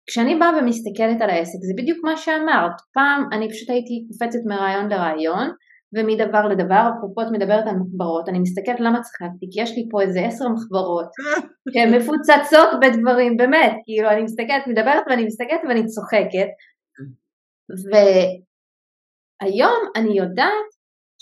כשאני 0.06 0.34
באה 0.38 0.50
ומסתכלת 0.58 1.22
על 1.22 1.30
העסק, 1.30 1.58
זה 1.68 1.74
בדיוק 1.82 1.98
מה 2.04 2.16
שאמרת, 2.16 2.76
פעם 2.94 3.24
אני 3.32 3.50
פשוט 3.50 3.70
הייתי 3.70 4.06
קופצת 4.08 4.38
מרעיון 4.48 4.88
לרעיון, 4.88 5.50
ומדבר 5.94 6.48
לדבר, 6.48 6.82
הקופות 6.90 7.26
מדברת 7.32 7.66
על 7.66 7.76
מחברות, 7.76 8.28
אני 8.28 8.38
מסתכלת 8.38 8.80
למה 8.80 9.00
צחקתי, 9.00 9.46
כי 9.50 9.62
יש 9.62 9.70
לי 9.76 9.88
פה 9.90 10.02
איזה 10.02 10.20
עשר 10.20 10.44
מחברות 10.48 11.08
שהן 11.72 11.94
מפוצצות 11.94 12.68
בדברים, 12.80 13.36
באמת, 13.36 13.72
כאילו 13.84 14.10
אני 14.10 14.22
מסתכלת, 14.22 14.66
מדברת 14.66 15.02
ואני 15.08 15.24
מסתכלת 15.24 15.60
ואני 15.68 15.86
צוחקת, 15.86 16.50
והיום 19.42 19.78
אני 19.96 20.18
יודעת 20.18 20.70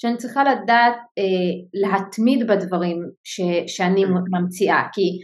שאני 0.01 0.17
צריכה 0.17 0.45
לדעת 0.45 0.95
אה, 1.19 1.53
להתמיד 1.75 2.47
בדברים 2.51 2.97
ש, 3.25 3.41
שאני 3.67 4.05
ממציאה, 4.05 4.83
כי 4.93 5.19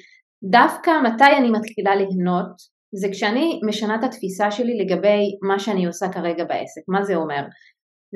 דווקא 0.51 0.91
מתי 1.05 1.37
אני 1.39 1.51
מתחילה 1.51 1.97
ליהנות 1.97 2.75
זה 2.97 3.09
כשאני 3.12 3.61
משנה 3.68 3.95
את 3.95 4.05
התפיסה 4.05 4.51
שלי 4.51 4.79
לגבי 4.79 5.22
מה 5.49 5.59
שאני 5.59 5.87
עושה 5.87 6.09
כרגע 6.09 6.45
בעסק, 6.45 6.83
מה 6.89 7.03
זה 7.03 7.14
אומר? 7.14 7.43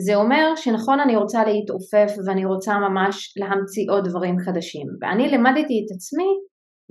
זה 0.06 0.14
אומר 0.14 0.52
שנכון 0.56 1.00
אני 1.00 1.16
רוצה 1.16 1.44
להתעופף 1.44 2.12
ואני 2.26 2.44
רוצה 2.44 2.78
ממש 2.78 3.34
להמציא 3.36 3.90
עוד 3.90 4.08
דברים 4.08 4.38
חדשים. 4.38 4.86
ואני 5.00 5.28
למדתי 5.28 5.84
את 5.84 5.96
עצמי 5.96 6.28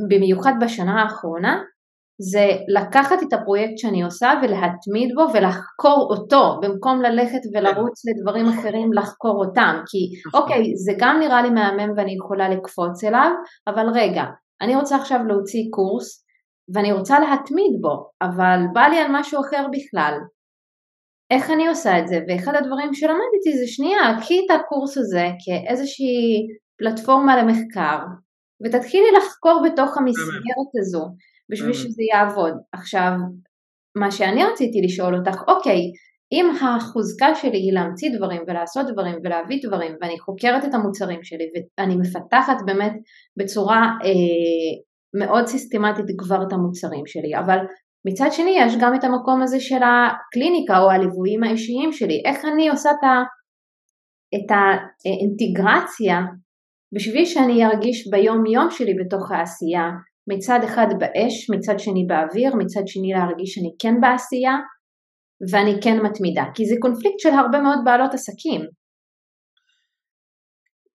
במיוחד 0.10 0.54
בשנה 0.62 1.04
האחרונה 1.04 1.62
זה 2.20 2.48
לקחת 2.68 3.24
את 3.24 3.34
הפרויקט 3.34 3.78
שאני 3.78 4.04
עושה 4.04 4.34
ולהתמיד 4.42 5.10
בו 5.16 5.26
ולחקור 5.34 6.08
אותו 6.10 6.60
במקום 6.62 7.02
ללכת 7.02 7.40
ולרוץ 7.54 8.02
לדברים 8.06 8.46
אחרים 8.46 8.94
לחקור 8.94 9.46
אותם. 9.46 9.82
כי 9.88 10.28
נכון. 10.28 10.42
אוקיי 10.42 10.76
זה 10.76 10.94
גם 11.00 11.20
נראה 11.20 11.42
לי 11.42 11.50
מהמם 11.50 11.94
ואני 11.98 12.16
יכולה 12.16 12.50
לקפוץ 12.50 13.04
אליו 13.04 13.32
אבל 13.68 13.86
רגע 13.94 14.24
אני 14.62 14.76
רוצה 14.76 14.96
עכשיו 14.96 15.20
להוציא 15.28 15.64
קורס 15.72 16.26
ואני 16.74 16.92
רוצה 16.92 17.20
להתמיד 17.20 17.72
בו 17.82 18.10
אבל 18.22 18.60
בא 18.74 18.82
לי 18.82 18.98
על 18.98 19.08
משהו 19.12 19.42
אחר 19.42 19.66
בכלל. 19.72 20.14
איך 21.32 21.52
אני 21.52 21.68
עושה 21.68 22.00
את 22.00 22.08
זה? 22.08 22.20
ואחד 22.28 22.56
הדברים 22.56 22.94
שלמדתי 22.94 23.58
זה 23.60 23.68
שנייה 23.68 24.00
קחי 24.20 24.40
את 24.46 24.60
הקורס 24.60 24.98
הזה 24.98 25.28
כאיזושהי 25.46 26.48
פלטפורמה 26.78 27.44
למחקר 27.44 28.00
ותתחילי 28.66 29.12
לחקור 29.18 29.62
בתוך 29.66 29.98
המסגרת 29.98 30.72
הזו 30.80 31.06
בשביל 31.52 31.74
שזה 31.74 32.04
יעבוד. 32.14 32.54
עכשיו, 32.74 33.12
מה 33.98 34.12
שאני 34.12 34.44
רציתי 34.44 34.82
לשאול 34.82 35.16
אותך, 35.16 35.42
אוקיי, 35.48 35.82
אם 36.32 36.50
החוזקה 36.62 37.36
שלי 37.36 37.58
היא 37.58 37.74
להמציא 37.74 38.10
דברים 38.18 38.42
ולעשות 38.48 38.86
דברים 38.94 39.16
ולהביא 39.24 39.60
דברים 39.68 39.96
ואני 40.02 40.20
חוקרת 40.20 40.66
את 40.66 40.74
המוצרים 40.74 41.24
שלי 41.24 41.46
ואני 41.80 41.96
מפתחת 41.96 42.58
באמת 42.66 42.94
בצורה 43.38 43.82
אה, 44.04 44.74
מאוד 45.20 45.46
סיסטמטית 45.46 46.06
כבר 46.18 46.44
את 46.48 46.54
המוצרים 46.54 47.06
שלי, 47.06 47.38
אבל 47.40 47.58
מצד 48.08 48.28
שני 48.32 48.56
יש 48.60 48.74
גם 48.82 48.96
את 48.96 49.04
המקום 49.04 49.42
הזה 49.42 49.60
של 49.60 49.80
הקליניקה 49.84 50.80
או 50.80 50.92
הליוויים 50.92 51.44
האישיים 51.44 51.92
שלי, 51.92 52.22
איך 52.26 52.46
אני 52.54 52.70
עושה 52.70 52.90
את, 52.92 53.04
ה, 53.04 53.24
את 54.36 54.52
האינטגרציה 54.52 56.18
בשביל 56.96 57.26
שאני 57.26 57.66
ארגיש 57.66 58.08
ביום 58.12 58.46
יום 58.46 58.68
שלי 58.72 58.94
בתוך 58.94 59.32
העשייה 59.32 59.90
מצד 60.28 60.60
אחד 60.66 60.88
באש, 61.00 61.50
מצד 61.50 61.80
שני 61.80 62.06
באוויר, 62.08 62.56
מצד 62.56 62.82
שני 62.86 63.12
להרגיש 63.14 63.54
שאני 63.54 63.72
כן 63.80 64.02
בעשייה 64.02 64.56
ואני 65.52 65.76
כן 65.84 65.98
מתמידה, 66.00 66.44
כי 66.56 66.66
זה 66.66 66.76
קונפליקט 66.80 67.20
של 67.20 67.30
הרבה 67.30 67.60
מאוד 67.60 67.80
בעלות 67.86 68.14
עסקים. 68.14 68.62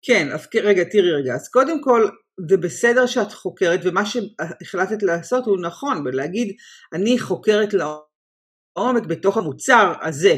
כן, 0.06 0.28
אז 0.34 0.48
רגע, 0.64 0.84
תראי 0.84 1.12
רגע, 1.12 1.34
אז 1.34 1.50
קודם 1.50 1.84
כל 1.84 2.10
זה 2.50 2.58
בסדר 2.58 3.06
שאת 3.06 3.32
חוקרת 3.32 3.80
ומה 3.84 4.02
שהחלטת 4.06 5.04
לעשות 5.04 5.46
הוא 5.46 5.62
נכון, 5.62 6.08
ולהגיד 6.08 6.56
אני 6.94 7.20
חוקרת 7.20 7.70
לעומק 7.74 9.06
בתוך 9.08 9.38
המוצר 9.38 9.94
הזה. 10.02 10.36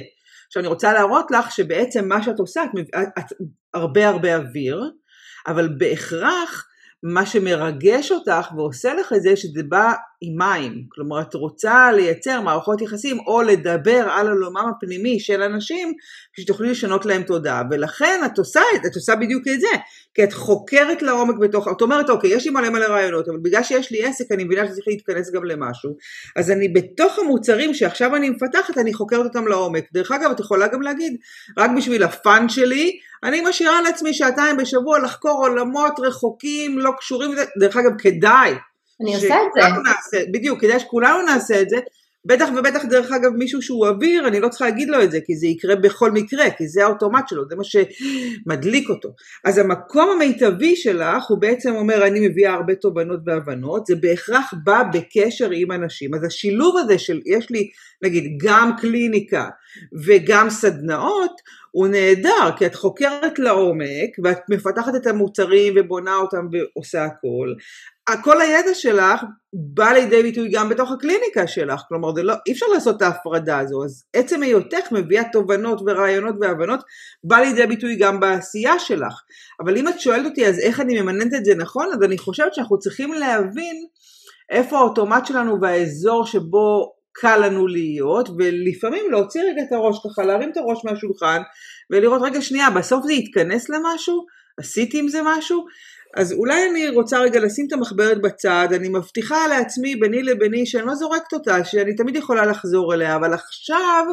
עכשיו 0.47 0.61
אני 0.61 0.67
רוצה 0.67 0.93
להראות 0.93 1.31
לך 1.31 1.51
שבעצם 1.51 2.07
מה 2.07 2.23
שאת 2.23 2.39
עושה, 2.39 2.63
את, 2.63 3.07
את 3.19 3.25
הרבה 3.73 4.07
הרבה 4.07 4.35
אוויר, 4.35 4.81
אבל 5.47 5.69
בהכרח 5.77 6.67
מה 7.03 7.25
שמרגש 7.25 8.11
אותך 8.11 8.51
ועושה 8.55 8.93
לך 8.93 9.13
את 9.13 9.21
זה 9.21 9.35
שזה 9.35 9.61
בא 9.69 9.93
עם 10.25 10.37
מים. 10.37 10.83
כלומר, 10.89 11.21
את 11.21 11.33
רוצה 11.33 11.91
לייצר 11.91 12.41
מערכות 12.41 12.81
יחסים 12.81 13.19
או 13.19 13.41
לדבר 13.41 14.07
על 14.09 14.27
עולמם 14.27 14.71
הפנימי 14.77 15.19
של 15.19 15.41
אנשים 15.41 15.93
שתוכלי 16.39 16.69
לשנות 16.69 17.05
להם 17.05 17.23
תודעה. 17.23 17.63
ולכן 17.71 18.21
את 18.25 18.37
עושה 18.37 18.61
את 18.75 18.85
את 18.85 18.95
עושה 18.95 19.15
בדיוק 19.15 19.47
את 19.47 19.59
זה. 19.59 19.67
כי 20.13 20.23
את 20.23 20.33
חוקרת 20.33 21.01
לעומק 21.01 21.35
בתוך, 21.39 21.67
את 21.77 21.81
אומרת, 21.81 22.09
אוקיי, 22.09 22.29
יש 22.33 22.45
לי 22.45 22.51
מלא 22.51 22.69
מלא 22.69 22.85
רעיונות, 22.85 23.29
אבל 23.29 23.37
בגלל 23.41 23.63
שיש 23.63 23.91
לי 23.91 24.05
עסק, 24.05 24.31
אני 24.31 24.43
מבינה 24.43 24.67
שצריך 24.67 24.87
להתכנס 24.87 25.31
גם 25.31 25.43
למשהו. 25.43 25.95
אז 26.35 26.51
אני 26.51 26.67
בתוך 26.67 27.19
המוצרים 27.19 27.73
שעכשיו 27.73 28.15
אני 28.15 28.29
מפתחת, 28.29 28.77
אני 28.77 28.93
חוקרת 28.93 29.25
אותם 29.25 29.47
לעומק. 29.47 29.83
דרך 29.93 30.11
אגב, 30.11 30.31
את 30.31 30.39
יכולה 30.39 30.67
גם 30.67 30.81
להגיד, 30.81 31.15
רק 31.57 31.71
בשביל 31.77 32.03
הפאן 32.03 32.49
שלי, 32.49 32.99
אני 33.23 33.41
משאירה 33.49 33.81
לעצמי 33.81 34.13
שעתיים 34.13 34.57
בשבוע 34.57 34.99
לחקור 34.99 35.47
עולמות 35.47 35.99
רחוקים, 35.99 36.79
לא 36.79 36.91
קשורים, 36.97 37.31
דרך 37.59 37.77
אגב, 37.77 37.91
כדאי. 37.97 38.53
אני 39.03 39.15
עושה 39.15 39.35
את 39.35 39.51
זה. 39.53 39.61
נעשה, 39.83 40.31
בדיוק, 40.31 40.61
כדאי 40.61 40.79
שכולנו 40.79 41.21
נעשה 41.21 41.61
את 41.61 41.69
זה. 41.69 41.77
בטח 42.25 42.49
ובטח 42.57 42.85
דרך 42.85 43.11
אגב 43.11 43.31
מישהו 43.37 43.61
שהוא 43.61 43.87
אוויר, 43.87 44.27
אני 44.27 44.39
לא 44.39 44.49
צריכה 44.49 44.65
להגיד 44.65 44.89
לו 44.89 45.03
את 45.03 45.11
זה, 45.11 45.19
כי 45.25 45.35
זה 45.35 45.47
יקרה 45.47 45.75
בכל 45.75 46.11
מקרה, 46.11 46.51
כי 46.57 46.67
זה 46.67 46.83
האוטומט 46.83 47.27
שלו, 47.27 47.43
זה 47.49 47.55
מה 47.55 47.63
שמדליק 47.63 48.89
אותו. 48.89 49.09
אז 49.45 49.57
המקום 49.57 50.09
המיטבי 50.09 50.75
שלך, 50.75 51.23
הוא 51.29 51.41
בעצם 51.41 51.75
אומר, 51.75 52.07
אני 52.07 52.27
מביאה 52.27 52.53
הרבה 52.53 52.75
תובנות 52.75 53.19
והבנות, 53.25 53.85
זה 53.85 53.95
בהכרח 53.95 54.53
בא 54.63 54.83
בקשר 54.93 55.49
עם 55.51 55.71
אנשים. 55.71 56.13
אז 56.13 56.23
השילוב 56.23 56.77
הזה 56.77 56.99
של, 56.99 57.21
יש 57.25 57.49
לי 57.49 57.69
נגיד 58.03 58.23
גם 58.45 58.71
קליניקה 58.81 59.49
וגם 60.05 60.49
סדנאות, 60.49 61.41
הוא 61.71 61.87
נהדר, 61.87 62.51
כי 62.57 62.65
את 62.65 62.75
חוקרת 62.75 63.39
לעומק, 63.39 64.09
ואת 64.23 64.39
מפתחת 64.49 64.95
את 64.95 65.07
המוצרים 65.07 65.73
ובונה 65.77 66.15
אותם 66.15 66.47
ועושה 66.51 67.05
הכל. 67.05 67.53
כל 68.23 68.41
הידע 68.41 68.73
שלך 68.73 69.21
בא 69.53 69.91
לידי 69.91 70.23
ביטוי 70.23 70.49
גם 70.51 70.69
בתוך 70.69 70.91
הקליניקה 70.91 71.47
שלך, 71.47 71.81
כלומר 71.87 72.15
זה 72.15 72.23
לא, 72.23 72.33
אי 72.47 72.51
אפשר 72.51 72.65
לעשות 72.73 72.97
את 72.97 73.01
ההפרדה 73.01 73.59
הזו, 73.59 73.83
אז 73.83 74.03
עצם 74.13 74.43
היותך 74.43 74.91
מביאה 74.91 75.23
תובנות 75.31 75.81
ורעיונות 75.85 76.35
והבנות, 76.41 76.79
בא 77.23 77.37
לידי 77.37 77.67
ביטוי 77.67 77.95
גם 77.95 78.19
בעשייה 78.19 78.79
שלך. 78.79 79.13
אבל 79.63 79.77
אם 79.77 79.87
את 79.87 79.99
שואלת 79.99 80.25
אותי 80.25 80.47
אז 80.47 80.59
איך 80.59 80.79
אני 80.79 81.01
ממננת 81.01 81.33
את 81.33 81.45
זה 81.45 81.55
נכון, 81.55 81.89
אז 81.93 82.03
אני 82.03 82.17
חושבת 82.17 82.53
שאנחנו 82.53 82.79
צריכים 82.79 83.13
להבין 83.13 83.75
איפה 84.49 84.77
האוטומט 84.77 85.25
שלנו 85.25 85.61
והאזור 85.61 86.25
שבו 86.25 86.93
קל 87.11 87.37
לנו 87.45 87.67
להיות, 87.67 88.29
ולפעמים 88.37 89.11
להוציא 89.11 89.41
רגע 89.41 89.61
את 89.61 89.71
הראש 89.71 89.97
ככה, 90.05 90.23
להרים 90.23 90.51
את 90.51 90.57
הראש 90.57 90.85
מהשולחן, 90.85 91.41
ולראות 91.91 92.21
רגע 92.21 92.41
שנייה, 92.41 92.69
בסוף 92.69 93.05
זה 93.05 93.13
יתכנס 93.13 93.69
למשהו? 93.69 94.25
עשיתי 94.59 94.99
עם 94.99 95.07
זה 95.07 95.19
משהו? 95.25 95.65
אז 96.17 96.33
אולי 96.33 96.69
אני 96.69 96.89
רוצה 96.89 97.19
רגע 97.19 97.39
לשים 97.39 97.67
את 97.67 97.73
המחברת 97.73 98.21
בצד, 98.21 98.67
אני 98.73 98.89
מבטיחה 98.89 99.47
לעצמי 99.47 99.95
ביני 99.95 100.23
לביני 100.23 100.65
שאני 100.65 100.85
לא 100.85 100.95
זורקת 100.95 101.33
אותה, 101.33 101.63
שאני 101.63 101.95
תמיד 101.95 102.15
יכולה 102.15 102.45
לחזור 102.45 102.93
אליה, 102.93 103.15
אבל 103.15 103.33
עכשיו, 103.33 104.05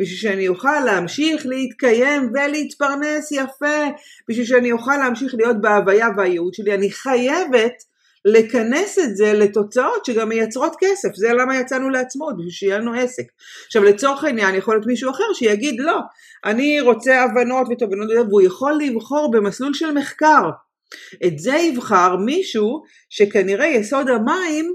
בשביל 0.00 0.18
שאני 0.18 0.48
אוכל 0.48 0.80
להמשיך 0.84 1.46
להתקיים 1.46 2.32
ולהתפרנס 2.34 3.32
יפה, 3.32 3.84
בשביל 4.28 4.46
שאני 4.46 4.72
אוכל 4.72 4.96
להמשיך 4.96 5.34
להיות 5.34 5.60
בהוויה 5.60 6.08
והייעוד 6.16 6.54
שלי, 6.54 6.74
אני 6.74 6.90
חייבת 6.90 7.72
לכנס 8.24 8.98
את 8.98 9.16
זה 9.16 9.32
לתוצאות 9.32 10.04
שגם 10.04 10.28
מייצרות 10.28 10.76
כסף, 10.80 11.14
זה 11.14 11.32
למה 11.32 11.56
יצאנו 11.56 11.90
לעצמאות, 11.90 12.34
בשביל 12.36 12.50
שיהיה 12.50 12.78
לנו 12.78 12.94
עסק. 12.94 13.24
עכשיו 13.66 13.84
לצורך 13.84 14.24
העניין 14.24 14.54
יכול 14.54 14.74
להיות 14.74 14.86
מישהו 14.86 15.10
אחר 15.10 15.32
שיגיד 15.34 15.74
לא, 15.78 15.98
אני 16.44 16.80
רוצה 16.80 17.22
הבנות 17.22 17.66
ותובנות 17.70 18.10
והוא 18.28 18.42
יכול 18.42 18.78
לבחור 18.82 19.30
במסלול 19.30 19.74
של 19.74 19.92
מחקר. 19.92 20.50
את 21.26 21.38
זה 21.38 21.52
יבחר 21.52 22.16
מישהו 22.16 22.82
שכנראה 23.10 23.66
יסוד 23.66 24.08
המים 24.08 24.74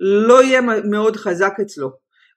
לא 0.00 0.42
יהיה 0.42 0.60
מאוד 0.90 1.16
חזק 1.16 1.52
אצלו. 1.62 1.90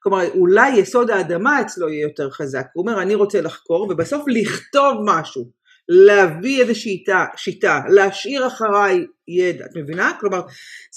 כלומר 0.04 0.32
אולי 0.34 0.70
יסוד 0.70 1.12
האדמה 1.12 1.62
אצלו 1.62 1.90
יהיה 1.90 2.04
יותר 2.04 2.30
חזק. 2.30 2.66
הוא 2.74 2.82
אומר 2.82 3.02
אני 3.02 3.16
רוצה 3.16 3.42
לחקור 3.42 3.82
ובסוף 3.82 4.24
לכתוב 4.28 4.98
משהו. 5.06 5.60
להביא 5.90 6.62
איזו 6.62 6.76
שיטה, 6.76 7.26
שיטה, 7.36 7.80
להשאיר 7.90 8.48
אחריי 8.48 9.06
ידע, 9.28 9.66
את 9.66 9.70
מבינה? 9.76 10.12
כלומר, 10.20 10.42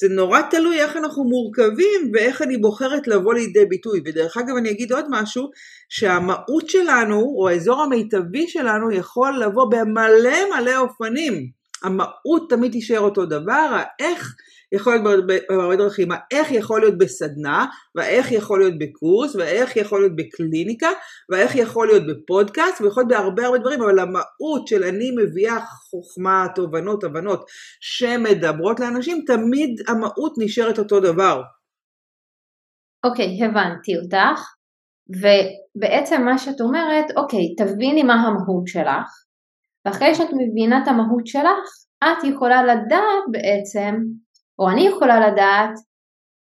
זה 0.01 0.09
נורא 0.09 0.41
תלוי 0.51 0.81
איך 0.81 0.97
אנחנו 0.97 1.25
מורכבים 1.25 2.13
ואיך 2.15 2.43
אני 2.43 2.57
בוחרת 2.57 3.09
לבוא 3.09 3.35
לידי 3.35 3.65
ביטוי. 3.65 4.01
ודרך 4.05 4.37
אגב 4.37 4.57
אני 4.57 4.71
אגיד 4.71 4.93
עוד 4.93 5.05
משהו, 5.11 5.51
שהמהות 5.89 6.69
שלנו, 6.69 7.35
או 7.39 7.49
האזור 7.49 7.83
המיטבי 7.83 8.49
שלנו, 8.49 8.93
יכול 8.93 9.43
לבוא 9.43 9.71
במלא 9.71 10.39
מלא 10.51 10.77
אופנים. 10.79 11.62
המהות 11.85 12.51
תמיד 12.51 12.73
תישאר 12.73 13.01
אותו 13.01 13.27
דבר, 13.27 13.79
האיך 13.79 14.35
יכול 14.73 14.95
להיות 14.95 15.27
בהרבה 15.27 15.77
דרכים, 15.77 16.09
האיך 16.13 16.53
יכול 16.53 16.81
להיות 16.81 16.99
בסדנה, 16.99 17.67
והאיך 17.95 18.33
יכול 18.33 18.61
להיות 18.61 18.75
בקורס, 18.79 19.37
והאיך 19.37 19.77
יכול 19.77 20.01
להיות 20.01 20.17
בקליניקה, 20.17 20.91
והאיך 21.31 21.57
יכול 21.57 21.87
להיות 21.87 22.03
בפודקאסט, 22.07 22.81
ויכול 22.81 23.03
להיות 23.03 23.09
בהרבה 23.09 23.47
הרבה 23.47 23.59
דברים, 23.59 23.83
אבל 23.83 23.99
המהות 23.99 24.69
של 24.69 24.85
אני 24.85 25.11
מביאה 25.11 25.61
חוכמה, 25.61 26.47
תובנות, 26.55 27.05
הבנות 27.05 27.45
שמדברות 27.81 28.81
לאנשים, 28.81 29.25
תמיד 29.27 29.81
המהות 29.89 30.33
נשארת 30.39 30.79
אותו 30.79 31.01
דבר. 31.01 31.43
אוקיי, 33.05 33.27
okay, 33.27 33.45
הבנתי 33.45 33.97
אותך, 33.97 34.41
ובעצם 35.09 36.23
מה 36.25 36.39
שאת 36.39 36.61
אומרת, 36.61 37.05
אוקיי, 37.17 37.39
okay, 37.39 37.65
תביני 37.65 38.03
מה 38.03 38.15
המהות 38.15 38.67
שלך, 38.67 39.22
ואחרי 39.87 40.15
שאת 40.15 40.29
מבינה 40.33 40.83
את 40.83 40.89
המהות 40.89 41.27
שלך, 41.27 41.69
את 42.05 42.25
יכולה 42.25 42.63
לדעת 42.63 43.25
בעצם 43.31 43.95
או 44.59 44.71
אני 44.71 44.87
יכולה 44.87 45.29
לדעת 45.29 45.71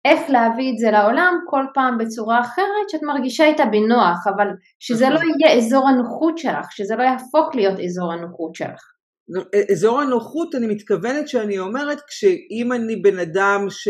איך 0.05 0.29
להביא 0.29 0.73
את 0.73 0.77
זה 0.77 0.91
לעולם 0.91 1.39
כל 1.49 1.63
פעם 1.73 1.97
בצורה 1.97 2.41
אחרת 2.41 2.89
שאת 2.89 3.03
מרגישה 3.03 3.45
איתה 3.45 3.65
בנוח, 3.65 4.27
אבל 4.35 4.47
שזה 4.79 5.09
לא. 5.09 5.19
יהיה 5.19 5.57
אזור 5.57 5.89
הנוחות 5.89 6.37
שלך, 6.37 6.71
שזה 6.71 6.95
לא 6.95 7.03
יהפוך 7.03 7.55
להיות 7.55 7.79
אזור 7.79 8.13
הנוחות 8.13 8.55
שלך. 8.55 8.93
אזור 9.71 10.01
הנוחות 10.01 10.55
אני 10.55 10.67
מתכוונת 10.67 11.27
שאני 11.27 11.59
אומרת 11.59 12.01
כשאם 12.07 12.73
אני 12.73 12.95
בן 12.95 13.19
אדם 13.19 13.65
ש... 13.69 13.87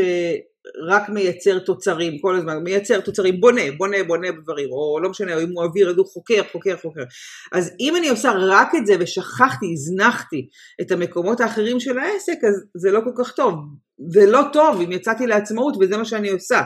רק 0.88 1.09
מייצר 1.09 1.59
תוצרים 1.59 2.20
כל 2.20 2.36
הזמן, 2.36 2.57
מייצר 2.57 2.99
תוצרים, 2.99 3.41
בונה, 3.41 3.61
בונה, 3.78 3.97
בונה 4.07 4.28
דברים, 4.43 4.72
או 4.72 4.99
לא 4.99 5.09
משנה, 5.09 5.39
אם 5.39 5.49
הוא 5.53 5.64
אוויר, 5.64 5.89
אז 5.89 5.97
הוא 5.97 6.05
חוקר, 6.05 6.41
חוקר, 6.51 6.78
חוקר. 6.82 7.03
אז 7.53 7.72
אם 7.80 7.95
אני 7.95 8.09
עושה 8.09 8.32
רק 8.39 8.76
את 8.76 8.86
זה 8.86 8.93
ושכחתי, 8.99 9.66
הזנחתי 9.74 10.47
את 10.82 10.91
המקומות 10.91 11.41
האחרים 11.41 11.80
של 11.80 11.99
העסק, 11.99 12.38
אז 12.47 12.64
זה 12.76 12.91
לא 12.91 12.99
כל 13.03 13.24
כך 13.24 13.32
טוב. 13.32 13.55
זה 14.09 14.26
לא 14.26 14.41
טוב 14.53 14.82
אם 14.82 14.91
יצאתי 14.91 15.28
לעצמאות 15.28 15.74
וזה 15.80 15.97
מה 15.97 16.05
שאני 16.05 16.30
עושה. 16.30 16.61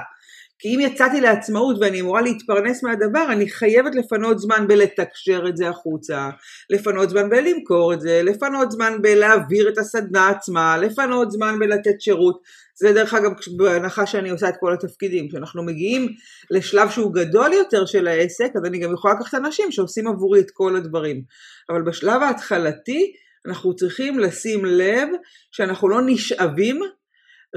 כי 0.59 0.75
אם 0.75 0.79
יצאתי 0.79 1.21
לעצמאות 1.21 1.77
ואני 1.81 2.01
אמורה 2.01 2.21
להתפרנס 2.21 2.83
מהדבר, 2.83 3.25
אני 3.31 3.49
חייבת 3.49 3.95
לפנות 3.95 4.39
זמן 4.39 4.67
בלתקשר 4.67 5.43
את 5.49 5.57
זה 5.57 5.69
החוצה, 5.69 6.29
לפנות 6.69 7.09
זמן 7.09 7.29
בלמכור 7.29 7.93
את 7.93 8.01
זה, 8.01 8.21
לפנות 8.23 8.71
זמן 8.71 8.93
בלהעביר 9.01 9.69
את 9.69 9.77
הסדנה 9.77 10.29
עצמה, 10.29 10.77
לפנות 10.77 11.31
זמן 11.31 11.59
בלתת 11.59 12.01
שירות. 12.01 12.41
זה 12.79 12.93
דרך 12.93 13.13
אגב 13.13 13.31
בהנחה 13.57 14.05
שאני 14.05 14.29
עושה 14.29 14.49
את 14.49 14.55
כל 14.59 14.73
התפקידים. 14.73 15.29
כשאנחנו 15.29 15.63
מגיעים 15.63 16.07
לשלב 16.51 16.89
שהוא 16.89 17.13
גדול 17.13 17.53
יותר 17.53 17.85
של 17.85 18.07
העסק, 18.07 18.49
אז 18.55 18.65
אני 18.65 18.79
גם 18.79 18.93
יכולה 18.93 19.13
לקחת 19.13 19.33
אנשים 19.33 19.71
שעושים 19.71 20.07
עבורי 20.07 20.39
את 20.39 20.51
כל 20.53 20.75
הדברים. 20.75 21.21
אבל 21.69 21.81
בשלב 21.81 22.21
ההתחלתי 22.21 23.13
אנחנו 23.47 23.75
צריכים 23.75 24.19
לשים 24.19 24.65
לב 24.65 25.07
שאנחנו 25.51 25.89
לא 25.89 26.01
נשאבים 26.05 26.81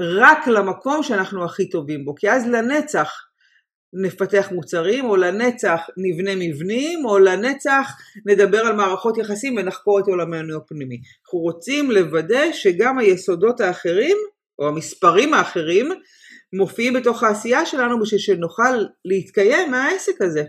רק 0.01 0.47
למקום 0.47 1.03
שאנחנו 1.03 1.45
הכי 1.45 1.69
טובים 1.69 2.05
בו, 2.05 2.15
כי 2.15 2.31
אז 2.31 2.47
לנצח 2.47 3.11
נפתח 3.93 4.51
מוצרים, 4.51 5.05
או 5.05 5.15
לנצח 5.15 5.81
נבנה 5.97 6.31
מבנים, 6.35 7.05
או 7.05 7.19
לנצח 7.19 7.91
נדבר 8.25 8.59
על 8.59 8.75
מערכות 8.75 9.17
יחסים 9.17 9.57
ונחקור 9.57 9.99
את 9.99 10.07
עולמנו 10.07 10.57
הפנימי. 10.57 10.97
אנחנו 11.25 11.39
רוצים 11.39 11.91
לוודא 11.91 12.51
שגם 12.53 12.99
היסודות 12.99 13.59
האחרים, 13.59 14.17
או 14.59 14.67
המספרים 14.67 15.33
האחרים, 15.33 15.89
מופיעים 16.53 16.93
בתוך 16.93 17.23
העשייה 17.23 17.65
שלנו 17.65 17.99
בשביל 17.99 18.19
שנוכל 18.19 18.83
להתקיים 19.05 19.71
מהעסק 19.71 20.21
הזה. 20.21 20.43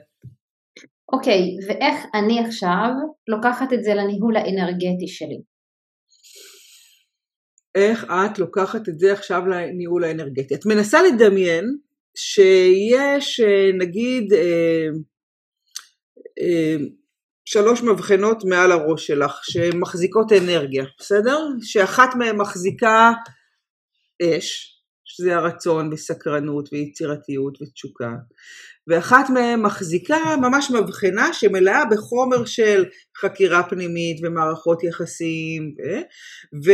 אוקיי, 1.12 1.40
okay, 1.40 1.66
ואיך 1.68 2.04
אני 2.14 2.40
עכשיו 2.46 2.90
לוקחת 3.28 3.72
את 3.72 3.84
זה 3.84 3.94
לניהול 3.94 4.36
האנרגטי 4.36 5.08
שלי? 5.08 5.51
איך 7.74 8.04
את 8.04 8.38
לוקחת 8.38 8.88
את 8.88 8.98
זה 8.98 9.12
עכשיו 9.12 9.46
לניהול 9.46 10.04
האנרגטי. 10.04 10.54
את 10.54 10.66
מנסה 10.66 11.02
לדמיין 11.02 11.76
שיש 12.16 13.40
נגיד 13.78 14.32
אה, 14.32 14.86
אה, 16.40 16.76
שלוש 17.44 17.82
מבחנות 17.82 18.44
מעל 18.44 18.72
הראש 18.72 19.06
שלך 19.06 19.40
שמחזיקות 19.42 20.32
אנרגיה, 20.32 20.84
בסדר? 20.98 21.38
שאחת 21.62 22.14
מהן 22.14 22.36
מחזיקה 22.36 23.12
אש, 24.22 24.78
שזה 25.04 25.36
הרצון 25.36 25.92
וסקרנות 25.92 26.68
ויצירתיות 26.72 27.62
ותשוקה, 27.62 28.10
ואחת 28.86 29.30
מהן 29.30 29.60
מחזיקה 29.60 30.36
ממש 30.40 30.70
מבחנה 30.70 31.32
שמלאה 31.32 31.84
בחומר 31.90 32.44
של 32.44 32.84
חקירה 33.20 33.62
פנימית 33.62 34.20
ומערכות 34.22 34.84
יחסים, 34.84 35.74
ו... 36.64 36.70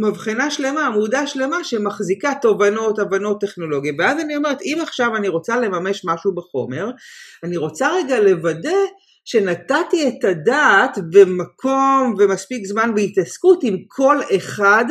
מבחנה 0.00 0.50
שלמה, 0.50 0.86
עמודה 0.86 1.26
שלמה 1.26 1.64
שמחזיקה 1.64 2.32
תובנות, 2.42 2.98
הבנות, 2.98 3.40
טכנולוגיה. 3.40 3.92
ואז 3.98 4.20
אני 4.20 4.36
אומרת, 4.36 4.62
אם 4.62 4.78
עכשיו 4.82 5.16
אני 5.16 5.28
רוצה 5.28 5.56
לממש 5.56 6.02
משהו 6.04 6.34
בחומר, 6.34 6.90
אני 7.44 7.56
רוצה 7.56 7.88
רגע 7.96 8.20
לוודא 8.20 8.76
שנתתי 9.24 10.08
את 10.08 10.24
הדעת 10.24 10.98
במקום 11.12 12.14
ומספיק 12.18 12.66
זמן 12.66 12.94
בהתעסקות 12.94 13.60
עם 13.62 13.76
כל 13.88 14.16
אחד 14.36 14.84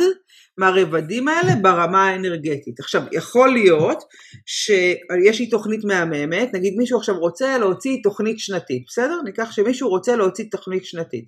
מהרבדים 0.58 1.28
האלה 1.28 1.52
ברמה 1.62 2.08
האנרגטית. 2.08 2.80
עכשיו, 2.80 3.02
יכול 3.12 3.52
להיות 3.52 4.02
שיש 4.46 5.40
לי 5.40 5.46
תוכנית 5.46 5.84
מהממת, 5.84 6.54
נגיד 6.54 6.74
מישהו 6.76 6.98
עכשיו 6.98 7.18
רוצה 7.18 7.58
להוציא 7.58 7.96
תוכנית 8.02 8.38
שנתית, 8.38 8.84
בסדר? 8.86 9.20
ניקח 9.24 9.52
שמישהו 9.52 9.88
רוצה 9.88 10.16
להוציא 10.16 10.44
תוכנית 10.50 10.84
שנתית. 10.84 11.24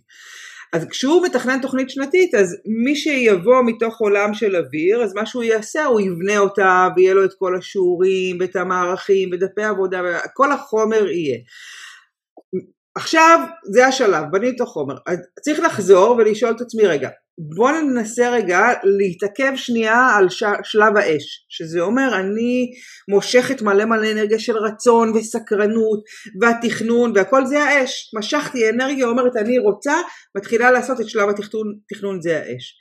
אז 0.72 0.86
כשהוא 0.90 1.26
מתכנן 1.26 1.60
תוכנית 1.60 1.90
שנתית, 1.90 2.34
אז 2.34 2.56
מי 2.84 2.96
שיבוא 2.96 3.62
מתוך 3.66 4.00
עולם 4.00 4.34
של 4.34 4.56
אוויר, 4.56 5.02
אז 5.02 5.14
מה 5.14 5.26
שהוא 5.26 5.42
יעשה, 5.42 5.84
הוא 5.84 6.00
יבנה 6.00 6.38
אותה, 6.38 6.88
ויהיה 6.96 7.14
לו 7.14 7.24
את 7.24 7.34
כל 7.38 7.56
השיעורים, 7.56 8.36
ואת 8.40 8.56
המערכים, 8.56 9.30
ודפי 9.32 9.62
עבודה, 9.62 10.02
וכל 10.04 10.52
החומר 10.52 11.10
יהיה. 11.10 11.38
עכשיו, 12.94 13.38
זה 13.64 13.86
השלב, 13.86 14.24
בניתי 14.32 14.56
את 14.56 14.60
החומר. 14.60 14.94
צריך 15.40 15.60
לחזור 15.60 16.16
ולשאול 16.18 16.50
את 16.50 16.60
עצמי, 16.60 16.82
רגע, 16.86 17.08
בואו 17.38 17.80
ננסה 17.80 18.30
רגע 18.30 18.60
להתעכב 18.84 19.52
שנייה 19.56 20.16
על 20.16 20.28
ש... 20.28 20.42
שלב 20.64 20.96
האש, 20.96 21.46
שזה 21.48 21.80
אומר 21.80 22.16
אני 22.20 22.70
מושכת 23.08 23.62
מלא 23.62 23.84
מלא 23.84 24.12
אנרגיה 24.12 24.38
של 24.38 24.56
רצון 24.56 25.12
וסקרנות 25.16 26.02
והתכנון 26.40 27.12
והכל 27.14 27.46
זה 27.46 27.62
האש, 27.62 28.10
משכתי 28.18 28.70
אנרגיה, 28.70 29.06
אומרת 29.06 29.36
אני 29.36 29.58
רוצה, 29.58 29.94
מתחילה 30.36 30.70
לעשות 30.70 31.00
את 31.00 31.08
שלב 31.08 31.28
התכנון, 31.28 31.74
תכנון 31.88 32.20
זה 32.20 32.38
האש. 32.38 32.76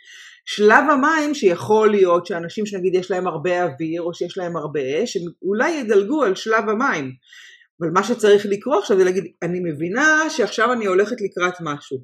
שלב 0.45 0.83
המים 0.91 1.33
שיכול 1.33 1.91
להיות 1.91 2.25
שאנשים 2.25 2.65
שנגיד 2.65 2.95
יש 2.95 3.11
להם 3.11 3.27
הרבה 3.27 3.63
אוויר 3.63 4.01
או 4.01 4.13
שיש 4.13 4.37
להם 4.37 4.57
הרבה 4.57 5.03
אש, 5.03 5.17
הם 5.17 5.23
אולי 5.41 5.71
ידלגו 5.71 6.23
על 6.23 6.35
שלב 6.35 6.69
המים. 6.69 7.11
אבל 7.81 7.89
מה 7.89 8.03
שצריך 8.03 8.45
לקרוא 8.45 8.79
עכשיו 8.79 8.97
זה 8.97 9.03
להגיד, 9.03 9.23
אני 9.41 9.59
מבינה 9.59 10.29
שעכשיו 10.29 10.73
אני 10.73 10.85
הולכת 10.85 11.15
לקראת 11.21 11.53
משהו. 11.61 11.97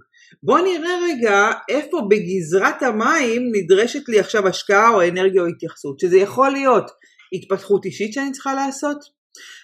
בוא 0.44 0.60
נראה 0.60 0.92
רגע 1.04 1.52
איפה 1.70 2.02
בגזרת 2.10 2.84
המים 2.84 3.42
נדרשת 3.52 4.10
לי 4.10 4.20
עכשיו 4.20 4.48
השקעה 4.48 4.90
או 4.90 5.08
אנרגיה 5.08 5.42
או 5.42 5.48
התייחסות, 5.48 6.00
שזה 6.00 6.18
יכול 6.18 6.50
להיות 6.50 6.92
התפתחות 7.34 7.86
אישית 7.86 8.14
שאני 8.14 8.32
צריכה 8.32 8.54
לעשות, 8.54 8.98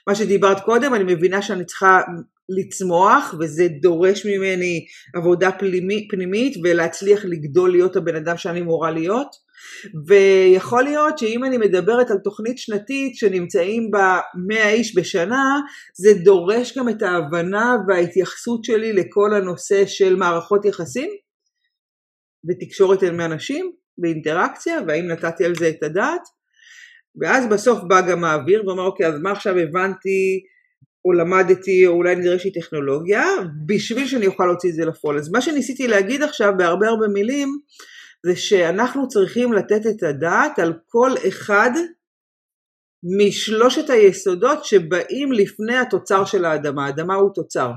מה 0.07 0.16
שדיברת 0.16 0.59
קודם, 0.59 0.93
אני 0.95 1.03
מבינה 1.14 1.41
שאני 1.41 1.66
צריכה 1.66 1.99
לצמוח 2.49 3.36
וזה 3.39 3.68
דורש 3.82 4.26
ממני 4.26 4.86
עבודה 5.16 5.49
פנימית, 6.09 6.57
ולהצליח 6.64 7.26
לגדול 7.26 7.72
להיות 7.72 7.95
הבן 7.95 8.16
אדם 8.16 8.38
שאני 8.38 8.61
מורה 8.61 8.91
להיות 8.91 9.36
ויכול 10.07 10.84
להיות 10.84 11.18
שאם 11.18 11.43
אני 11.43 11.57
מדברת 11.57 12.11
על 12.11 12.18
תוכנית 12.18 12.57
שנתית 12.57 13.16
שנמצאים 13.16 13.91
בה 13.91 14.20
100 14.47 14.70
איש 14.70 14.97
בשנה, 14.97 15.59
זה 15.95 16.14
דורש 16.24 16.78
גם 16.78 16.89
את 16.89 17.01
ההבנה 17.01 17.76
וההתייחסות 17.88 18.64
שלי 18.64 18.93
לכל 18.93 19.34
הנושא 19.34 19.86
של 19.86 20.16
מערכות 20.16 20.66
יחסים 20.66 21.09
ותקשורת 22.49 23.03
עם 23.03 23.22
אנשים 23.22 23.72
באינטראקציה 23.97 24.80
והאם 24.88 25.07
נתתי 25.07 25.45
על 25.45 25.55
זה 25.55 25.70
את 25.70 25.84
הדעת. 25.84 26.22
ואז 27.22 27.47
בסוף 27.47 27.80
בא 27.88 28.01
גם 28.01 28.24
האוויר 28.24 28.64
ואומר 28.68 28.84
אוקיי 28.84 29.07
אז 29.07 29.20
מה 29.20 29.32
עכשיו 29.32 29.57
הבנתי 29.57 30.43
או 31.05 31.14
למדתי 31.14 31.88
או 31.88 31.91
אולי 31.91 32.16
נדרש 32.16 32.45
לי 32.45 32.51
טכנולוגיה? 32.51 33.24
בשביל 33.66 34.07
שאני 34.07 34.28
אוכל 34.28 34.45
להוציא 34.45 34.70
את 34.70 34.76
זה 34.76 34.86
לפועל. 34.86 35.18
אז 35.18 35.32
מה 35.32 35.41
שניסיתי 35.41 35.88
להגיד 35.88 36.24
עכשיו 36.24 36.53
בהרבה 36.57 36.88
הרבה 36.88 37.07
מילים 37.07 37.59
זה 38.26 38.36
שאנחנו 38.36 39.07
צריכים 39.07 39.53
לתת 39.53 39.82
את 39.89 40.03
הדעת 40.03 40.59
על 40.59 40.74
כל 40.88 41.11
אחד 41.28 41.71
משלושת 43.19 43.89
היסודות 43.89 44.65
שבאים 44.65 45.32
לפני 45.32 45.78
התוצר 45.78 46.26
של 46.26 46.45
האדמה, 46.45 46.86
האדמה 46.86 47.15
הוא 47.15 47.30
תוצר. 47.34 47.71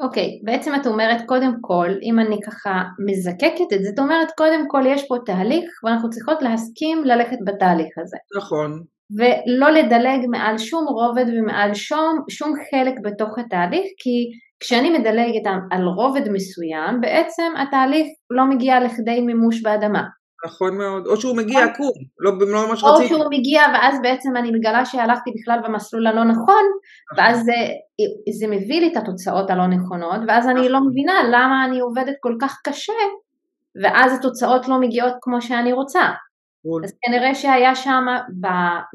אוקיי, 0.00 0.24
okay, 0.24 0.46
בעצם 0.46 0.72
את 0.74 0.86
אומרת 0.86 1.22
קודם 1.26 1.52
כל, 1.60 1.88
אם 2.02 2.18
אני 2.18 2.36
ככה 2.46 2.82
מזקקת 3.06 3.72
את 3.74 3.82
זה, 3.82 3.88
את 3.94 3.98
אומרת 3.98 4.28
קודם 4.36 4.64
כל 4.68 4.82
יש 4.86 5.08
פה 5.08 5.16
תהליך 5.26 5.64
ואנחנו 5.84 6.10
צריכות 6.10 6.42
להסכים 6.42 7.04
ללכת 7.04 7.36
בתהליך 7.46 7.98
הזה. 7.98 8.16
נכון. 8.36 8.84
ולא 9.16 9.70
לדלג 9.70 10.26
מעל 10.30 10.58
שום 10.58 10.84
רובד 10.88 11.24
ומעל 11.28 11.74
שום, 11.74 12.24
שום 12.30 12.52
חלק 12.70 12.94
בתוך 13.04 13.38
התהליך, 13.38 13.86
כי 13.98 14.30
כשאני 14.60 14.98
מדלגת 14.98 15.46
על 15.70 15.84
רובד 15.84 16.28
מסוים, 16.28 17.00
בעצם 17.00 17.52
התהליך 17.58 18.06
לא 18.30 18.44
מגיע 18.44 18.80
לכדי 18.80 19.20
מימוש 19.20 19.62
באדמה. 19.62 20.02
נכון 20.46 20.78
מאוד, 20.78 21.06
או 21.06 21.16
שהוא 21.16 21.36
מגיע 21.36 21.64
עקום, 21.64 21.92
לא 22.18 22.30
במלוא 22.30 22.68
מה 22.68 22.76
שרציתי. 22.76 23.02
או 23.02 23.08
שהוא 23.08 23.30
מגיע 23.30 23.62
ואז 23.74 23.98
בעצם 24.02 24.36
אני 24.36 24.50
מגלה 24.50 24.84
שהלכתי 24.84 25.30
בכלל 25.40 25.58
במסלול 25.64 26.06
הלא 26.06 26.24
נכון, 26.24 26.64
ואז 27.16 27.44
זה, 27.44 27.52
זה 28.38 28.46
מביא 28.46 28.80
לי 28.80 28.92
את 28.92 28.96
התוצאות 28.96 29.50
הלא 29.50 29.66
נכונות, 29.66 30.20
ואז 30.28 30.48
אני 30.48 30.68
לא 30.68 30.80
מבינה 30.80 31.12
למה 31.28 31.64
אני 31.64 31.80
עובדת 31.80 32.14
כל 32.20 32.36
כך 32.40 32.60
קשה, 32.64 32.92
ואז 33.82 34.18
התוצאות 34.18 34.68
לא 34.68 34.80
מגיעות 34.80 35.12
כמו 35.20 35.40
שאני 35.40 35.72
רוצה. 35.72 36.02
אז 36.84 36.92
כנראה 37.06 37.34
שהיה 37.34 37.74
שם 37.74 38.04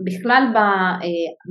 בכלל 0.05 0.43
אה, 0.55 1.01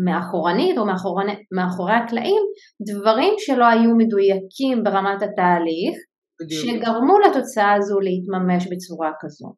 מאחורנית 0.04 0.78
או 0.78 0.86
מאחורי, 0.86 1.24
מאחורי 1.56 1.92
הקלעים 1.92 2.42
דברים 2.88 3.34
שלא 3.38 3.64
היו 3.64 3.90
מדויקים 3.96 4.84
ברמת 4.84 5.22
התהליך, 5.22 5.96
בדיוק. 6.40 6.64
שגרמו 6.64 7.18
לתוצאה 7.18 7.74
הזו 7.74 8.00
להתממש 8.00 8.66
בצורה 8.72 9.10
כזו. 9.20 9.54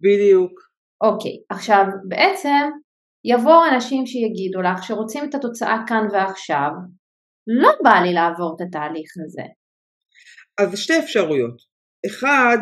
בדיוק. 0.00 0.52
אוקיי, 1.04 1.36
עכשיו 1.50 1.84
בעצם 2.08 2.70
יבואו 3.24 3.68
אנשים 3.74 4.06
שיגידו 4.06 4.62
לך 4.62 4.84
שרוצים 4.84 5.24
את 5.24 5.34
התוצאה 5.34 5.76
כאן 5.86 6.06
ועכשיו, 6.12 6.70
לא 7.62 7.70
בא 7.84 8.00
לי 8.04 8.12
לעבור 8.12 8.56
את 8.56 8.66
התהליך 8.66 9.10
הזה. 9.24 9.46
אז 10.60 10.78
שתי 10.78 10.98
אפשרויות. 10.98 11.56
אחד, 12.06 12.58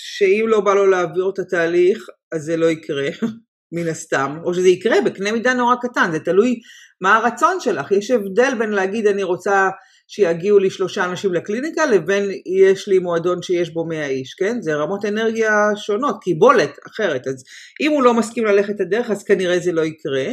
שאם 0.00 0.44
לא 0.48 0.60
בא 0.60 0.74
לו 0.74 0.86
להעביר 0.86 1.30
את 1.34 1.38
התהליך, 1.38 2.06
אז 2.32 2.42
זה 2.42 2.56
לא 2.56 2.66
יקרה, 2.66 3.08
מן 3.74 3.88
הסתם, 3.88 4.38
או 4.44 4.54
שזה 4.54 4.68
יקרה 4.68 5.00
בקנה 5.00 5.32
מידה 5.32 5.54
נורא 5.54 5.74
קטן, 5.82 6.12
זה 6.12 6.20
תלוי 6.20 6.54
מה 7.00 7.16
הרצון 7.16 7.60
שלך. 7.60 7.92
יש 7.92 8.10
הבדל 8.10 8.54
בין 8.58 8.70
להגיד 8.70 9.06
אני 9.06 9.22
רוצה 9.22 9.68
שיגיעו 10.08 10.58
לי 10.58 10.70
שלושה 10.70 11.04
אנשים 11.04 11.34
לקליניקה, 11.34 11.86
לבין 11.86 12.30
יש 12.64 12.88
לי 12.88 12.98
מועדון 12.98 13.42
שיש 13.42 13.70
בו 13.70 13.84
מאה 13.84 14.06
איש, 14.06 14.34
כן? 14.34 14.60
זה 14.60 14.74
רמות 14.74 15.04
אנרגיה 15.04 15.52
שונות, 15.76 16.16
קיבולת 16.22 16.70
אחרת. 16.86 17.26
אז 17.26 17.44
אם 17.80 17.90
הוא 17.90 18.02
לא 18.02 18.14
מסכים 18.14 18.44
ללכת 18.44 18.74
את 18.74 18.80
הדרך, 18.80 19.10
אז 19.10 19.24
כנראה 19.24 19.58
זה 19.58 19.72
לא 19.72 19.82
יקרה. 19.82 20.26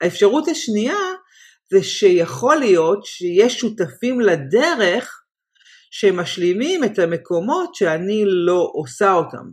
האפשרות 0.00 0.48
השנייה 0.48 0.98
זה 1.70 1.82
שיכול 1.82 2.56
להיות 2.56 3.04
שיש 3.04 3.60
שותפים 3.60 4.20
לדרך 4.20 5.17
שמשלימים 5.90 6.84
את 6.84 6.98
המקומות 6.98 7.74
שאני 7.74 8.24
לא 8.26 8.70
עושה 8.74 9.12
אותם. 9.12 9.50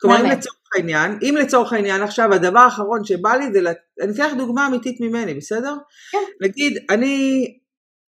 כלומר, 0.00 0.20
אם 0.20 0.30
לצורך 0.30 0.56
העניין, 0.76 1.18
אם 1.22 1.34
לצורך 1.38 1.72
העניין 1.72 2.02
עכשיו 2.02 2.34
הדבר 2.34 2.58
האחרון 2.58 3.04
שבא 3.04 3.34
לי 3.34 3.44
זה, 3.52 3.72
אני 4.02 4.12
אתן 4.12 4.26
לך 4.26 4.32
דוגמה 4.38 4.66
אמיתית 4.66 5.00
ממני, 5.00 5.34
בסדר? 5.34 5.74
כן. 6.12 6.18
נגיד, 6.40 6.78
אני 6.90 7.44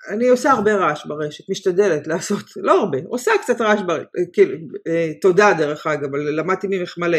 אני 0.08 0.28
עושה 0.28 0.52
הרבה 0.52 0.76
רעש 0.76 1.06
ברשת, 1.06 1.50
משתדלת 1.50 2.08
לעשות, 2.08 2.44
לא 2.58 2.80
הרבה, 2.80 2.98
עושה 3.08 3.32
קצת 3.42 3.62
רעש 3.62 3.82
ברשת, 3.82 4.08
כאילו, 4.34 4.58
אה, 4.88 5.12
תודה 5.22 5.54
דרך 5.54 5.88
אגב, 5.88 6.04
אבל 6.04 6.40
למדתי 6.40 6.68
ממך 6.70 6.98
מלא. 6.98 7.18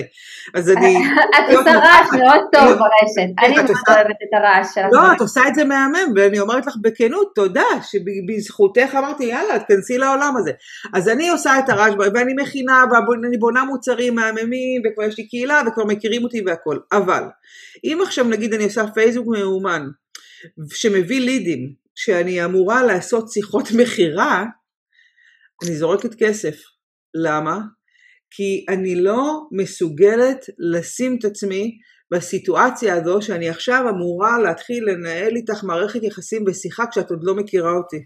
אז 0.55 0.71
אני... 0.71 0.97
את 1.39 1.57
עושה 1.57 1.73
רעש 1.73 2.09
מאוד 2.13 2.41
טוב 2.53 2.63
ברשת, 2.63 3.33
אני 3.39 3.55
מאוד 3.55 3.71
אוהבת 3.89 4.17
את 4.23 4.33
הרעש 4.33 4.67
שלך. 4.75 4.87
לא, 4.93 5.13
את 5.13 5.21
עושה 5.21 5.41
את 5.49 5.55
זה 5.55 5.65
מהמם, 5.65 6.13
ואני 6.17 6.41
אומרת 6.41 6.67
לך 6.67 6.75
בכנות, 6.81 7.33
תודה, 7.35 7.67
שבזכותך 7.83 8.95
אמרתי, 8.99 9.25
יאללה, 9.25 9.59
תכנסי 9.59 9.99
לעולם 9.99 10.37
הזה. 10.37 10.53
אז 10.95 11.09
אני 11.09 11.29
עושה 11.29 11.59
את 11.59 11.69
הרעש, 11.69 11.95
ואני 12.15 12.33
מכינה, 12.37 12.85
ואני 12.91 13.39
בונה 13.39 13.65
מוצרים 13.65 14.15
מהממים, 14.15 14.83
וכבר 14.85 15.05
יש 15.05 15.19
לי 15.19 15.29
קהילה, 15.29 15.63
וכבר 15.67 15.85
מכירים 15.85 16.25
אותי 16.25 16.43
והכל. 16.47 16.79
אבל, 16.93 17.23
אם 17.85 17.99
עכשיו 18.03 18.25
נגיד 18.25 18.55
אני 18.55 18.65
עושה 18.65 18.87
פייסבוק 18.95 19.27
מאומן, 19.27 19.87
שמביא 20.73 21.21
לידים, 21.21 21.81
כשאני 22.03 22.45
אמורה 22.45 22.83
לעשות 22.83 23.33
שיחות 23.33 23.69
מכירה, 23.83 24.45
אני 25.65 25.77
זורקת 25.77 26.15
כסף. 26.19 26.57
למה? 27.15 27.59
כי 28.31 28.65
אני 28.69 28.95
לא 28.95 29.41
מסוגלת 29.53 30.47
לשים 30.59 31.17
את 31.19 31.25
עצמי 31.25 31.79
בסיטואציה 32.13 32.95
הזו 32.95 33.23
שאני 33.23 33.49
עכשיו 33.49 33.85
אמורה 33.91 34.39
להתחיל 34.39 34.85
לנהל 34.85 35.37
איתך 35.37 35.65
מערכת 35.65 36.03
יחסים 36.03 36.45
בשיחה 36.45 36.85
כשאת 36.91 37.11
עוד 37.11 37.21
לא 37.23 37.35
מכירה 37.35 37.73
אותי. 37.73 37.97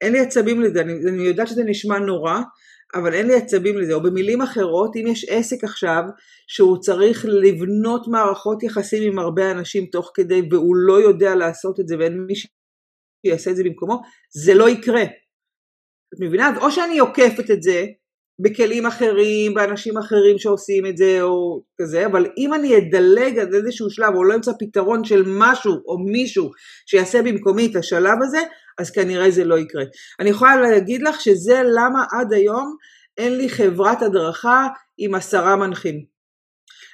אין 0.00 0.12
לי 0.12 0.20
עצבים 0.20 0.60
לזה, 0.60 0.80
אני, 0.80 0.92
אני 0.92 1.22
יודעת 1.22 1.48
שזה 1.48 1.64
נשמע 1.64 1.98
נורא, 1.98 2.40
אבל 2.94 3.14
אין 3.14 3.26
לי 3.26 3.34
עצבים 3.34 3.78
לזה. 3.78 3.94
או 3.94 4.02
במילים 4.02 4.42
אחרות, 4.42 4.96
אם 4.96 5.06
יש 5.06 5.26
עסק 5.28 5.64
עכשיו 5.64 6.02
שהוא 6.48 6.78
צריך 6.80 7.26
לבנות 7.28 8.08
מערכות 8.08 8.62
יחסים 8.62 9.12
עם 9.12 9.18
הרבה 9.18 9.50
אנשים 9.50 9.86
תוך 9.86 10.10
כדי 10.14 10.42
והוא 10.50 10.76
לא 10.76 11.00
יודע 11.00 11.34
לעשות 11.34 11.80
את 11.80 11.88
זה 11.88 11.98
ואין 11.98 12.24
מי 12.26 12.34
שיעשה 13.26 13.50
את 13.50 13.56
זה 13.56 13.64
במקומו, 13.64 14.00
זה 14.30 14.54
לא 14.54 14.68
יקרה. 14.68 15.02
את 16.14 16.20
מבינה? 16.20 16.48
אז 16.48 16.56
או 16.56 16.70
שאני 16.70 16.98
עוקפת 16.98 17.50
את 17.50 17.62
זה 17.62 17.86
בכלים 18.40 18.86
אחרים, 18.86 19.54
באנשים 19.54 19.98
אחרים 19.98 20.38
שעושים 20.38 20.86
את 20.86 20.96
זה 20.96 21.22
או 21.22 21.62
כזה, 21.80 22.06
אבל 22.06 22.26
אם 22.38 22.54
אני 22.54 22.76
אדלג 22.76 23.38
על 23.38 23.54
איזשהו 23.54 23.90
שלב 23.90 24.14
או 24.14 24.24
לא 24.24 24.34
אמצא 24.34 24.52
פתרון 24.58 25.04
של 25.04 25.22
משהו 25.26 25.72
או 25.86 25.98
מישהו 25.98 26.50
שיעשה 26.86 27.22
במקומי 27.22 27.66
את 27.66 27.76
השלב 27.76 28.18
הזה, 28.22 28.38
אז 28.78 28.90
כנראה 28.90 29.30
זה 29.30 29.44
לא 29.44 29.58
יקרה. 29.58 29.84
אני 30.20 30.30
יכולה 30.30 30.56
להגיד 30.56 31.02
לך 31.02 31.20
שזה 31.20 31.62
למה 31.64 32.04
עד 32.12 32.32
היום 32.32 32.76
אין 33.16 33.38
לי 33.38 33.48
חברת 33.48 34.02
הדרכה 34.02 34.66
עם 34.98 35.14
עשרה 35.14 35.56
מנחים. 35.56 36.04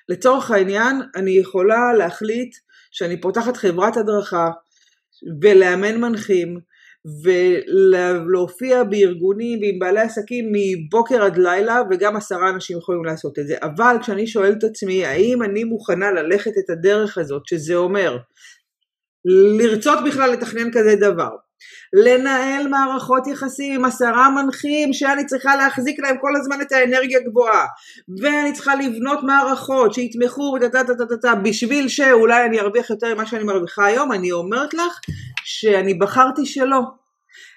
לצורך 0.09 0.51
העניין, 0.51 1.03
אני 1.17 1.31
יכולה 1.31 1.93
להחליט 1.99 2.55
שאני 2.93 3.21
פותחת 3.21 3.57
חברת 3.57 3.97
הדרכה 3.97 4.49
ולאמן 5.43 6.01
מנחים 6.01 6.59
ולהופיע 7.23 8.85
בארגונים 8.85 9.61
ועם 9.63 9.79
בעלי 9.79 10.01
עסקים 10.01 10.53
מבוקר 10.53 11.23
עד 11.23 11.39
לילה 11.39 11.83
וגם 11.91 12.17
עשרה 12.17 12.51
אנשים 12.51 12.79
יכולים 12.79 13.05
לעשות 13.05 13.39
את 13.39 13.47
זה. 13.47 13.57
אבל 13.63 13.97
כשאני 14.01 14.27
שואלת 14.27 14.59
את 14.59 14.65
עצמי 14.65 15.05
האם 15.05 15.43
אני 15.43 15.65
מוכנה 15.65 16.13
ללכת 16.13 16.53
את 16.59 16.71
הדרך 16.71 17.19
הזאת 17.19 17.47
שזה 17.47 17.75
אומר 17.75 18.19
לרצות 19.59 19.99
בכלל 20.07 20.31
לתכנן 20.31 20.71
כזה 20.73 20.97
דבר 20.97 21.31
לנהל 21.93 22.69
מערכות 22.69 23.27
יחסים 23.27 23.75
עם 23.75 23.85
עשרה 23.85 24.31
מנחים 24.31 24.93
שאני 24.93 25.27
צריכה 25.27 25.57
להחזיק 25.57 26.01
להם 26.01 26.17
כל 26.21 26.37
הזמן 26.37 26.61
את 26.61 26.73
האנרגיה 26.73 27.19
הגבוהה. 27.19 27.67
ואני 28.23 28.53
צריכה 28.53 28.75
לבנות 28.75 29.19
מערכות 29.23 29.95
שיתמכו 29.95 30.57
בשביל 31.43 31.89
שאולי 31.89 32.45
אני 32.47 32.61
ארוויח 32.61 32.91
יותר 32.91 33.15
ממה 33.15 33.27
שאני 33.27 33.45
מרוויחה 33.45 33.85
היום. 33.85 34.13
אני 34.13 34.33
אומרת 34.33 34.75
לך 34.75 35.01
שאני 35.45 35.95
בחרתי 35.95 36.47
שלא. 36.47 36.81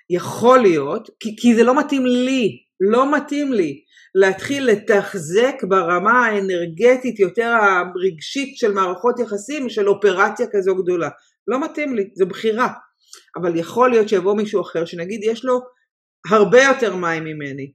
יכול 0.10 0.60
להיות 0.60 1.10
כי, 1.20 1.36
כי 1.40 1.56
זה 1.56 1.64
לא 1.64 1.80
מתאים 1.80 2.06
לי 2.06 2.58
לא 2.82 3.16
מתאים 3.16 3.54
לי 3.54 3.82
להתחיל 4.16 4.66
לתחזק 4.66 5.56
ברמה 5.64 6.26
האנרגטית 6.26 7.20
יותר 7.20 7.54
הרגשית 7.62 8.58
של 8.58 8.74
מערכות 8.74 9.20
יחסים 9.20 9.70
של 9.70 9.90
אופרציה 9.90 10.48
כזו 10.52 10.76
גדולה. 10.76 11.10
לא 11.48 11.64
מתאים 11.64 11.96
לי, 11.96 12.10
זו 12.14 12.26
בחירה 12.26 12.68
אבל 13.42 13.56
יכול 13.56 13.90
להיות 13.90 14.10
שיבוא 14.10 14.36
מישהו 14.36 14.62
אחר 14.62 14.86
שנגיד 14.86 15.20
יש 15.24 15.46
לו 15.46 15.60
הרבה 16.32 16.64
יותר 16.64 16.96
מים 16.96 17.24
ממני. 17.24 17.72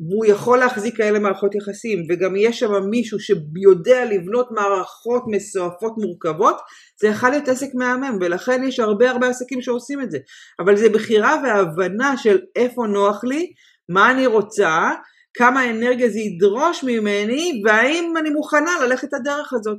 והוא 0.00 0.26
יכול 0.26 0.58
להחזיק 0.58 0.96
כאלה 0.96 1.18
מערכות 1.18 1.54
יחסים 1.54 1.98
וגם 2.08 2.36
יש 2.36 2.58
שם 2.58 2.72
מישהו 2.90 3.18
שיודע 3.20 4.04
לבנות 4.04 4.48
מערכות 4.50 5.22
מסועפות 5.26 5.92
מורכבות 5.98 6.56
זה 7.00 7.08
יכול 7.08 7.28
להיות 7.28 7.48
עסק 7.48 7.68
מהמם 7.74 8.18
ולכן 8.20 8.64
יש 8.64 8.80
הרבה 8.80 9.10
הרבה 9.10 9.28
עסקים 9.28 9.62
שעושים 9.62 10.00
את 10.00 10.10
זה. 10.10 10.18
אבל 10.60 10.76
זה 10.76 10.88
בחירה 10.88 11.42
והבנה 11.44 12.16
של 12.16 12.38
איפה 12.56 12.82
נוח 12.86 13.24
לי, 13.24 13.52
מה 13.88 14.10
אני 14.10 14.26
רוצה, 14.26 14.90
כמה 15.36 15.70
אנרגיה 15.70 16.08
זה 16.08 16.18
ידרוש 16.18 16.84
ממני 16.84 17.62
והאם 17.64 18.16
אני 18.16 18.30
מוכנה 18.30 18.70
ללכת 18.82 19.08
את 19.08 19.14
הדרך 19.14 19.52
הזאת 19.52 19.78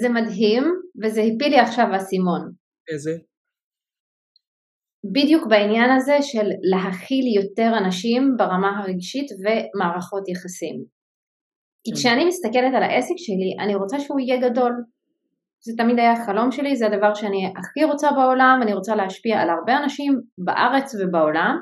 זה 0.00 0.08
מדהים, 0.08 0.64
וזה 1.02 1.20
הפיל 1.20 1.48
לי 1.48 1.58
עכשיו 1.58 1.86
האסימון. 1.92 2.52
איזה? 2.92 3.10
בדיוק 5.12 5.46
בעניין 5.50 5.90
הזה 5.90 6.16
של 6.22 6.46
להכיל 6.70 7.26
יותר 7.36 7.70
אנשים 7.78 8.34
ברמה 8.36 8.78
הרגשית 8.78 9.26
ומערכות 9.40 10.28
יחסים. 10.28 10.84
כי 11.84 11.90
כן. 11.90 11.96
כשאני 11.96 12.24
מסתכלת 12.24 12.74
על 12.76 12.82
העסק 12.82 13.14
שלי, 13.16 13.64
אני 13.64 13.74
רוצה 13.74 14.00
שהוא 14.00 14.20
יהיה 14.20 14.50
גדול. 14.50 14.72
זה 15.64 15.72
תמיד 15.76 15.98
היה 15.98 16.12
החלום 16.12 16.50
שלי, 16.50 16.76
זה 16.76 16.86
הדבר 16.86 17.14
שאני 17.14 17.52
הכי 17.58 17.84
רוצה 17.84 18.08
בעולם, 18.12 18.60
אני 18.62 18.74
רוצה 18.74 18.94
להשפיע 18.94 19.40
על 19.40 19.50
הרבה 19.50 19.78
אנשים 19.84 20.20
בארץ 20.38 20.94
ובעולם, 20.94 21.56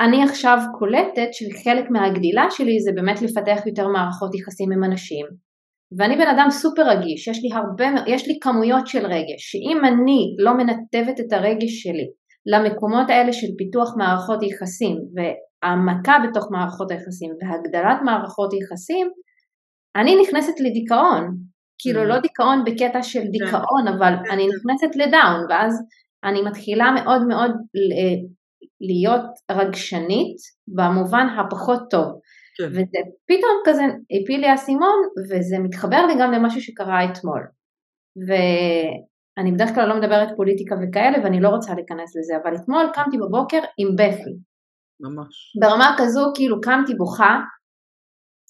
ואני 0.00 0.22
עכשיו 0.22 0.58
קולטת 0.78 1.28
שחלק 1.32 1.90
מהגדילה 1.90 2.46
שלי 2.50 2.80
זה 2.80 2.90
באמת 2.94 3.22
לפתח 3.22 3.66
יותר 3.66 3.88
מערכות 3.88 4.34
יחסים 4.34 4.72
עם 4.72 4.84
אנשים. 4.84 5.26
ואני 5.98 6.16
בן 6.16 6.28
אדם 6.36 6.46
סופר 6.50 6.82
רגיש, 6.88 7.28
יש 7.28 7.42
לי 7.42 7.48
הרבה, 7.52 7.84
יש 8.06 8.28
לי 8.28 8.38
כמויות 8.40 8.86
של 8.86 9.06
רגש, 9.06 9.40
שאם 9.50 9.84
אני 9.84 10.36
לא 10.38 10.52
מנתבת 10.56 11.20
את 11.20 11.32
הרגש 11.32 11.82
שלי 11.82 12.06
למקומות 12.46 13.10
האלה 13.10 13.32
של 13.32 13.46
פיתוח 13.58 13.94
מערכות 13.96 14.42
יחסים 14.42 14.96
והעמקה 15.14 16.16
בתוך 16.28 16.44
מערכות 16.50 16.90
היחסים 16.90 17.30
והגדלת 17.40 17.98
מערכות 18.04 18.52
יחסים, 18.52 19.06
אני 19.96 20.16
נכנסת 20.22 20.60
לדיכאון, 20.60 21.36
כאילו 21.78 22.02
mm. 22.02 22.04
לא 22.04 22.18
דיכאון 22.18 22.64
בקטע 22.66 23.02
של 23.02 23.20
כן. 23.20 23.30
דיכאון, 23.30 23.88
אבל 23.88 24.14
כן, 24.24 24.30
אני 24.30 24.42
כן. 24.42 24.48
נכנסת 24.56 24.96
לדאון, 24.96 25.40
ואז 25.50 25.82
אני 26.24 26.42
מתחילה 26.42 26.90
מאוד 26.90 27.26
מאוד 27.26 27.50
להיות 28.80 29.30
רגשנית 29.50 30.36
במובן 30.68 31.26
הפחות 31.38 31.80
טוב. 31.90 32.20
כן. 32.56 32.68
וזה 32.70 32.98
פתאום 33.26 33.62
כזה 33.64 33.82
הפיל 34.10 34.40
לי 34.40 34.46
האסימון, 34.46 34.96
וזה 35.30 35.58
מתחבר 35.58 36.06
לי 36.06 36.14
גם 36.20 36.32
למשהו 36.32 36.60
שקרה 36.60 37.04
אתמול. 37.04 37.42
ואני 38.26 39.52
בדרך 39.52 39.74
כלל 39.74 39.88
לא 39.88 39.96
מדברת 39.96 40.28
פוליטיקה 40.36 40.74
וכאלה, 40.74 41.18
ואני 41.24 41.40
לא 41.40 41.48
רוצה 41.48 41.74
להיכנס 41.74 42.16
לזה, 42.16 42.34
אבל 42.42 42.56
אתמול 42.56 42.86
קמתי 42.94 43.16
בבוקר 43.18 43.60
עם 43.78 43.88
בכי. 43.96 44.34
ממש. 45.00 45.56
ברמה 45.60 45.96
כזו, 45.98 46.32
כאילו 46.34 46.60
קמתי 46.60 46.94
בוכה, 46.94 47.40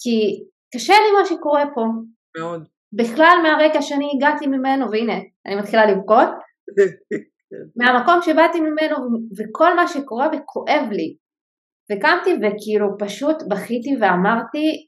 כי 0.01 0.45
קשה 0.75 0.93
לי 0.93 1.21
מה 1.21 1.27
שקורה 1.27 1.65
פה. 1.75 1.85
מאוד. 2.39 2.69
בכלל 2.93 3.37
מהרקע 3.43 3.83
שאני 3.83 4.13
הגעתי 4.17 4.47
ממנו, 4.47 4.91
והנה, 4.91 5.19
אני 5.47 5.57
מתחילה 5.57 5.87
לבכות, 5.87 6.29
מהמקום 7.77 8.23
שבאתי 8.23 8.61
ממנו 8.61 8.97
וכל 9.39 9.77
מה 9.77 9.89
שקורה 9.89 10.29
וכואב 10.33 10.89
לי. 10.91 11.17
וקמתי 11.93 12.31
וכאילו 12.35 12.87
פשוט 12.99 13.37
בכיתי 13.49 13.97
ואמרתי, 14.01 14.87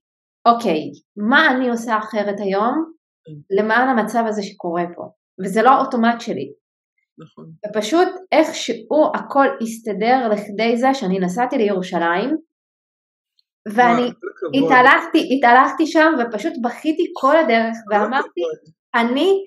אוקיי, 0.49 0.81
מה 1.29 1.51
אני 1.51 1.69
עושה 1.69 1.99
אחרת 1.99 2.41
היום 2.41 2.93
למען 3.59 3.89
המצב 3.89 4.25
הזה 4.27 4.43
שקורה 4.43 4.85
פה? 4.97 5.03
וזה 5.45 5.63
לא 5.63 5.71
האוטומט 5.71 6.21
שלי. 6.21 6.53
נכון. 7.19 7.51
ופשוט 7.69 8.09
איכשהו 8.33 9.13
הכל 9.15 9.47
הסתדר 9.63 10.29
לכדי 10.29 10.77
זה 10.77 10.95
שאני 10.95 11.19
נסעתי 11.19 11.57
לירושלים 11.59 12.37
ואני 13.75 14.11
התהלכתי, 14.55 15.29
התהלכתי 15.39 15.87
שם 15.87 16.13
ופשוט 16.19 16.53
בכיתי 16.63 17.13
כל 17.21 17.37
הדרך 17.37 17.77
ואמרתי, 17.91 18.41
אני 18.95 19.45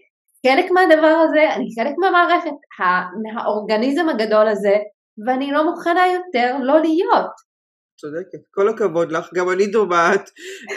חלק 0.48 0.72
מהדבר 0.72 1.24
הזה, 1.26 1.56
אני 1.56 1.66
חלק 1.80 1.94
מהמערכת, 1.98 2.58
מהאורגניזם 3.24 4.10
הגדול 4.10 4.48
הזה, 4.48 4.76
ואני 5.28 5.52
לא 5.52 5.72
מוכנה 5.72 6.02
יותר 6.08 6.58
לא 6.64 6.82
להיות. 6.82 7.50
צודקת, 8.00 8.40
כל 8.52 8.70
הכבוד 8.70 9.12
לך, 9.12 9.30
גם 9.34 9.50
אני 9.50 9.68
דומעת, 9.68 10.30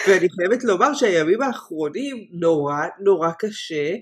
ואני 0.08 0.28
חייבת 0.30 0.64
לומר 0.64 0.94
שהימים 0.94 1.42
האחרונים 1.42 2.16
נורא 2.32 2.86
נורא 3.00 3.30
קשה 3.38 3.94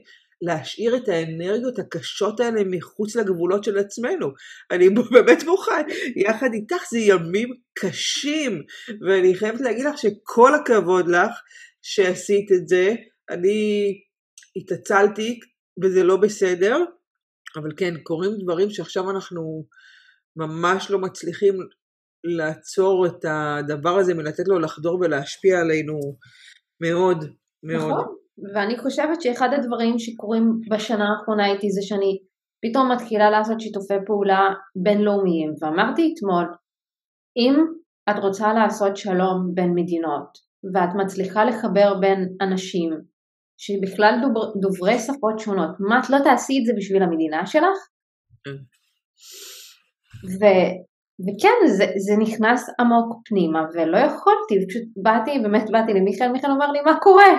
להשאיר 0.43 0.97
את 0.97 1.09
האנרגיות 1.09 1.79
הקשות 1.79 2.41
האלה 2.41 2.61
מחוץ 2.67 3.17
לגבולות 3.17 3.65
של 3.65 3.79
עצמנו. 3.79 4.29
אני 4.71 4.89
באמת 5.13 5.45
מוכן, 5.45 5.83
יחד 6.17 6.53
איתך 6.53 6.83
זה 6.91 6.99
ימים 6.99 7.49
קשים, 7.79 8.63
ואני 9.09 9.35
חייבת 9.35 9.61
להגיד 9.61 9.85
לך 9.85 9.99
שכל 9.99 10.55
הכבוד 10.55 11.09
לך 11.09 11.31
שעשית 11.83 12.53
את 12.53 12.69
זה. 12.69 12.95
אני 13.31 13.93
התעצלתי 14.57 15.41
וזה 15.83 16.03
לא 16.03 16.17
בסדר, 16.17 16.77
אבל 17.57 17.71
כן, 17.77 17.95
קורים 18.03 18.31
דברים 18.43 18.71
שעכשיו 18.71 19.11
אנחנו 19.11 19.65
ממש 20.37 20.91
לא 20.91 20.99
מצליחים 20.99 21.55
לעצור 22.25 23.07
את 23.07 23.25
הדבר 23.25 23.99
הזה 23.99 24.15
מלתת 24.15 24.49
לו 24.49 24.59
לחדור 24.59 25.01
ולהשפיע 25.01 25.61
עלינו 25.61 25.99
מאוד 26.83 27.25
מאוד. 27.63 27.93
נכון, 27.93 28.15
ואני 28.55 28.79
חושבת 28.79 29.23
שאחד 29.23 29.49
הדברים 29.53 29.99
שקורים 29.99 30.61
בשנה 30.71 31.05
האחרונה 31.09 31.53
איתי 31.53 31.71
זה 31.71 31.81
שאני 31.83 32.19
פתאום 32.63 32.93
מתחילה 32.93 33.31
לעשות 33.31 33.61
שיתופי 33.61 33.95
פעולה 34.07 34.41
בינלאומיים, 34.83 35.55
ואמרתי 35.61 36.15
אתמול, 36.15 36.45
אם 37.37 37.55
את 38.11 38.23
רוצה 38.23 38.53
לעשות 38.53 38.97
שלום 38.97 39.51
בין 39.55 39.73
מדינות, 39.75 40.29
ואת 40.75 40.91
מצליחה 41.05 41.45
לחבר 41.45 41.95
בין 42.01 42.37
אנשים 42.41 42.91
שבכלל 43.63 44.15
דובר, 44.23 44.61
דוברי 44.61 44.99
שפות 44.99 45.39
שונות, 45.39 45.71
מה 45.79 45.99
את 45.99 46.11
לא 46.11 46.19
תעשי 46.25 46.59
את 46.61 46.67
זה 46.67 46.73
בשביל 46.77 47.03
המדינה 47.03 47.47
שלך? 47.47 47.79
כן. 48.45 48.57
ו, 50.39 50.43
וכן, 51.27 51.67
זה, 51.67 51.85
זה 52.07 52.17
נכנס 52.19 52.71
עמוק 52.81 53.23
פנימה, 53.29 53.61
ולא 53.75 53.99
יכולתי, 53.99 54.67
פשוט 54.69 54.83
באתי, 55.03 55.39
באמת 55.43 55.71
באתי 55.71 55.93
למיכאל, 55.93 56.33
מיכאל 56.33 56.51
אומר 56.51 56.73
לי, 56.73 56.81
מה 56.81 56.99
קורה? 57.03 57.33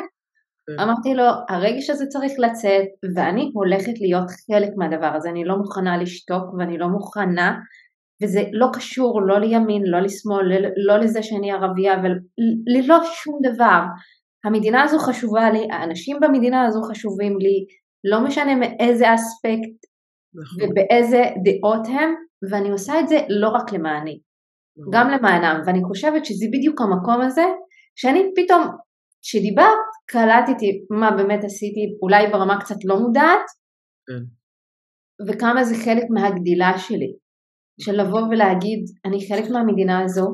כן. 0.67 0.79
אמרתי 0.83 1.13
לו, 1.13 1.23
הרגש 1.49 1.89
הזה 1.89 2.05
צריך 2.05 2.33
לצאת, 2.39 2.87
ואני 3.15 3.51
הולכת 3.53 3.93
להיות 4.01 4.29
חלק 4.29 4.69
מהדבר 4.77 5.11
הזה, 5.15 5.29
אני 5.29 5.45
לא 5.45 5.57
מוכנה 5.57 5.97
לשתוק, 5.97 6.53
ואני 6.59 6.77
לא 6.77 6.87
מוכנה, 6.87 7.59
וזה 8.23 8.43
לא 8.51 8.67
קשור 8.73 9.21
לא 9.21 9.39
לימין, 9.39 9.83
לא 9.85 9.99
לשמאל, 9.99 10.45
לא, 10.45 10.69
לא 10.87 10.97
לזה 10.97 11.23
שאני 11.23 11.51
ערבייה, 11.51 11.93
וללא 11.93 12.97
שום 13.03 13.39
דבר. 13.43 13.81
המדינה 14.45 14.83
הזו 14.83 14.99
חשובה 14.99 15.49
לי, 15.49 15.67
האנשים 15.71 16.17
במדינה 16.21 16.65
הזו 16.65 16.81
חשובים 16.81 17.37
לי, 17.39 17.65
לא 18.03 18.23
משנה 18.25 18.55
מאיזה 18.55 19.13
אספקט 19.13 19.77
נכון. 20.35 20.69
ובאיזה 20.69 21.23
דעות 21.43 21.87
הם, 21.87 22.13
ואני 22.51 22.69
עושה 22.69 22.99
את 22.99 23.07
זה 23.07 23.19
לא 23.29 23.49
רק 23.49 23.73
למעני, 23.73 24.19
נכון. 24.77 24.91
גם 24.93 25.09
למענם, 25.09 25.61
ואני 25.65 25.83
חושבת 25.83 26.25
שזה 26.25 26.45
בדיוק 26.53 26.81
המקום 26.81 27.21
הזה, 27.21 27.45
שאני 27.95 28.31
פתאום, 28.35 28.67
כשדיברת, 29.21 29.91
קלטתי 30.05 30.85
מה 30.89 31.11
באמת 31.11 31.43
עשיתי, 31.43 31.97
אולי 32.01 32.27
ברמה 32.27 32.59
קצת 32.59 32.75
לא 32.85 32.99
מודעת, 32.99 33.45
כן. 34.07 34.23
וכמה 35.27 35.63
זה 35.63 35.75
חלק 35.85 36.03
מהגדילה 36.09 36.77
שלי, 36.77 37.13
של 37.81 38.01
לבוא 38.01 38.21
ולהגיד, 38.21 38.85
אני 39.05 39.27
חלק 39.27 39.49
מהמדינה 39.49 40.03
הזו, 40.03 40.33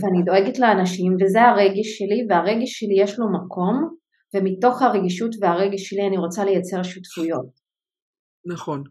ואני 0.00 0.22
דואגת 0.24 0.58
לאנשים, 0.58 1.16
וזה 1.20 1.42
הרגש 1.42 1.98
שלי, 1.98 2.26
והרגש 2.28 2.70
שלי 2.78 3.02
יש 3.02 3.18
לו 3.18 3.26
מקום, 3.32 3.94
ומתוך 4.34 4.82
הרגישות 4.82 5.30
והרגש 5.40 5.82
שלי 5.82 6.06
אני 6.08 6.16
רוצה 6.18 6.44
לייצר 6.44 6.82
שותפויות. 6.82 7.46
נכון. 8.46 8.82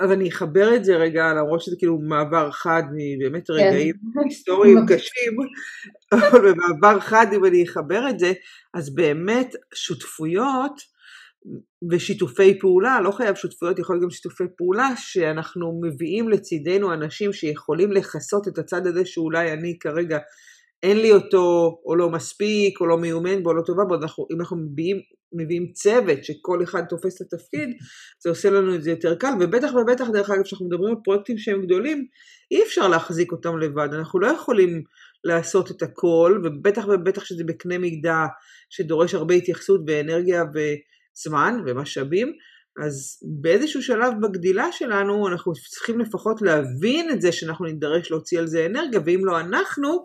אז 0.00 0.12
אני 0.12 0.28
אחבר 0.28 0.76
את 0.76 0.84
זה 0.84 0.96
רגע, 0.96 1.32
למרות 1.36 1.60
שזה 1.60 1.76
כאילו 1.78 1.98
מעבר 1.98 2.50
חד 2.50 2.82
מבאמת 2.92 3.46
כן. 3.46 3.52
רגעים 3.52 3.94
היסטוריים 4.24 4.78
קשים, 4.88 5.36
אבל 6.12 6.52
במעבר 6.52 7.00
חד 7.00 7.26
אם 7.34 7.44
אני 7.44 7.64
אחבר 7.64 8.08
את 8.10 8.18
זה, 8.18 8.32
אז 8.74 8.94
באמת 8.94 9.54
שותפויות 9.74 10.97
ושיתופי 11.90 12.58
פעולה, 12.58 13.00
לא 13.00 13.10
חייב 13.10 13.34
שותפויות, 13.34 13.78
יכול 13.78 13.96
להיות 13.96 14.04
גם 14.04 14.10
שיתופי 14.10 14.44
פעולה, 14.56 14.88
שאנחנו 14.96 15.80
מביאים 15.84 16.28
לצידנו 16.28 16.92
אנשים 16.92 17.32
שיכולים 17.32 17.92
לכסות 17.92 18.48
את 18.48 18.58
הצד 18.58 18.86
הזה 18.86 19.04
שאולי 19.04 19.52
אני 19.52 19.78
כרגע 19.78 20.18
אין 20.82 20.96
לי 20.96 21.12
אותו, 21.12 21.78
או 21.84 21.96
לא 21.96 22.10
מספיק, 22.10 22.80
או 22.80 22.86
לא 22.86 22.98
מיומן 22.98 23.42
בו, 23.42 23.50
או 23.50 23.54
לא 23.54 23.62
טובה 23.62 23.84
בו, 23.84 23.94
אנחנו, 23.94 24.26
אם 24.32 24.40
אנחנו 24.40 24.56
מביאים, 24.56 24.96
מביאים 25.32 25.72
צוות 25.72 26.24
שכל 26.24 26.62
אחד 26.62 26.82
תופס 26.88 27.22
את 27.22 27.26
התפקיד, 27.32 27.68
זה 28.22 28.30
עושה 28.30 28.50
לנו 28.50 28.74
את 28.74 28.82
זה 28.82 28.90
יותר 28.90 29.14
קל, 29.14 29.32
ובטח 29.40 29.70
ובטח, 29.74 30.04
דרך 30.12 30.30
אגב, 30.30 30.42
כשאנחנו 30.42 30.66
מדברים 30.66 30.90
על 30.90 31.00
פרויקטים 31.04 31.38
שהם 31.38 31.66
גדולים, 31.66 32.06
אי 32.50 32.62
אפשר 32.62 32.88
להחזיק 32.88 33.32
אותם 33.32 33.58
לבד, 33.58 33.88
אנחנו 33.94 34.20
לא 34.20 34.26
יכולים 34.26 34.82
לעשות 35.24 35.70
את 35.70 35.82
הכל, 35.82 36.40
ובטח 36.44 36.84
ובטח 36.88 37.24
שזה 37.24 37.44
בקנה 37.44 37.78
מידה 37.78 38.26
שדורש 38.70 39.14
הרבה 39.14 39.34
התייחסות 39.34 39.80
ואנרגיה 39.86 40.44
ו... 40.54 40.58
זמן 41.22 41.60
ומשאבים, 41.66 42.32
אז 42.84 43.20
באיזשהו 43.40 43.82
שלב 43.82 44.12
בגדילה 44.22 44.72
שלנו 44.72 45.28
אנחנו 45.28 45.52
צריכים 45.52 46.00
לפחות 46.00 46.42
להבין 46.42 47.10
את 47.10 47.20
זה 47.20 47.32
שאנחנו 47.32 47.64
נידרש 47.64 48.10
להוציא 48.10 48.38
על 48.38 48.46
זה 48.46 48.66
אנרגיה, 48.66 49.00
ואם 49.04 49.20
לא 49.24 49.40
אנחנו, 49.40 50.04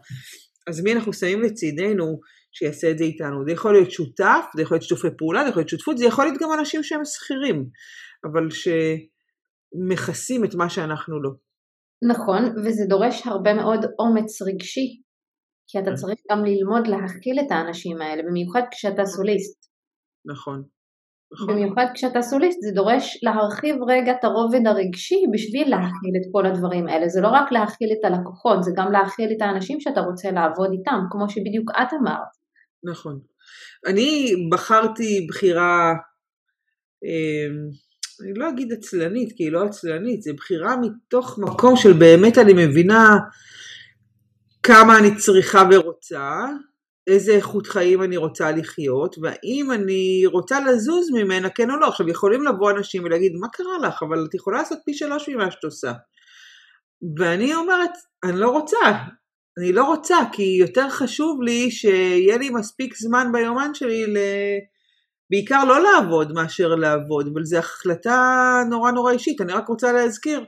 אז 0.68 0.84
מי 0.84 0.94
אנחנו 0.94 1.14
שמים 1.14 1.42
לצידנו 1.42 2.20
שיעשה 2.52 2.92
את 2.92 2.98
זה 2.98 3.04
איתנו? 3.04 3.46
זה 3.46 3.52
יכול 3.52 3.74
להיות 3.74 3.92
שותף, 3.92 4.46
זה 4.56 4.62
יכול 4.62 4.76
להיות 4.76 4.84
שיתופי 4.84 5.08
פעולה, 5.18 5.44
זה 5.44 5.50
יכול 5.50 5.60
להיות 5.60 5.70
שותפות, 5.70 5.98
זה 5.98 6.06
יכול 6.06 6.26
להיות 6.26 6.42
גם 6.42 6.50
אנשים 6.60 6.84
שהם 6.84 7.06
שכירים, 7.06 7.66
אבל 8.26 8.48
שמכסים 8.50 10.46
את 10.46 10.56
מה 10.56 10.70
שאנחנו 10.70 11.22
לא. 11.22 11.30
נכון, 12.10 12.56
וזה 12.66 12.84
דורש 12.90 13.28
הרבה 13.28 13.54
מאוד 13.54 13.86
אומץ 14.00 14.42
רגשי, 14.42 15.02
כי 15.68 15.80
אתה 15.80 15.90
כן. 15.90 15.96
צריך 15.96 16.20
גם 16.32 16.46
ללמוד 16.46 16.88
להכיל 16.88 17.40
את 17.40 17.52
האנשים 17.52 18.02
האלה, 18.02 18.24
במיוחד 18.24 18.62
כשאתה 18.72 19.06
סוליסט. 19.06 19.66
נכון. 20.26 20.64
נכון. 21.34 21.56
במיוחד 21.56 21.86
כשאתה 21.94 22.22
סוליסט 22.22 22.60
זה 22.62 22.72
דורש 22.72 23.20
להרחיב 23.24 23.76
רגע 23.88 24.12
את 24.12 24.24
הרובד 24.24 24.68
הרגשי 24.68 25.24
בשביל 25.34 25.70
להכיל 25.70 26.14
את 26.22 26.32
כל 26.32 26.46
הדברים 26.46 26.88
האלה. 26.88 27.08
זה 27.08 27.22
לא 27.22 27.28
רק 27.28 27.52
להכיל 27.52 27.90
את 28.00 28.06
הלקוחות, 28.06 28.64
זה 28.64 28.72
גם 28.78 28.92
להכיל 28.92 29.30
את 29.38 29.42
האנשים 29.42 29.80
שאתה 29.80 30.02
רוצה 30.02 30.32
לעבוד 30.32 30.70
איתם, 30.72 31.00
כמו 31.12 31.30
שבדיוק 31.30 31.72
את 31.72 31.94
אמרת. 32.02 32.34
נכון. 32.84 33.20
אני 33.88 34.34
בחרתי 34.52 35.28
בחירה 35.30 35.94
אה, 37.06 37.48
אני 38.22 38.34
לא 38.36 38.50
אגיד 38.50 38.74
עצלנית, 38.74 39.34
כי 39.38 39.44
היא 39.44 39.52
לא 39.52 39.64
עצלנית, 39.64 40.22
זה 40.22 40.34
בחירה 40.34 40.76
מתוך 40.82 41.40
מקום 41.40 41.76
של 41.76 41.94
באמת 41.94 42.38
אני 42.38 42.54
מבינה 42.54 43.18
כמה 44.64 45.00
אני 45.00 45.16
צריכה 45.16 45.64
ורוצה, 45.72 46.30
איזה 47.08 47.32
איכות 47.32 47.68
חיים 47.68 48.04
אני 48.04 48.18
רוצה 48.18 48.52
לחיות, 48.52 49.16
והאם 49.22 49.72
אני 49.72 50.24
רוצה 50.26 50.60
לזוז 50.60 51.12
ממנה, 51.12 51.50
כן 51.50 51.72
או 51.72 51.76
לא. 51.76 51.88
עכשיו, 51.88 52.10
יכולים 52.10 52.44
לבוא 52.44 52.72
אנשים 52.72 53.04
ולהגיד, 53.04 53.32
מה 53.40 53.48
קרה 53.48 53.88
לך? 53.88 54.04
אבל 54.04 54.26
את 54.30 54.36
יכולה 54.36 54.58
לעשות 54.58 54.80
פי 54.86 54.94
שלוש 54.94 55.30
ממה 55.30 55.52
שאת 55.52 55.64
עושה. 55.64 55.94
ואני 57.20 57.56
אומרת, 57.56 57.92
אני 58.24 58.40
לא 58.40 58.50
רוצה. 58.50 58.78
אני 59.60 59.72
לא 59.72 59.84
רוצה, 59.84 60.18
כי 60.32 60.44
יותר 60.44 60.90
חשוב 60.90 61.42
לי 61.42 61.72
שיהיה 61.72 62.38
לי 62.38 62.50
מספיק 62.50 62.98
זמן 62.98 63.28
ביומן 63.34 63.74
שלי 63.74 64.06
ל... 64.08 64.18
בעיקר 65.32 65.66
לא 65.66 65.84
לעבוד 65.84 66.32
מאשר 66.32 66.76
לעבוד, 66.76 67.28
אבל 67.34 67.44
זו 67.44 67.58
החלטה 67.58 68.64
נורא 68.70 68.92
נורא 68.92 69.12
אישית. 69.12 69.42
אני 69.42 69.54
רק 69.54 69.68
רוצה 69.68 69.92
להזכיר 69.92 70.46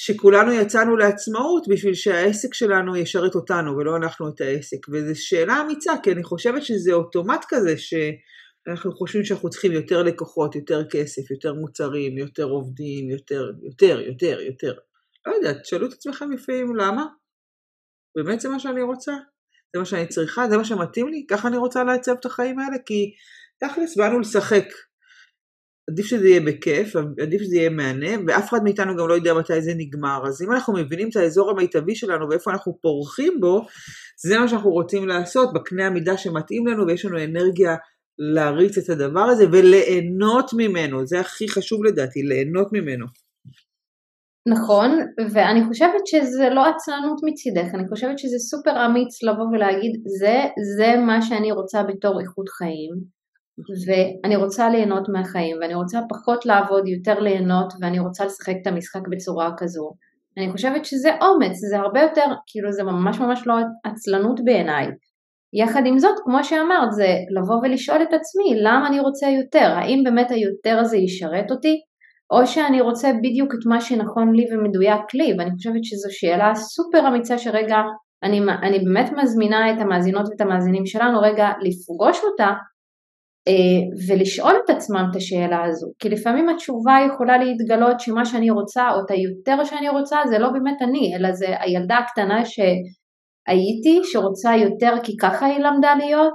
שכולנו 0.00 0.52
יצאנו 0.52 0.96
לעצמאות 0.96 1.68
בשביל 1.68 1.94
שהעסק 1.94 2.54
שלנו 2.54 2.96
ישרת 2.96 3.34
אותנו 3.34 3.76
ולא 3.76 3.96
אנחנו 3.96 4.28
את 4.28 4.40
העסק. 4.40 4.88
וזו 4.88 5.22
שאלה 5.22 5.60
אמיצה, 5.60 5.92
כי 6.02 6.12
אני 6.12 6.22
חושבת 6.24 6.62
שזה 6.62 6.92
אוטומט 6.92 7.44
כזה 7.48 7.74
שאנחנו 7.78 8.92
חושבים 8.92 9.24
שאנחנו 9.24 9.50
צריכים 9.50 9.72
יותר 9.72 10.02
לקוחות, 10.02 10.56
יותר 10.56 10.88
כסף, 10.90 11.30
יותר 11.30 11.54
מוצרים, 11.54 12.18
יותר 12.18 12.44
עובדים, 12.44 13.10
יותר, 13.10 13.50
יותר, 13.62 14.00
יותר, 14.00 14.40
יותר. 14.40 14.74
לא 15.26 15.32
יודעת, 15.32 15.62
תשאלו 15.62 15.86
את 15.86 15.92
עצמכם 15.92 16.32
לפעמים 16.32 16.76
למה? 16.76 17.06
באמת 18.16 18.40
זה 18.40 18.48
מה 18.48 18.60
שאני 18.60 18.82
רוצה? 18.82 19.12
זה 19.72 19.78
מה 19.78 19.84
שאני 19.84 20.06
צריכה? 20.06 20.48
זה 20.48 20.56
מה 20.56 20.64
שמתאים 20.64 21.08
לי? 21.08 21.26
ככה 21.30 21.48
אני 21.48 21.56
רוצה 21.56 21.84
לעצב 21.84 22.14
את 22.20 22.26
החיים 22.26 22.58
האלה? 22.58 22.76
כי 22.86 23.14
תכלס 23.60 23.96
באנו 23.96 24.20
לשחק. 24.20 24.64
עדיף 25.88 26.06
שזה 26.06 26.28
יהיה 26.28 26.40
בכיף, 26.40 26.96
עדיף 27.22 27.42
שזה 27.42 27.56
יהיה 27.56 27.70
מהנה, 27.70 28.10
ואף 28.26 28.48
אחד 28.48 28.62
מאיתנו 28.64 28.96
גם 28.96 29.08
לא 29.08 29.14
יודע 29.14 29.34
מתי 29.34 29.62
זה 29.62 29.72
נגמר. 29.76 30.22
אז 30.26 30.42
אם 30.42 30.52
אנחנו 30.52 30.72
מבינים 30.72 31.08
את 31.08 31.16
האזור 31.16 31.50
המיטבי 31.50 31.94
שלנו 31.94 32.28
ואיפה 32.28 32.50
אנחנו 32.50 32.78
פורחים 32.82 33.40
בו, 33.40 33.66
זה 34.22 34.38
מה 34.38 34.48
שאנחנו 34.48 34.70
רוצים 34.70 35.08
לעשות 35.08 35.52
בקנה 35.52 35.86
המידה 35.86 36.16
שמתאים 36.16 36.66
לנו, 36.66 36.86
ויש 36.86 37.04
לנו 37.04 37.24
אנרגיה 37.24 37.76
להריץ 38.18 38.78
את 38.78 38.90
הדבר 38.90 39.20
הזה 39.20 39.44
וליהנות 39.52 40.50
ממנו. 40.56 41.06
זה 41.06 41.20
הכי 41.20 41.48
חשוב 41.48 41.84
לדעתי, 41.84 42.22
ליהנות 42.22 42.72
ממנו. 42.72 43.06
נכון, 44.48 44.90
ואני 45.32 45.64
חושבת 45.68 46.06
שזה 46.06 46.48
לא 46.54 46.64
עצלנות 46.66 47.20
מצידך, 47.24 47.74
אני 47.74 47.88
חושבת 47.88 48.18
שזה 48.18 48.38
סופר 48.38 48.86
אמיץ 48.86 49.22
לבוא 49.22 49.46
ולהגיד 49.52 49.92
זה, 50.20 50.36
זה 50.76 50.96
מה 51.06 51.22
שאני 51.22 51.52
רוצה 51.52 51.82
בתור 51.82 52.20
איכות 52.20 52.48
חיים, 52.48 53.17
ואני 53.86 54.36
רוצה 54.36 54.68
ליהנות 54.68 55.08
מהחיים, 55.08 55.56
ואני 55.60 55.74
רוצה 55.74 56.00
פחות 56.08 56.46
לעבוד, 56.46 56.88
יותר 56.88 57.20
ליהנות, 57.20 57.72
ואני 57.80 57.98
רוצה 57.98 58.24
לשחק 58.24 58.54
את 58.62 58.66
המשחק 58.66 59.00
בצורה 59.10 59.50
כזו. 59.56 59.90
אני 60.38 60.52
חושבת 60.52 60.84
שזה 60.84 61.10
אומץ, 61.22 61.56
זה 61.70 61.78
הרבה 61.78 62.00
יותר, 62.02 62.26
כאילו 62.46 62.72
זה 62.72 62.82
ממש 62.82 63.18
ממש 63.18 63.46
לא 63.46 63.54
עצלנות 63.84 64.40
בעיניי. 64.44 64.86
יחד 65.52 65.82
עם 65.86 65.98
זאת, 65.98 66.14
כמו 66.24 66.44
שאמרת, 66.44 66.92
זה 66.92 67.08
לבוא 67.36 67.56
ולשאול 67.62 68.02
את 68.02 68.12
עצמי, 68.12 68.60
למה 68.62 68.88
אני 68.88 69.00
רוצה 69.00 69.26
יותר? 69.28 69.72
האם 69.76 70.02
באמת 70.04 70.30
היותר 70.30 70.78
הזה 70.78 70.96
ישרת 70.96 71.50
אותי? 71.50 71.76
או 72.30 72.46
שאני 72.46 72.80
רוצה 72.80 73.12
בדיוק 73.22 73.54
את 73.54 73.66
מה 73.66 73.80
שנכון 73.80 74.34
לי 74.34 74.46
ומדויק 74.52 75.14
לי, 75.14 75.34
ואני 75.38 75.50
חושבת 75.56 75.84
שזו 75.84 76.08
שאלה 76.10 76.54
סופר 76.54 77.08
אמיצה 77.08 77.38
שרגע, 77.38 77.76
אני, 78.22 78.40
אני 78.62 78.78
באמת 78.78 79.12
מזמינה 79.22 79.72
את 79.72 79.80
המאזינות 79.80 80.28
ואת 80.28 80.40
המאזינים 80.40 80.86
שלנו 80.86 81.20
רגע 81.20 81.48
לפגוש 81.60 82.20
אותה 82.24 82.52
ולשאול 84.08 84.52
את 84.64 84.70
עצמם 84.70 85.04
את 85.10 85.16
השאלה 85.16 85.64
הזו, 85.64 85.86
כי 85.98 86.08
לפעמים 86.08 86.48
התשובה 86.48 86.96
יכולה 87.12 87.38
להתגלות 87.38 88.00
שמה 88.00 88.24
שאני 88.24 88.50
רוצה 88.50 88.90
או 88.90 89.00
את 89.04 89.10
היותר 89.10 89.64
שאני 89.64 89.88
רוצה 89.88 90.18
זה 90.28 90.38
לא 90.38 90.48
באמת 90.50 90.76
אני, 90.82 91.16
אלא 91.16 91.32
זה 91.32 91.46
הילדה 91.60 91.98
הקטנה 91.98 92.44
שהייתי, 92.44 94.00
שרוצה 94.04 94.56
יותר 94.56 94.92
כי 95.02 95.16
ככה 95.16 95.46
היא 95.46 95.58
למדה 95.58 95.94
להיות. 95.94 96.34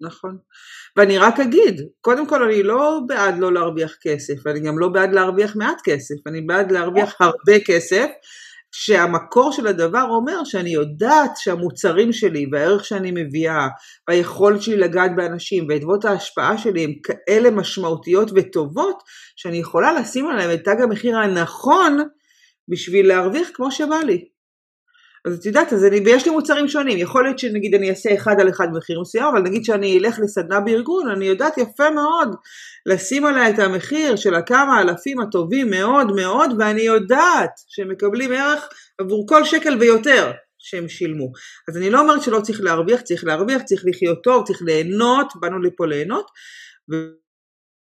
נכון. 0.00 0.36
ואני 0.96 1.18
רק 1.18 1.40
אגיד, 1.40 1.80
קודם 2.00 2.26
כל 2.26 2.42
אני 2.42 2.62
לא 2.62 3.00
בעד 3.06 3.38
לא 3.38 3.52
להרוויח 3.52 3.96
כסף, 4.02 4.46
אני 4.46 4.60
גם 4.60 4.78
לא 4.78 4.88
בעד 4.88 5.12
להרוויח 5.12 5.56
מעט 5.56 5.80
כסף, 5.84 6.26
אני 6.26 6.40
בעד 6.40 6.72
להרוויח 6.72 7.16
הרבה 7.20 7.60
כסף, 7.66 8.06
שהמקור 8.72 9.52
של 9.52 9.66
הדבר 9.66 10.06
אומר 10.10 10.44
שאני 10.44 10.70
יודעת 10.70 11.30
שהמוצרים 11.36 12.12
שלי 12.12 12.46
והערך 12.52 12.84
שאני 12.84 13.10
מביאה 13.14 13.68
והיכולת 14.08 14.62
שלי 14.62 14.76
לגעת 14.76 15.10
באנשים 15.16 15.66
ועדבות 15.68 16.04
ההשפעה 16.04 16.58
שלי 16.58 16.84
הם 16.84 16.92
כאלה 17.02 17.50
משמעותיות 17.50 18.30
וטובות 18.34 19.02
שאני 19.36 19.56
יכולה 19.56 19.92
לשים 19.92 20.28
עליהם 20.28 20.50
את 20.54 20.64
תג 20.64 20.80
המחיר 20.82 21.16
הנכון 21.16 21.98
בשביל 22.68 23.08
להרוויח 23.08 23.48
כמו 23.54 23.70
שבא 23.70 23.96
לי. 23.96 24.37
אז 25.28 25.38
את 25.38 25.46
יודעת, 25.46 25.72
אז 25.72 25.84
אני, 25.84 26.00
ויש 26.00 26.26
לי 26.26 26.32
מוצרים 26.32 26.68
שונים, 26.68 26.98
יכול 26.98 27.24
להיות 27.24 27.38
שנגיד 27.38 27.74
אני 27.74 27.90
אעשה 27.90 28.14
אחד 28.14 28.40
על 28.40 28.48
אחד 28.48 28.68
מחיר 28.72 29.00
מסוים, 29.00 29.24
אבל 29.24 29.42
נגיד 29.42 29.64
שאני 29.64 29.98
אלך 29.98 30.18
לסדנה 30.22 30.60
בארגון, 30.60 31.10
אני 31.10 31.24
יודעת 31.24 31.58
יפה 31.58 31.90
מאוד 31.90 32.34
לשים 32.86 33.24
עליה 33.24 33.50
את 33.50 33.58
המחיר 33.58 34.16
של 34.16 34.34
הכמה 34.34 34.80
אלפים 34.80 35.20
הטובים 35.20 35.70
מאוד 35.70 36.12
מאוד, 36.16 36.50
ואני 36.58 36.82
יודעת 36.82 37.50
שהם 37.68 37.88
מקבלים 37.88 38.32
ערך 38.32 38.68
עבור 38.98 39.26
כל 39.28 39.44
שקל 39.44 39.76
ויותר 39.80 40.32
שהם 40.58 40.88
שילמו. 40.88 41.32
אז 41.68 41.76
אני 41.76 41.90
לא 41.90 42.00
אומרת 42.00 42.22
שלא 42.22 42.40
צריך 42.40 42.60
להרוויח, 42.60 43.00
צריך 43.00 43.24
להרוויח, 43.24 43.62
צריך 43.62 43.82
לחיות 43.86 44.18
טוב, 44.22 44.46
צריך 44.46 44.62
ליהנות, 44.62 45.32
באנו 45.40 45.58
לפה 45.58 45.86
ליהנות. 45.86 46.30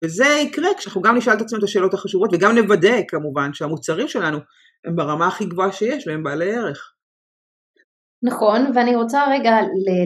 וזה 0.05 0.25
יקרה 0.25 0.69
כשאנחנו 0.79 1.03
גם 1.03 1.17
נשאל 1.17 1.33
את 1.33 1.41
עצמנו 1.41 1.59
את 1.59 1.65
השאלות 1.65 1.95
החשובות 1.95 2.31
וגם 2.33 2.55
נוודא 2.55 2.97
כמובן 3.09 3.53
שהמוצרים 3.53 4.09
שלנו 4.09 4.39
הם 4.85 4.97
ברמה 4.97 5.27
הכי 5.27 5.45
גבוהה 5.45 5.73
שיש 5.73 6.07
והם 6.07 6.23
בעלי 6.23 6.55
ערך. 6.55 6.93
נכון, 8.23 8.61
ואני 8.75 8.97
רוצה 8.97 9.25
רגע 9.31 9.53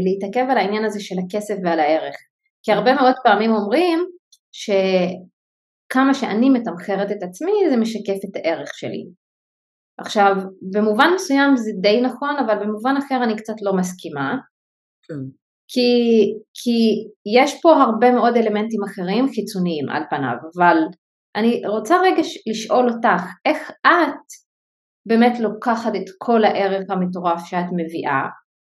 להתעכב 0.04 0.50
על 0.50 0.58
העניין 0.58 0.84
הזה 0.84 1.00
של 1.00 1.14
הכסף 1.26 1.54
ועל 1.64 1.80
הערך. 1.80 2.14
כי 2.62 2.72
הרבה 2.72 2.94
מאוד 2.94 3.14
פעמים 3.24 3.50
אומרים 3.50 3.98
שכמה 4.52 6.14
שאני 6.14 6.50
מתמחרת 6.50 7.10
את 7.10 7.22
עצמי 7.22 7.52
זה 7.70 7.76
משקף 7.76 8.18
את 8.30 8.36
הערך 8.36 8.70
שלי. 8.74 9.04
עכשיו, 9.98 10.36
במובן 10.72 11.10
מסוים 11.14 11.56
זה 11.56 11.70
די 11.80 12.00
נכון, 12.00 12.36
אבל 12.46 12.64
במובן 12.64 12.94
אחר 12.98 13.24
אני 13.24 13.36
קצת 13.36 13.54
לא 13.62 13.72
מסכימה. 13.76 14.36
כן. 15.02 15.14
כי, 15.68 15.90
כי 16.54 16.78
יש 17.40 17.60
פה 17.62 17.72
הרבה 17.72 18.12
מאוד 18.12 18.36
אלמנטים 18.36 18.80
אחרים 18.84 19.26
חיצוניים 19.34 19.88
על 19.88 20.02
פניו, 20.10 20.36
אבל 20.56 20.76
אני 21.36 21.62
רוצה 21.66 21.96
רגע 22.02 22.22
לשאול 22.46 22.88
אותך, 22.88 23.22
איך 23.44 23.70
את 23.86 24.45
באמת 25.06 25.40
לוקחת 25.40 25.94
את 25.96 26.04
כל 26.18 26.44
הערך 26.44 26.84
המטורף 26.90 27.44
שאת 27.44 27.66
מביאה, 27.76 28.22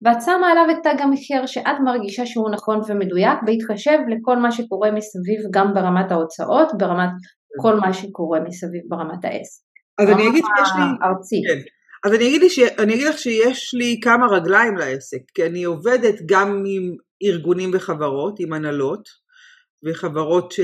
ואת 0.06 0.22
שמה 0.26 0.52
עליו 0.52 0.66
את 0.72 0.78
תג 0.84 1.02
המחיר 1.02 1.46
שאת 1.46 1.76
מרגישה 1.86 2.26
שהוא 2.26 2.50
נכון 2.50 2.82
ומדויק, 2.88 3.40
בהתחשב 3.46 3.98
לכל 4.10 4.38
מה 4.38 4.52
שקורה 4.52 4.92
מסביב 4.92 5.40
גם 5.52 5.74
ברמת 5.74 6.12
ההוצאות, 6.12 6.68
ברמת 6.78 7.10
כל 7.62 7.76
מה 7.80 7.94
שקורה 7.94 8.40
מסביב 8.40 8.82
ברמת 8.88 9.26
העסק. 9.26 9.62
אז 10.00 10.10
אני 10.10 10.28
אגיד 10.30 10.44
שיש 10.46 10.70
לי... 10.76 11.08
ארצי. 11.08 11.42
כן. 11.48 11.60
אז 12.06 12.14
אני 12.14 12.28
אגיד, 12.28 12.42
ש... 12.50 12.60
אני 12.60 12.94
אגיד 12.94 13.08
לך 13.08 13.18
שיש 13.18 13.74
לי 13.74 14.00
כמה 14.04 14.26
רגליים 14.32 14.78
לעסק, 14.78 15.20
כי 15.34 15.46
אני 15.46 15.64
עובדת 15.64 16.16
גם 16.26 16.64
עם 16.68 16.96
ארגונים 17.24 17.72
וחברות, 17.74 18.40
עם 18.40 18.54
הנהלות, 18.54 19.10
וחברות 19.86 20.52
ש... 20.52 20.60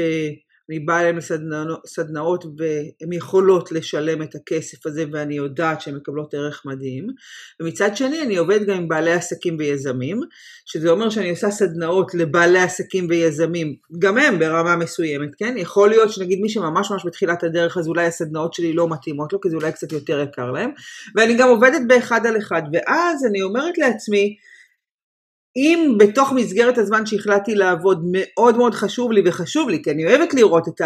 אני 0.69 0.79
באה 0.79 0.99
אליהן 1.01 1.17
לסדנאות 1.17 2.45
והן 2.57 3.13
יכולות 3.13 3.71
לשלם 3.71 4.21
את 4.21 4.35
הכסף 4.35 4.85
הזה 4.85 5.05
ואני 5.11 5.35
יודעת 5.35 5.81
שהן 5.81 5.95
מקבלות 5.95 6.33
ערך 6.33 6.61
מדהים. 6.65 7.07
ומצד 7.61 7.97
שני 7.97 8.21
אני 8.21 8.37
עובדת 8.37 8.67
גם 8.67 8.77
עם 8.77 8.87
בעלי 8.87 9.11
עסקים 9.11 9.55
ויזמים 9.59 10.19
שזה 10.65 10.89
אומר 10.89 11.09
שאני 11.09 11.29
עושה 11.29 11.51
סדנאות 11.51 12.13
לבעלי 12.13 12.59
עסקים 12.59 13.07
ויזמים 13.09 13.75
גם 13.99 14.17
הם 14.17 14.39
ברמה 14.39 14.75
מסוימת 14.75 15.29
כן? 15.37 15.53
יכול 15.57 15.89
להיות 15.89 16.13
שנגיד 16.13 16.39
מי 16.39 16.49
שממש 16.49 16.91
ממש 16.91 17.05
בתחילת 17.05 17.43
הדרך 17.43 17.77
אז 17.77 17.87
אולי 17.87 18.05
הסדנאות 18.05 18.53
שלי 18.53 18.73
לא 18.73 18.89
מתאימות 18.89 19.33
לו 19.33 19.41
כי 19.41 19.49
זה 19.49 19.55
אולי 19.55 19.71
קצת 19.71 19.91
יותר 19.91 20.19
יקר 20.19 20.51
להם. 20.51 20.71
ואני 21.15 21.37
גם 21.37 21.49
עובדת 21.49 21.81
באחד 21.87 22.25
על 22.25 22.37
אחד 22.37 22.61
ואז 22.73 23.25
אני 23.29 23.41
אומרת 23.41 23.77
לעצמי 23.77 24.35
אם 25.55 25.95
בתוך 25.99 26.31
מסגרת 26.31 26.77
הזמן 26.77 27.05
שהחלטתי 27.05 27.55
לעבוד 27.55 28.03
מאוד 28.11 28.57
מאוד 28.57 28.73
חשוב 28.73 29.11
לי 29.11 29.21
וחשוב 29.25 29.69
לי, 29.69 29.81
כי 29.83 29.91
אני 29.91 30.05
אוהבת 30.05 30.33
לראות 30.33 30.67
את 30.67 30.81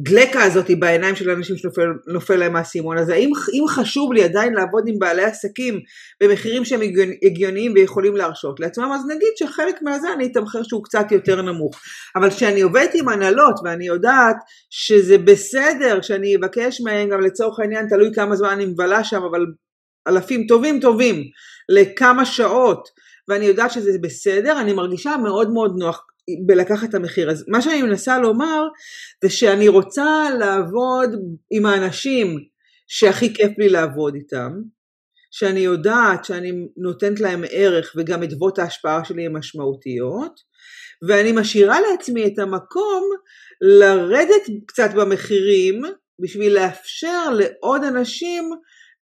הגלקה 0.00 0.42
הזאת 0.42 0.70
בעיניים 0.78 1.16
של 1.16 1.30
אנשים 1.30 1.56
שנופל 1.56 2.36
להם 2.36 2.56
האסימון, 2.56 2.98
אז 2.98 3.08
האם 3.08 3.30
אם 3.52 3.64
חשוב 3.68 4.12
לי 4.12 4.24
עדיין 4.24 4.54
לעבוד 4.54 4.84
עם 4.86 4.98
בעלי 4.98 5.24
עסקים 5.24 5.80
במחירים 6.22 6.64
שהם 6.64 6.80
הגיוניים 7.26 7.72
ויכולים 7.74 8.16
להרשות 8.16 8.60
לעצמם, 8.60 8.90
אז 8.94 9.06
נגיד 9.06 9.28
שחלק 9.36 9.82
מהזה 9.82 10.08
אני 10.12 10.26
אתמחר 10.26 10.62
שהוא 10.62 10.84
קצת 10.84 11.12
יותר 11.12 11.42
נמוך. 11.42 11.80
אבל 12.16 12.30
כשאני 12.30 12.60
עובדת 12.60 12.90
עם 12.94 13.08
הנהלות 13.08 13.60
ואני 13.64 13.86
יודעת 13.86 14.36
שזה 14.70 15.18
בסדר 15.18 16.00
שאני 16.02 16.36
אבקש 16.36 16.80
מהם 16.80 17.08
גם 17.08 17.20
לצורך 17.20 17.60
העניין, 17.60 17.88
תלוי 17.88 18.10
כמה 18.14 18.36
זמן 18.36 18.48
אני 18.48 18.66
מבלה 18.66 19.04
שם, 19.04 19.22
אבל 19.30 19.46
אלפים 20.08 20.46
טובים 20.46 20.80
טובים 20.80 21.22
לכמה 21.68 22.24
שעות, 22.24 23.03
ואני 23.28 23.44
יודעת 23.44 23.70
שזה 23.70 23.98
בסדר, 24.00 24.60
אני 24.60 24.72
מרגישה 24.72 25.16
מאוד 25.16 25.50
מאוד 25.50 25.74
נוח. 25.78 26.06
בלקחת 26.46 26.88
את 26.88 26.94
המחיר. 26.94 27.30
אז 27.30 27.44
מה 27.48 27.62
שאני 27.62 27.82
מנסה 27.82 28.18
לומר 28.18 28.62
זה 29.24 29.30
שאני 29.30 29.68
רוצה 29.68 30.30
לעבוד 30.38 31.10
עם 31.50 31.66
האנשים 31.66 32.38
שהכי 32.86 33.34
כיף 33.34 33.58
לי 33.58 33.68
לעבוד 33.68 34.14
איתם, 34.14 34.52
שאני 35.30 35.60
יודעת 35.60 36.24
שאני 36.24 36.52
נותנת 36.76 37.20
להם 37.20 37.44
ערך 37.50 37.92
וגם 37.96 38.22
אדוות 38.22 38.58
ההשפעה 38.58 39.04
שלי 39.04 39.26
הן 39.26 39.36
משמעותיות, 39.36 40.40
ואני 41.08 41.32
משאירה 41.32 41.80
לעצמי 41.80 42.26
את 42.26 42.38
המקום 42.38 43.10
לרדת 43.60 44.42
קצת 44.66 44.90
במחירים 44.96 45.82
בשביל 46.22 46.54
לאפשר 46.54 47.30
לעוד 47.30 47.84
אנשים 47.84 48.50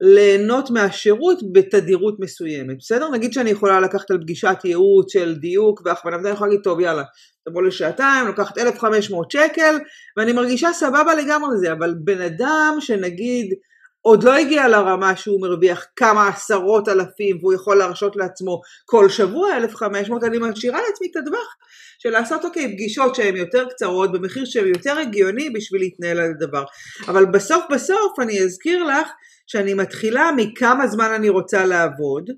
ליהנות 0.05 0.71
מהשירות 0.71 1.39
בתדירות 1.53 2.21
מסוימת, 2.21 2.77
בסדר? 2.79 3.09
נגיד 3.09 3.33
שאני 3.33 3.51
יכולה 3.51 3.81
לקחת 3.81 4.11
על 4.11 4.19
פגישת 4.21 4.57
ייעוץ 4.65 5.13
של 5.13 5.35
דיוק 5.35 5.83
והכוונה, 5.85 6.17
ואני 6.17 6.31
יכולה 6.31 6.51
להגיד, 6.51 6.65
טוב 6.65 6.81
יאללה, 6.81 7.03
תבוא 7.49 7.63
לשעתיים, 7.63 8.27
לוקחת 8.27 8.59
1,500 8.59 9.31
שקל, 9.31 9.79
ואני 10.17 10.33
מרגישה 10.33 10.73
סבבה 10.73 11.15
לגמרי 11.15 11.49
לזה, 11.55 11.73
אבל 11.73 11.95
בן 12.05 12.21
אדם 12.21 12.77
שנגיד 12.81 13.55
עוד 14.01 14.25
לא 14.25 14.35
הגיע 14.35 14.69
לרמה 14.69 15.17
שהוא 15.17 15.41
מרוויח 15.41 15.87
כמה 15.97 16.29
עשרות 16.29 16.89
אלפים 16.89 17.39
והוא 17.41 17.55
יכול 17.55 17.77
להרשות 17.77 18.17
לעצמו 18.17 18.61
כל 18.85 19.09
שבוע 19.09 19.57
1,500, 19.57 20.25
אני 20.25 20.39
משאירה 20.39 20.81
לעצמי 20.89 21.09
את 21.11 21.17
הטווח 21.17 21.57
של 21.99 22.11
לעשות 22.11 22.45
אוקיי 22.45 22.73
פגישות 22.73 23.15
שהן 23.15 23.37
יותר 23.37 23.65
קצרות 23.69 24.13
במחיר 24.13 24.45
שהן 24.45 24.67
יותר 24.67 24.99
הגיוני 24.99 25.51
בשביל 25.51 25.81
להתנהל 25.81 26.19
על 26.21 26.31
הדבר. 26.31 26.65
אבל 27.09 27.25
בסוף 27.25 27.65
בסוף 27.71 28.21
אני 28.21 28.41
אזכיר 28.41 28.85
לך 28.85 29.09
שאני 29.53 29.75
מתחילה 29.75 30.31
מכמה 30.37 30.87
זמן 30.87 31.11
אני 31.17 31.29
רוצה 31.29 31.67
לעבוד, 31.67 32.31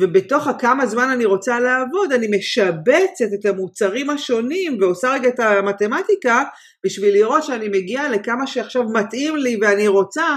ובתוך 0.00 0.46
הכמה 0.46 0.86
זמן 0.86 1.10
אני 1.12 1.24
רוצה 1.24 1.60
לעבוד 1.60 2.12
אני 2.12 2.26
משבצת 2.36 3.28
את 3.40 3.46
המוצרים 3.46 4.10
השונים 4.10 4.78
ועושה 4.80 5.12
רגע 5.12 5.28
את 5.28 5.40
המתמטיקה 5.40 6.42
בשביל 6.86 7.14
לראות 7.14 7.44
שאני 7.44 7.68
מגיעה 7.68 8.08
לכמה 8.08 8.46
שעכשיו 8.46 8.82
מתאים 8.84 9.36
לי 9.36 9.58
ואני 9.60 9.88
רוצה 9.88 10.36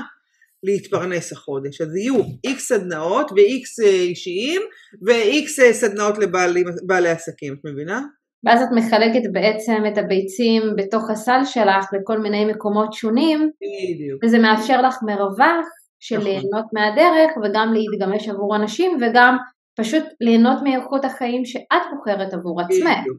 להתפרנס 0.63 1.31
החודש. 1.31 1.81
אז 1.81 1.95
יהיו 1.95 2.15
איקס 2.43 2.67
סדנאות 2.67 3.31
ואיקס 3.35 3.79
אה, 3.79 3.85
אישיים 3.85 4.61
ואיקס 5.05 5.59
אה, 5.59 5.73
סדנאות 5.73 6.17
לבעלי 6.17 7.09
עסקים, 7.09 7.53
את 7.53 7.59
מבינה? 7.65 8.01
ואז 8.45 8.61
את 8.61 8.67
מחלקת 8.75 9.31
בעצם 9.31 9.83
את 9.93 9.97
הביצים 9.97 10.61
בתוך 10.77 11.09
הסל 11.09 11.39
שלך 11.45 11.85
לכל 11.93 12.19
מיני 12.19 12.45
מקומות 12.45 12.93
שונים. 12.93 13.39
בדיוק. 13.39 14.23
וזה 14.23 14.39
מאפשר 14.39 14.81
לך 14.81 14.95
מרווח 15.05 15.65
של 15.99 16.17
נכון. 16.17 16.27
ליהנות 16.27 16.65
מהדרך 16.73 17.31
וגם 17.43 17.73
להתגמש 17.73 18.29
עבור 18.29 18.55
אנשים 18.55 18.97
וגם 19.01 19.37
פשוט 19.79 20.03
ליהנות 20.21 20.57
מאיכות 20.63 21.05
החיים 21.05 21.45
שאת 21.45 21.83
בוחרת 21.95 22.33
עבור 22.33 22.61
עצמך. 22.61 22.99
בדיוק. 23.01 23.17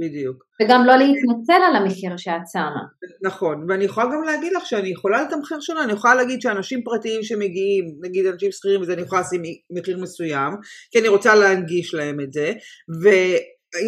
בדיוק. 0.00 0.44
וגם 0.62 0.84
לא 0.84 0.96
להתנצל 0.96 1.62
על 1.68 1.76
המחיר 1.76 2.16
שאת 2.16 2.40
שמה. 2.52 2.82
נכון, 3.22 3.66
ואני 3.68 3.84
יכולה 3.84 4.06
גם 4.06 4.22
להגיד 4.22 4.52
לך 4.52 4.66
שאני 4.66 4.88
יכולה 4.88 5.22
לתמחר 5.22 5.60
שונה, 5.60 5.84
אני 5.84 5.92
יכולה 5.92 6.14
להגיד 6.14 6.40
שאנשים 6.40 6.82
פרטיים 6.84 7.22
שמגיעים, 7.22 7.84
נגיד 8.02 8.26
אנשים 8.26 8.52
שכירים 8.52 8.80
וזה, 8.80 8.92
אני 8.92 9.02
יכולה 9.02 9.20
לשים 9.20 9.42
מחיר 9.70 9.98
מסוים, 9.98 10.52
כי 10.90 10.98
אני 10.98 11.08
רוצה 11.08 11.34
להנגיש 11.34 11.94
להם 11.94 12.20
את 12.20 12.32
זה, 12.32 12.52
ו... 13.02 13.08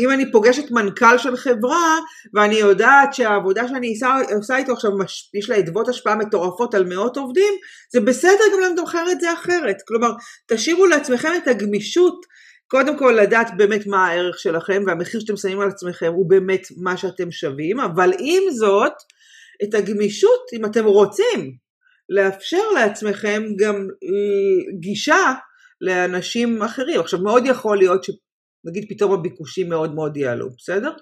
אם 0.03 0.11
אני 0.11 0.33
פוגשת 0.33 0.71
מנכ"ל 0.71 1.19
של 1.19 1.37
חברה 1.37 1.99
ואני 2.35 2.55
יודעת 2.55 3.15
שהעבודה 3.15 3.69
שאני 3.69 3.95
עושה 4.37 4.57
איתו 4.57 4.73
עכשיו 4.73 4.91
יש 5.35 5.51
לה 5.51 5.59
אדוות 5.59 5.89
השפעה 5.89 6.17
מטורפות 6.17 6.75
על 6.75 6.85
מאות 6.85 7.17
עובדים 7.17 7.55
זה 7.93 8.01
בסדר 8.01 8.45
גם 8.53 8.73
לתמחר 8.73 9.11
את 9.13 9.21
זה 9.21 9.33
אחרת. 9.33 9.77
כלומר 9.89 10.11
תשאירו 10.49 10.87
לעצמכם 10.87 11.29
את 11.43 11.49
הגמישות 11.49 12.27
קודם 12.71 12.99
כל 12.99 13.19
לדעת 13.23 13.51
באמת 13.57 13.87
מה 13.87 14.07
הערך 14.07 14.39
שלכם 14.39 14.83
והמחיר 14.87 15.21
שאתם 15.21 15.37
שמים 15.37 15.61
על 15.61 15.69
עצמכם 15.69 16.13
הוא 16.13 16.31
באמת 16.31 16.63
מה 16.83 16.97
שאתם 16.97 17.31
שווים 17.31 17.81
אבל 17.81 18.13
עם 18.19 18.43
זאת 18.51 18.93
את 19.65 19.75
הגמישות 19.75 20.41
אם 20.53 20.65
אתם 20.65 20.85
רוצים 20.85 21.53
לאפשר 22.09 22.71
לעצמכם 22.75 23.43
גם 23.59 23.89
גישה 24.81 25.35
לאנשים 25.81 26.63
אחרים. 26.63 27.01
עכשיו 27.01 27.21
מאוד 27.21 27.47
יכול 27.47 27.79
להיות 27.79 28.05
ש... 28.05 28.11
נגיד 28.69 28.85
פתאום 28.89 29.13
הביקושים 29.13 29.69
מאוד 29.69 29.95
מאוד 29.95 30.17
יעלו, 30.17 30.49
בסדר? 30.59 30.93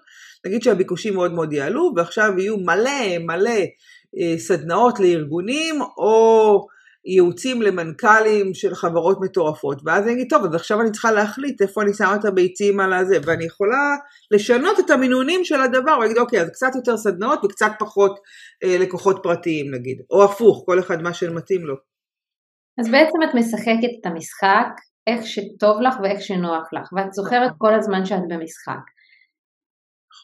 נגיד 0.46 0.62
שהביקושים 0.62 1.14
מאוד 1.14 1.32
מאוד 1.32 1.52
יעלו 1.52 1.92
ועכשיו 1.96 2.32
יהיו 2.38 2.56
מלא 2.56 3.18
מלא 3.20 3.60
אה, 4.18 4.38
סדנאות 4.38 5.00
לארגונים 5.00 5.80
או 5.82 6.66
ייעוצים 7.06 7.62
למנכ"לים 7.62 8.54
של 8.54 8.74
חברות 8.74 9.18
מטורפות 9.20 9.82
ואז 9.84 10.04
אני 10.04 10.12
אגיד 10.12 10.26
טוב 10.30 10.44
אז 10.44 10.54
עכשיו 10.54 10.80
אני 10.80 10.90
צריכה 10.90 11.12
להחליט 11.12 11.62
איפה 11.62 11.82
אני 11.82 11.94
שמה 11.94 12.14
את 12.14 12.24
הביצים 12.24 12.80
על 12.80 12.92
הזה 12.92 13.18
ואני 13.24 13.44
יכולה 13.44 13.96
לשנות 14.30 14.80
את 14.80 14.90
המינונים 14.90 15.44
של 15.44 15.60
הדבר 15.60 15.98
ולהגיד 15.98 16.18
אוקיי 16.18 16.40
אז 16.40 16.50
קצת 16.50 16.70
יותר 16.74 16.96
סדנאות 16.96 17.44
וקצת 17.44 17.70
פחות 17.78 18.18
אה, 18.64 18.78
לקוחות 18.78 19.20
פרטיים 19.22 19.74
נגיד 19.74 20.02
או 20.10 20.24
הפוך 20.24 20.62
כל 20.66 20.78
אחד 20.78 21.02
מה 21.02 21.14
שמתאים 21.14 21.66
לו. 21.66 21.74
אז 22.80 22.90
בעצם 22.90 23.18
את 23.30 23.34
משחקת 23.34 23.92
את 24.00 24.06
המשחק 24.06 24.68
איך 25.06 25.26
שטוב 25.26 25.80
לך 25.80 25.94
ואיך 26.02 26.20
שנוח 26.20 26.72
לך, 26.72 26.92
ואת 26.92 27.12
זוכרת 27.12 27.52
כל 27.58 27.74
הזמן 27.74 28.04
שאת 28.04 28.22
במשחק. 28.28 28.84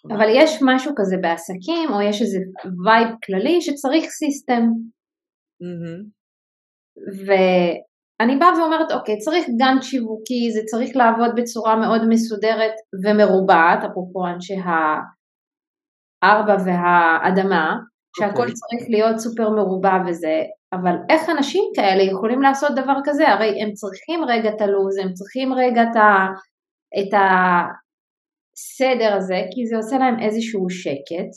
נכון. 0.05 0.17
אבל 0.17 0.27
יש 0.35 0.59
משהו 0.63 0.93
כזה 0.97 1.17
בעסקים, 1.23 1.91
או 1.91 2.03
יש 2.03 2.23
איזה 2.23 2.39
vibe 2.85 3.09
כללי 3.25 3.61
שצריך 3.61 4.05
system. 4.05 4.63
ואני 7.27 8.37
באה 8.39 8.59
ואומרת, 8.59 8.93
אוקיי, 8.93 9.19
צריך 9.19 9.47
גאנט 9.59 9.83
שיווקי, 9.83 10.51
זה 10.55 10.61
צריך 10.71 10.97
לעבוד 10.97 11.31
בצורה 11.37 11.77
מאוד 11.77 12.01
מסודרת 12.09 12.75
ומרובעת, 13.05 13.79
אפרופו 13.91 14.27
אנשי 14.27 14.57
הארבע 16.23 16.57
והאדמה, 16.65 17.77
שהכל. 18.17 18.43
אוקיי. 18.43 18.55
צריך 18.55 18.85
להיות 18.91 19.19
סופר 19.19 19.51
מרובע 19.51 19.97
וזה, 20.09 20.43
אבל 20.73 20.97
איך 21.11 21.31
אנשים 21.31 21.65
כאלה 21.75 22.03
יכולים 22.03 22.43
לעשות 22.43 22.71
דבר 22.77 22.97
כזה? 23.05 23.29
הרי 23.29 23.63
הם 23.63 23.73
צריכים 23.73 24.25
רגע 24.25 24.51
את 24.51 24.61
הלו"ז, 24.61 24.99
הם 24.99 25.13
צריכים 25.13 25.53
רגע 25.53 25.83
את, 25.83 25.97
ה, 25.97 26.27
את 27.01 27.13
הסדר 27.21 29.17
הזה, 29.17 29.41
כי 29.55 29.67
זה 29.67 29.77
עושה 29.77 29.99
להם 29.99 30.21
איזשהו 30.21 30.71
שקט. 30.71 31.31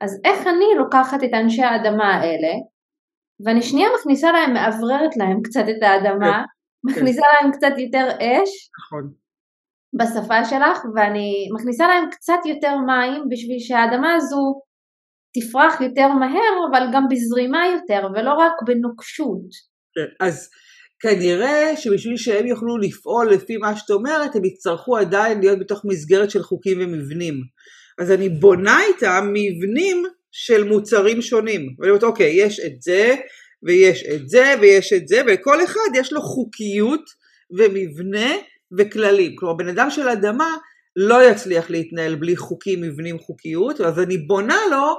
אז 0.00 0.20
איך 0.24 0.46
אני 0.46 0.64
לוקחת 0.78 1.24
את 1.24 1.30
אנשי 1.34 1.62
האדמה 1.62 2.14
האלה, 2.14 2.52
ואני 3.44 3.62
שנייה 3.62 3.88
מכניסה 3.98 4.32
להם, 4.32 4.52
מאווררת 4.52 5.16
להם 5.16 5.42
קצת 5.44 5.64
את 5.70 5.82
האדמה, 5.82 6.42
כן, 6.42 6.92
כן. 6.94 7.00
מכניסה 7.00 7.22
להם 7.32 7.52
קצת 7.52 7.78
יותר 7.78 8.08
אש, 8.10 8.70
נכון. 8.78 9.12
בשפה 9.98 10.44
שלך, 10.44 10.84
ואני 10.94 11.48
מכניסה 11.54 11.86
להם 11.86 12.10
קצת 12.10 12.40
יותר 12.46 12.76
מים 12.86 13.22
בשביל 13.30 13.58
שהאדמה 13.58 14.14
הזו 14.14 14.60
תפרח 15.34 15.80
יותר 15.80 16.08
מהר, 16.08 16.68
אבל 16.70 16.86
גם 16.92 17.02
בזרימה 17.10 17.58
יותר, 17.66 18.06
ולא 18.14 18.32
רק 18.32 18.52
בנוקשות. 18.66 19.48
כן, 19.94 20.26
אז 20.26 20.50
כנראה 21.00 21.76
שבשביל 21.76 22.16
שהם 22.16 22.46
יוכלו 22.46 22.78
לפעול 22.78 23.32
לפי 23.32 23.56
מה 23.56 23.76
שאת 23.76 23.90
אומרת, 23.90 24.36
הם 24.36 24.44
יצטרכו 24.44 24.96
עדיין 24.96 25.40
להיות 25.40 25.58
בתוך 25.58 25.84
מסגרת 25.84 26.30
של 26.30 26.42
חוקים 26.42 26.78
ומבנים. 26.80 27.34
אז 27.98 28.10
אני 28.10 28.28
בונה 28.28 28.78
איתם 28.82 29.32
מבנים 29.32 30.02
של 30.32 30.64
מוצרים 30.64 31.22
שונים. 31.22 31.74
ואני 31.78 31.90
אומרת, 31.90 32.04
אוקיי, 32.04 32.32
יש 32.44 32.60
את 32.60 32.82
זה, 32.82 33.14
ויש 33.62 34.04
את 34.14 34.28
זה, 34.28 34.54
ויש 34.60 34.92
את 34.92 35.08
זה, 35.08 35.22
וכל 35.26 35.64
אחד 35.64 35.90
יש 35.94 36.12
לו 36.12 36.22
חוקיות 36.22 37.04
ומבנה 37.58 38.32
וכללים. 38.78 39.36
כלומר, 39.36 39.54
בן 39.54 39.68
אדם 39.68 39.90
של 39.90 40.08
אדמה, 40.08 40.56
לא 40.96 41.30
יצליח 41.30 41.70
להתנהל 41.70 42.14
בלי 42.14 42.36
חוקים, 42.36 42.80
מבנים, 42.80 43.18
חוקיות, 43.18 43.80
אז 43.80 43.98
אני 43.98 44.18
בונה 44.18 44.56
לו 44.70 44.94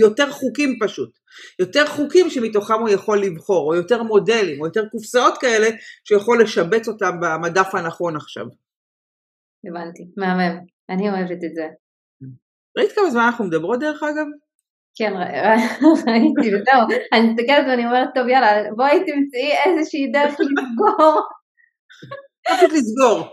יותר 0.00 0.30
חוקים 0.30 0.78
פשוט. 0.84 1.18
יותר 1.58 1.86
חוקים 1.86 2.30
שמתוכם 2.30 2.80
הוא 2.80 2.88
יכול 2.88 3.18
לבחור, 3.18 3.70
או 3.70 3.74
יותר 3.74 4.02
מודלים, 4.02 4.60
או 4.60 4.66
יותר 4.66 4.88
קופסאות 4.88 5.38
כאלה 5.38 5.68
שהוא 6.04 6.36
לשבץ 6.36 6.88
אותם 6.88 7.20
במדף 7.20 7.74
הנכון 7.74 8.16
עכשיו. 8.16 8.44
הבנתי, 9.68 10.02
מהמם, 10.16 10.58
אני 10.90 11.10
אוהבת 11.10 11.44
את 11.44 11.54
זה. 11.54 11.66
ראית 12.78 12.92
כמה 12.92 13.10
זמן 13.10 13.22
אנחנו 13.22 13.44
מדברות 13.44 13.80
דרך 13.80 14.02
אגב? 14.02 14.26
כן, 14.94 15.12
ראיתי, 16.08 16.54
וזהו, 16.54 17.00
אני 17.12 17.30
מסתכלת 17.30 17.66
ואני 17.68 17.86
אומרת, 17.86 18.08
טוב 18.14 18.28
יאללה, 18.28 18.70
בואי 18.76 18.98
תמצאי 18.98 19.50
איזושהי 19.66 20.12
דרך 20.12 20.32
לסגור. 20.40 21.20
פשוט 22.50 22.72
לסגור. 22.72 23.28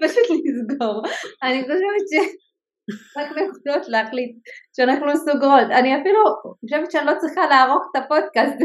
פשוט 0.00 0.26
לסגור. 0.30 1.02
אני 1.42 1.62
חושבת 1.62 2.04
ש... 2.10 2.34
אנחנו 3.16 3.36
יכולות 3.42 3.88
להחליט 3.88 4.36
שאנחנו 4.76 5.06
סוגרות. 5.16 5.68
אני 5.70 6.00
אפילו 6.00 6.20
חושבת 6.60 6.90
שאני 6.90 7.06
לא 7.06 7.12
צריכה 7.20 7.46
לערוך 7.46 7.82
את 7.90 8.02
הפודקאסט. 8.02 8.56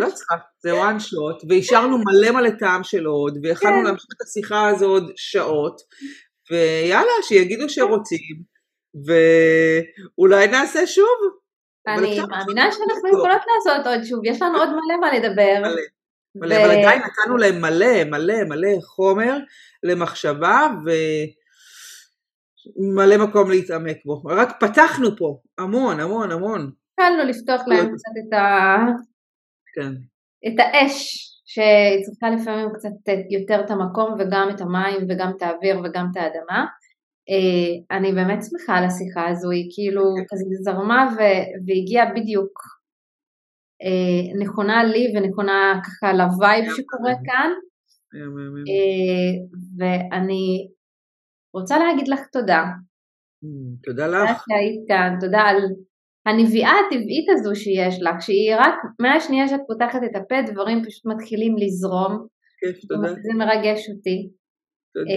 לא 0.00 0.10
צריכה, 0.10 0.34
זה 0.58 0.72
one 0.72 1.00
shot, 1.00 1.46
והשארנו 1.48 1.98
מלא 1.98 2.30
מלא 2.30 2.50
טעם 2.58 2.84
של 2.84 3.06
עוד, 3.06 3.38
ויכלנו 3.42 3.76
כן. 3.76 3.84
להמשיך 3.84 4.10
את 4.16 4.22
השיחה 4.22 4.68
הזו 4.68 4.86
עוד 4.86 5.12
שעות, 5.16 5.76
ויאללה, 6.50 7.12
שיגידו 7.22 7.68
שרוצים, 7.68 8.42
ואולי 9.06 10.46
נעשה 10.46 10.86
שוב. 10.86 11.18
אני 11.88 12.20
מאמינה 12.20 12.72
שאנחנו 12.72 13.08
יכולות 13.08 13.42
לעשות 13.48 13.86
עוד 13.86 14.04
שוב, 14.04 14.20
יש 14.24 14.42
לנו 14.42 14.58
עוד 14.58 14.68
מלא 14.68 15.00
מה 15.00 15.18
לדבר. 15.18 15.60
מלא. 15.60 15.97
מלא, 16.34 16.54
ו... 16.54 16.58
אבל 16.58 16.70
עדיין 16.70 17.02
נתנו 17.02 17.36
להם 17.36 17.60
מלא, 17.60 18.04
מלא, 18.04 18.44
מלא 18.44 18.80
חומר 18.80 19.38
למחשבה, 19.82 20.68
ו... 20.84 20.90
מלא 22.96 23.26
מקום 23.26 23.50
להתעמק 23.50 23.96
בו. 24.04 24.22
רק 24.22 24.60
פתחנו 24.60 25.16
פה 25.16 25.38
המון, 25.58 26.00
המון, 26.00 26.30
המון. 26.30 26.70
התחלנו 26.92 27.24
לפתוח 27.24 27.68
להם 27.68 27.86
קצת 27.86 28.12
את, 28.28 28.32
ה... 28.32 28.76
כן. 29.74 29.92
את 30.48 30.54
האש 30.58 31.24
שהיא 31.46 32.04
צריכה 32.04 32.30
לפעמים 32.30 32.68
קצת 32.74 33.12
יותר 33.30 33.60
את 33.64 33.70
המקום 33.70 34.14
וגם 34.18 34.48
את 34.54 34.60
המים 34.60 35.06
וגם 35.08 35.32
את 35.36 35.42
האוויר 35.42 35.78
וגם 35.78 36.06
את 36.10 36.16
האדמה. 36.16 36.66
אה, 37.30 37.96
אני 37.96 38.12
באמת 38.12 38.38
שמחה 38.44 38.78
על 38.78 38.84
השיחה 38.84 39.28
הזו, 39.28 39.50
היא 39.50 39.70
כאילו 39.74 40.02
כזה 40.30 40.44
זרמה 40.64 41.08
והגיעה 41.66 42.12
בדיוק 42.14 42.77
נכונה 44.40 44.84
לי 44.84 45.12
ונכונה 45.14 45.80
ככה 45.84 46.12
לווייב 46.12 46.64
שקורה 46.64 47.14
כאן. 47.24 47.50
אה, 48.14 49.32
ואני 49.78 50.68
רוצה 51.54 51.78
להגיד 51.78 52.08
לך 52.08 52.20
תודה. 52.32 52.64
תודה 53.82 54.06
לך. 54.06 54.20
תודה 54.20 54.34
שהיית 54.48 54.88
כאן, 54.88 55.16
תודה 55.20 55.40
על 55.40 55.56
הנביאה 56.26 56.70
הטבעית 56.70 57.26
הזו 57.30 57.54
שיש 57.54 58.02
לך, 58.02 58.22
שהיא 58.22 58.54
רק 58.58 58.74
מהשנייה 59.00 59.48
שאת 59.48 59.60
פותחת 59.66 60.00
את 60.04 60.16
הפה 60.16 60.52
דברים 60.52 60.84
פשוט 60.84 61.06
מתחילים 61.06 61.56
לזרום. 61.58 62.26
כיף, 62.60 62.84
תודה. 62.88 63.08
זה 63.08 63.34
מרגש 63.38 63.88
אותי. 63.90 64.28
תודה. 64.94 65.10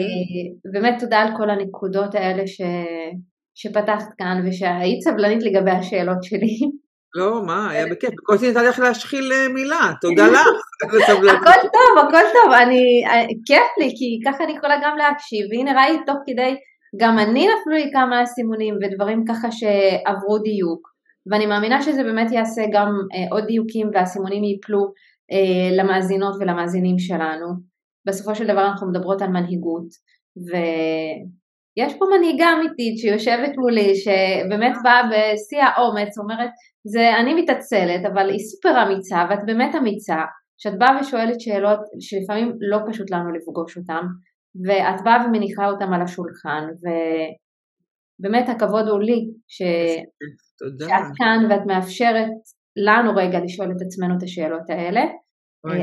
באמת 0.74 0.95
תודה 0.99 1.18
על 1.18 1.38
כל 1.38 1.49
הנקודות 1.49 2.16
האלה 2.16 2.47
ש... 2.47 2.62
שפתחת 3.55 4.14
כאן 4.18 4.43
ושהיית 4.47 5.01
סבלנית 5.01 5.43
לגבי 5.43 5.72
השאלות 5.72 6.24
שלי. 6.24 6.57
לא, 7.16 7.43
מה, 7.45 7.70
היה 7.70 7.86
בכיף. 7.86 8.09
בקושי 8.09 8.47
ניתן 8.47 8.66
לך 8.66 8.80
להשחיל 8.80 9.32
אה, 9.34 9.47
מילה, 9.47 9.93
תודה 10.01 10.28
לך. 10.34 10.47
הכל 11.14 11.68
טוב, 11.74 12.07
הכל 12.07 12.26
טוב, 12.34 12.53
אני, 12.53 13.03
אה, 13.07 13.26
כיף 13.45 13.72
לי, 13.80 13.93
כי 13.97 14.20
ככה 14.26 14.43
אני 14.43 14.53
יכולה 14.57 14.76
גם 14.84 14.97
להקשיב, 14.97 15.45
והנה 15.51 15.82
ראיתי 15.82 16.03
תוך 16.05 16.18
כדי, 16.26 16.55
גם 17.01 17.20
אני 17.20 17.47
נפלו 17.47 17.74
לי 17.74 17.89
כמה 17.93 18.26
סימונים 18.26 18.76
ודברים 18.76 19.26
ככה 19.28 19.47
שעברו 19.51 20.39
דיוק, 20.39 20.88
ואני 21.32 21.45
מאמינה 21.45 21.82
שזה 21.82 22.03
באמת 22.03 22.32
יעשה 22.32 22.62
גם 22.74 22.88
אה, 23.14 23.36
עוד 23.36 23.43
דיוקים 23.45 23.89
והסימונים 23.93 24.43
ייפלו 24.43 25.12
למאזינות 25.78 26.36
ולמאזינים 26.39 26.99
שלנו. 26.99 27.47
בסופו 28.07 28.36
של 28.36 28.47
דבר 28.47 28.68
אנחנו 28.68 28.89
מדברות 28.89 29.22
על 29.22 29.30
מנהיגות, 29.30 29.88
ויש 31.78 31.93
פה 31.99 32.05
מנהיגה 32.17 32.45
אמיתית 32.53 32.97
שיושבת 32.97 33.57
מולי, 33.57 33.95
שבאמת 33.95 34.74
באה 34.84 35.01
בשיא 35.07 35.63
האומץ, 35.63 36.17
אומרת, 36.17 36.49
זה 36.86 37.19
אני 37.19 37.34
מתעצלת, 37.34 38.01
אבל 38.13 38.30
היא 38.30 38.39
סופר 38.39 38.84
אמיצה, 38.84 39.26
ואת 39.30 39.39
באמת 39.45 39.76
אמיצה, 39.76 40.22
שאת 40.57 40.78
באה 40.78 40.99
ושואלת 41.01 41.39
שאלות 41.39 41.80
שלפעמים 41.99 42.51
לא 42.72 42.78
פשוט 42.89 43.11
לנו 43.11 43.32
לפגוש 43.32 43.78
אותן, 43.78 44.05
ואת 44.65 45.01
באה 45.03 45.26
ומניחה 45.26 45.67
אותן 45.69 45.93
על 45.93 46.01
השולחן, 46.01 46.63
ובאמת 48.19 48.49
הכבוד 48.49 48.88
הוא 48.88 48.99
לי 48.99 49.19
ש... 49.47 49.61
שאת 50.80 51.07
כאן 51.17 51.39
ואת 51.49 51.65
מאפשרת 51.67 52.32
לנו 52.88 53.11
רגע 53.15 53.39
לשאול 53.45 53.72
את 53.72 53.82
עצמנו 53.86 54.17
את 54.17 54.24
השאלות 54.24 54.69
האלה. 54.69 55.01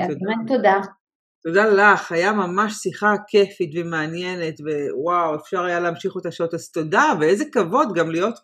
אז 0.03 0.17
באמת 0.21 0.49
תודה. 0.49 0.81
תודה 1.43 1.65
לך, 1.67 2.13
היה 2.13 2.33
ממש 2.33 2.73
שיחה 2.73 3.15
כיפית 3.29 3.71
ומעניינת, 3.75 4.55
ווואו, 4.61 5.37
אפשר 5.37 5.65
היה 5.65 5.81
להמשיך 5.81 6.15
אותה 6.15 6.31
שעות, 6.31 6.55
אז 6.55 6.71
תודה, 6.71 7.13
ואיזה 7.21 7.45
כבוד 7.53 7.89
גם 7.95 8.11
להיות 8.11 8.35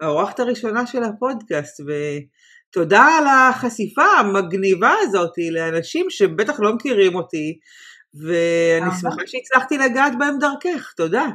האורחת 0.00 0.40
הראשונה 0.40 0.86
של 0.86 1.02
הפודקאסט, 1.02 1.80
ותודה 1.80 3.02
על 3.02 3.24
החשיפה 3.26 4.04
המגניבה 4.04 4.92
הזאת 5.02 5.32
לאנשים 5.52 6.06
שבטח 6.10 6.60
לא 6.60 6.74
מכירים 6.74 7.14
אותי, 7.14 7.58
ואני 8.26 8.90
שמחה 9.00 9.22
שהצלחתי 9.26 9.78
לגעת 9.78 10.12
בהם 10.18 10.38
דרכך, 10.38 10.92
תודה. 10.96 11.26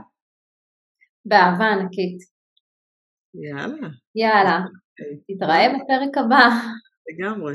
באהבה 1.26 1.66
ענקית. 1.66 2.18
יאללה. 3.34 3.88
יאללה. 4.16 4.60
תתראה 5.28 5.68
בפרק 5.70 6.18
הבא. 6.18 6.50
לגמרי. 7.10 7.54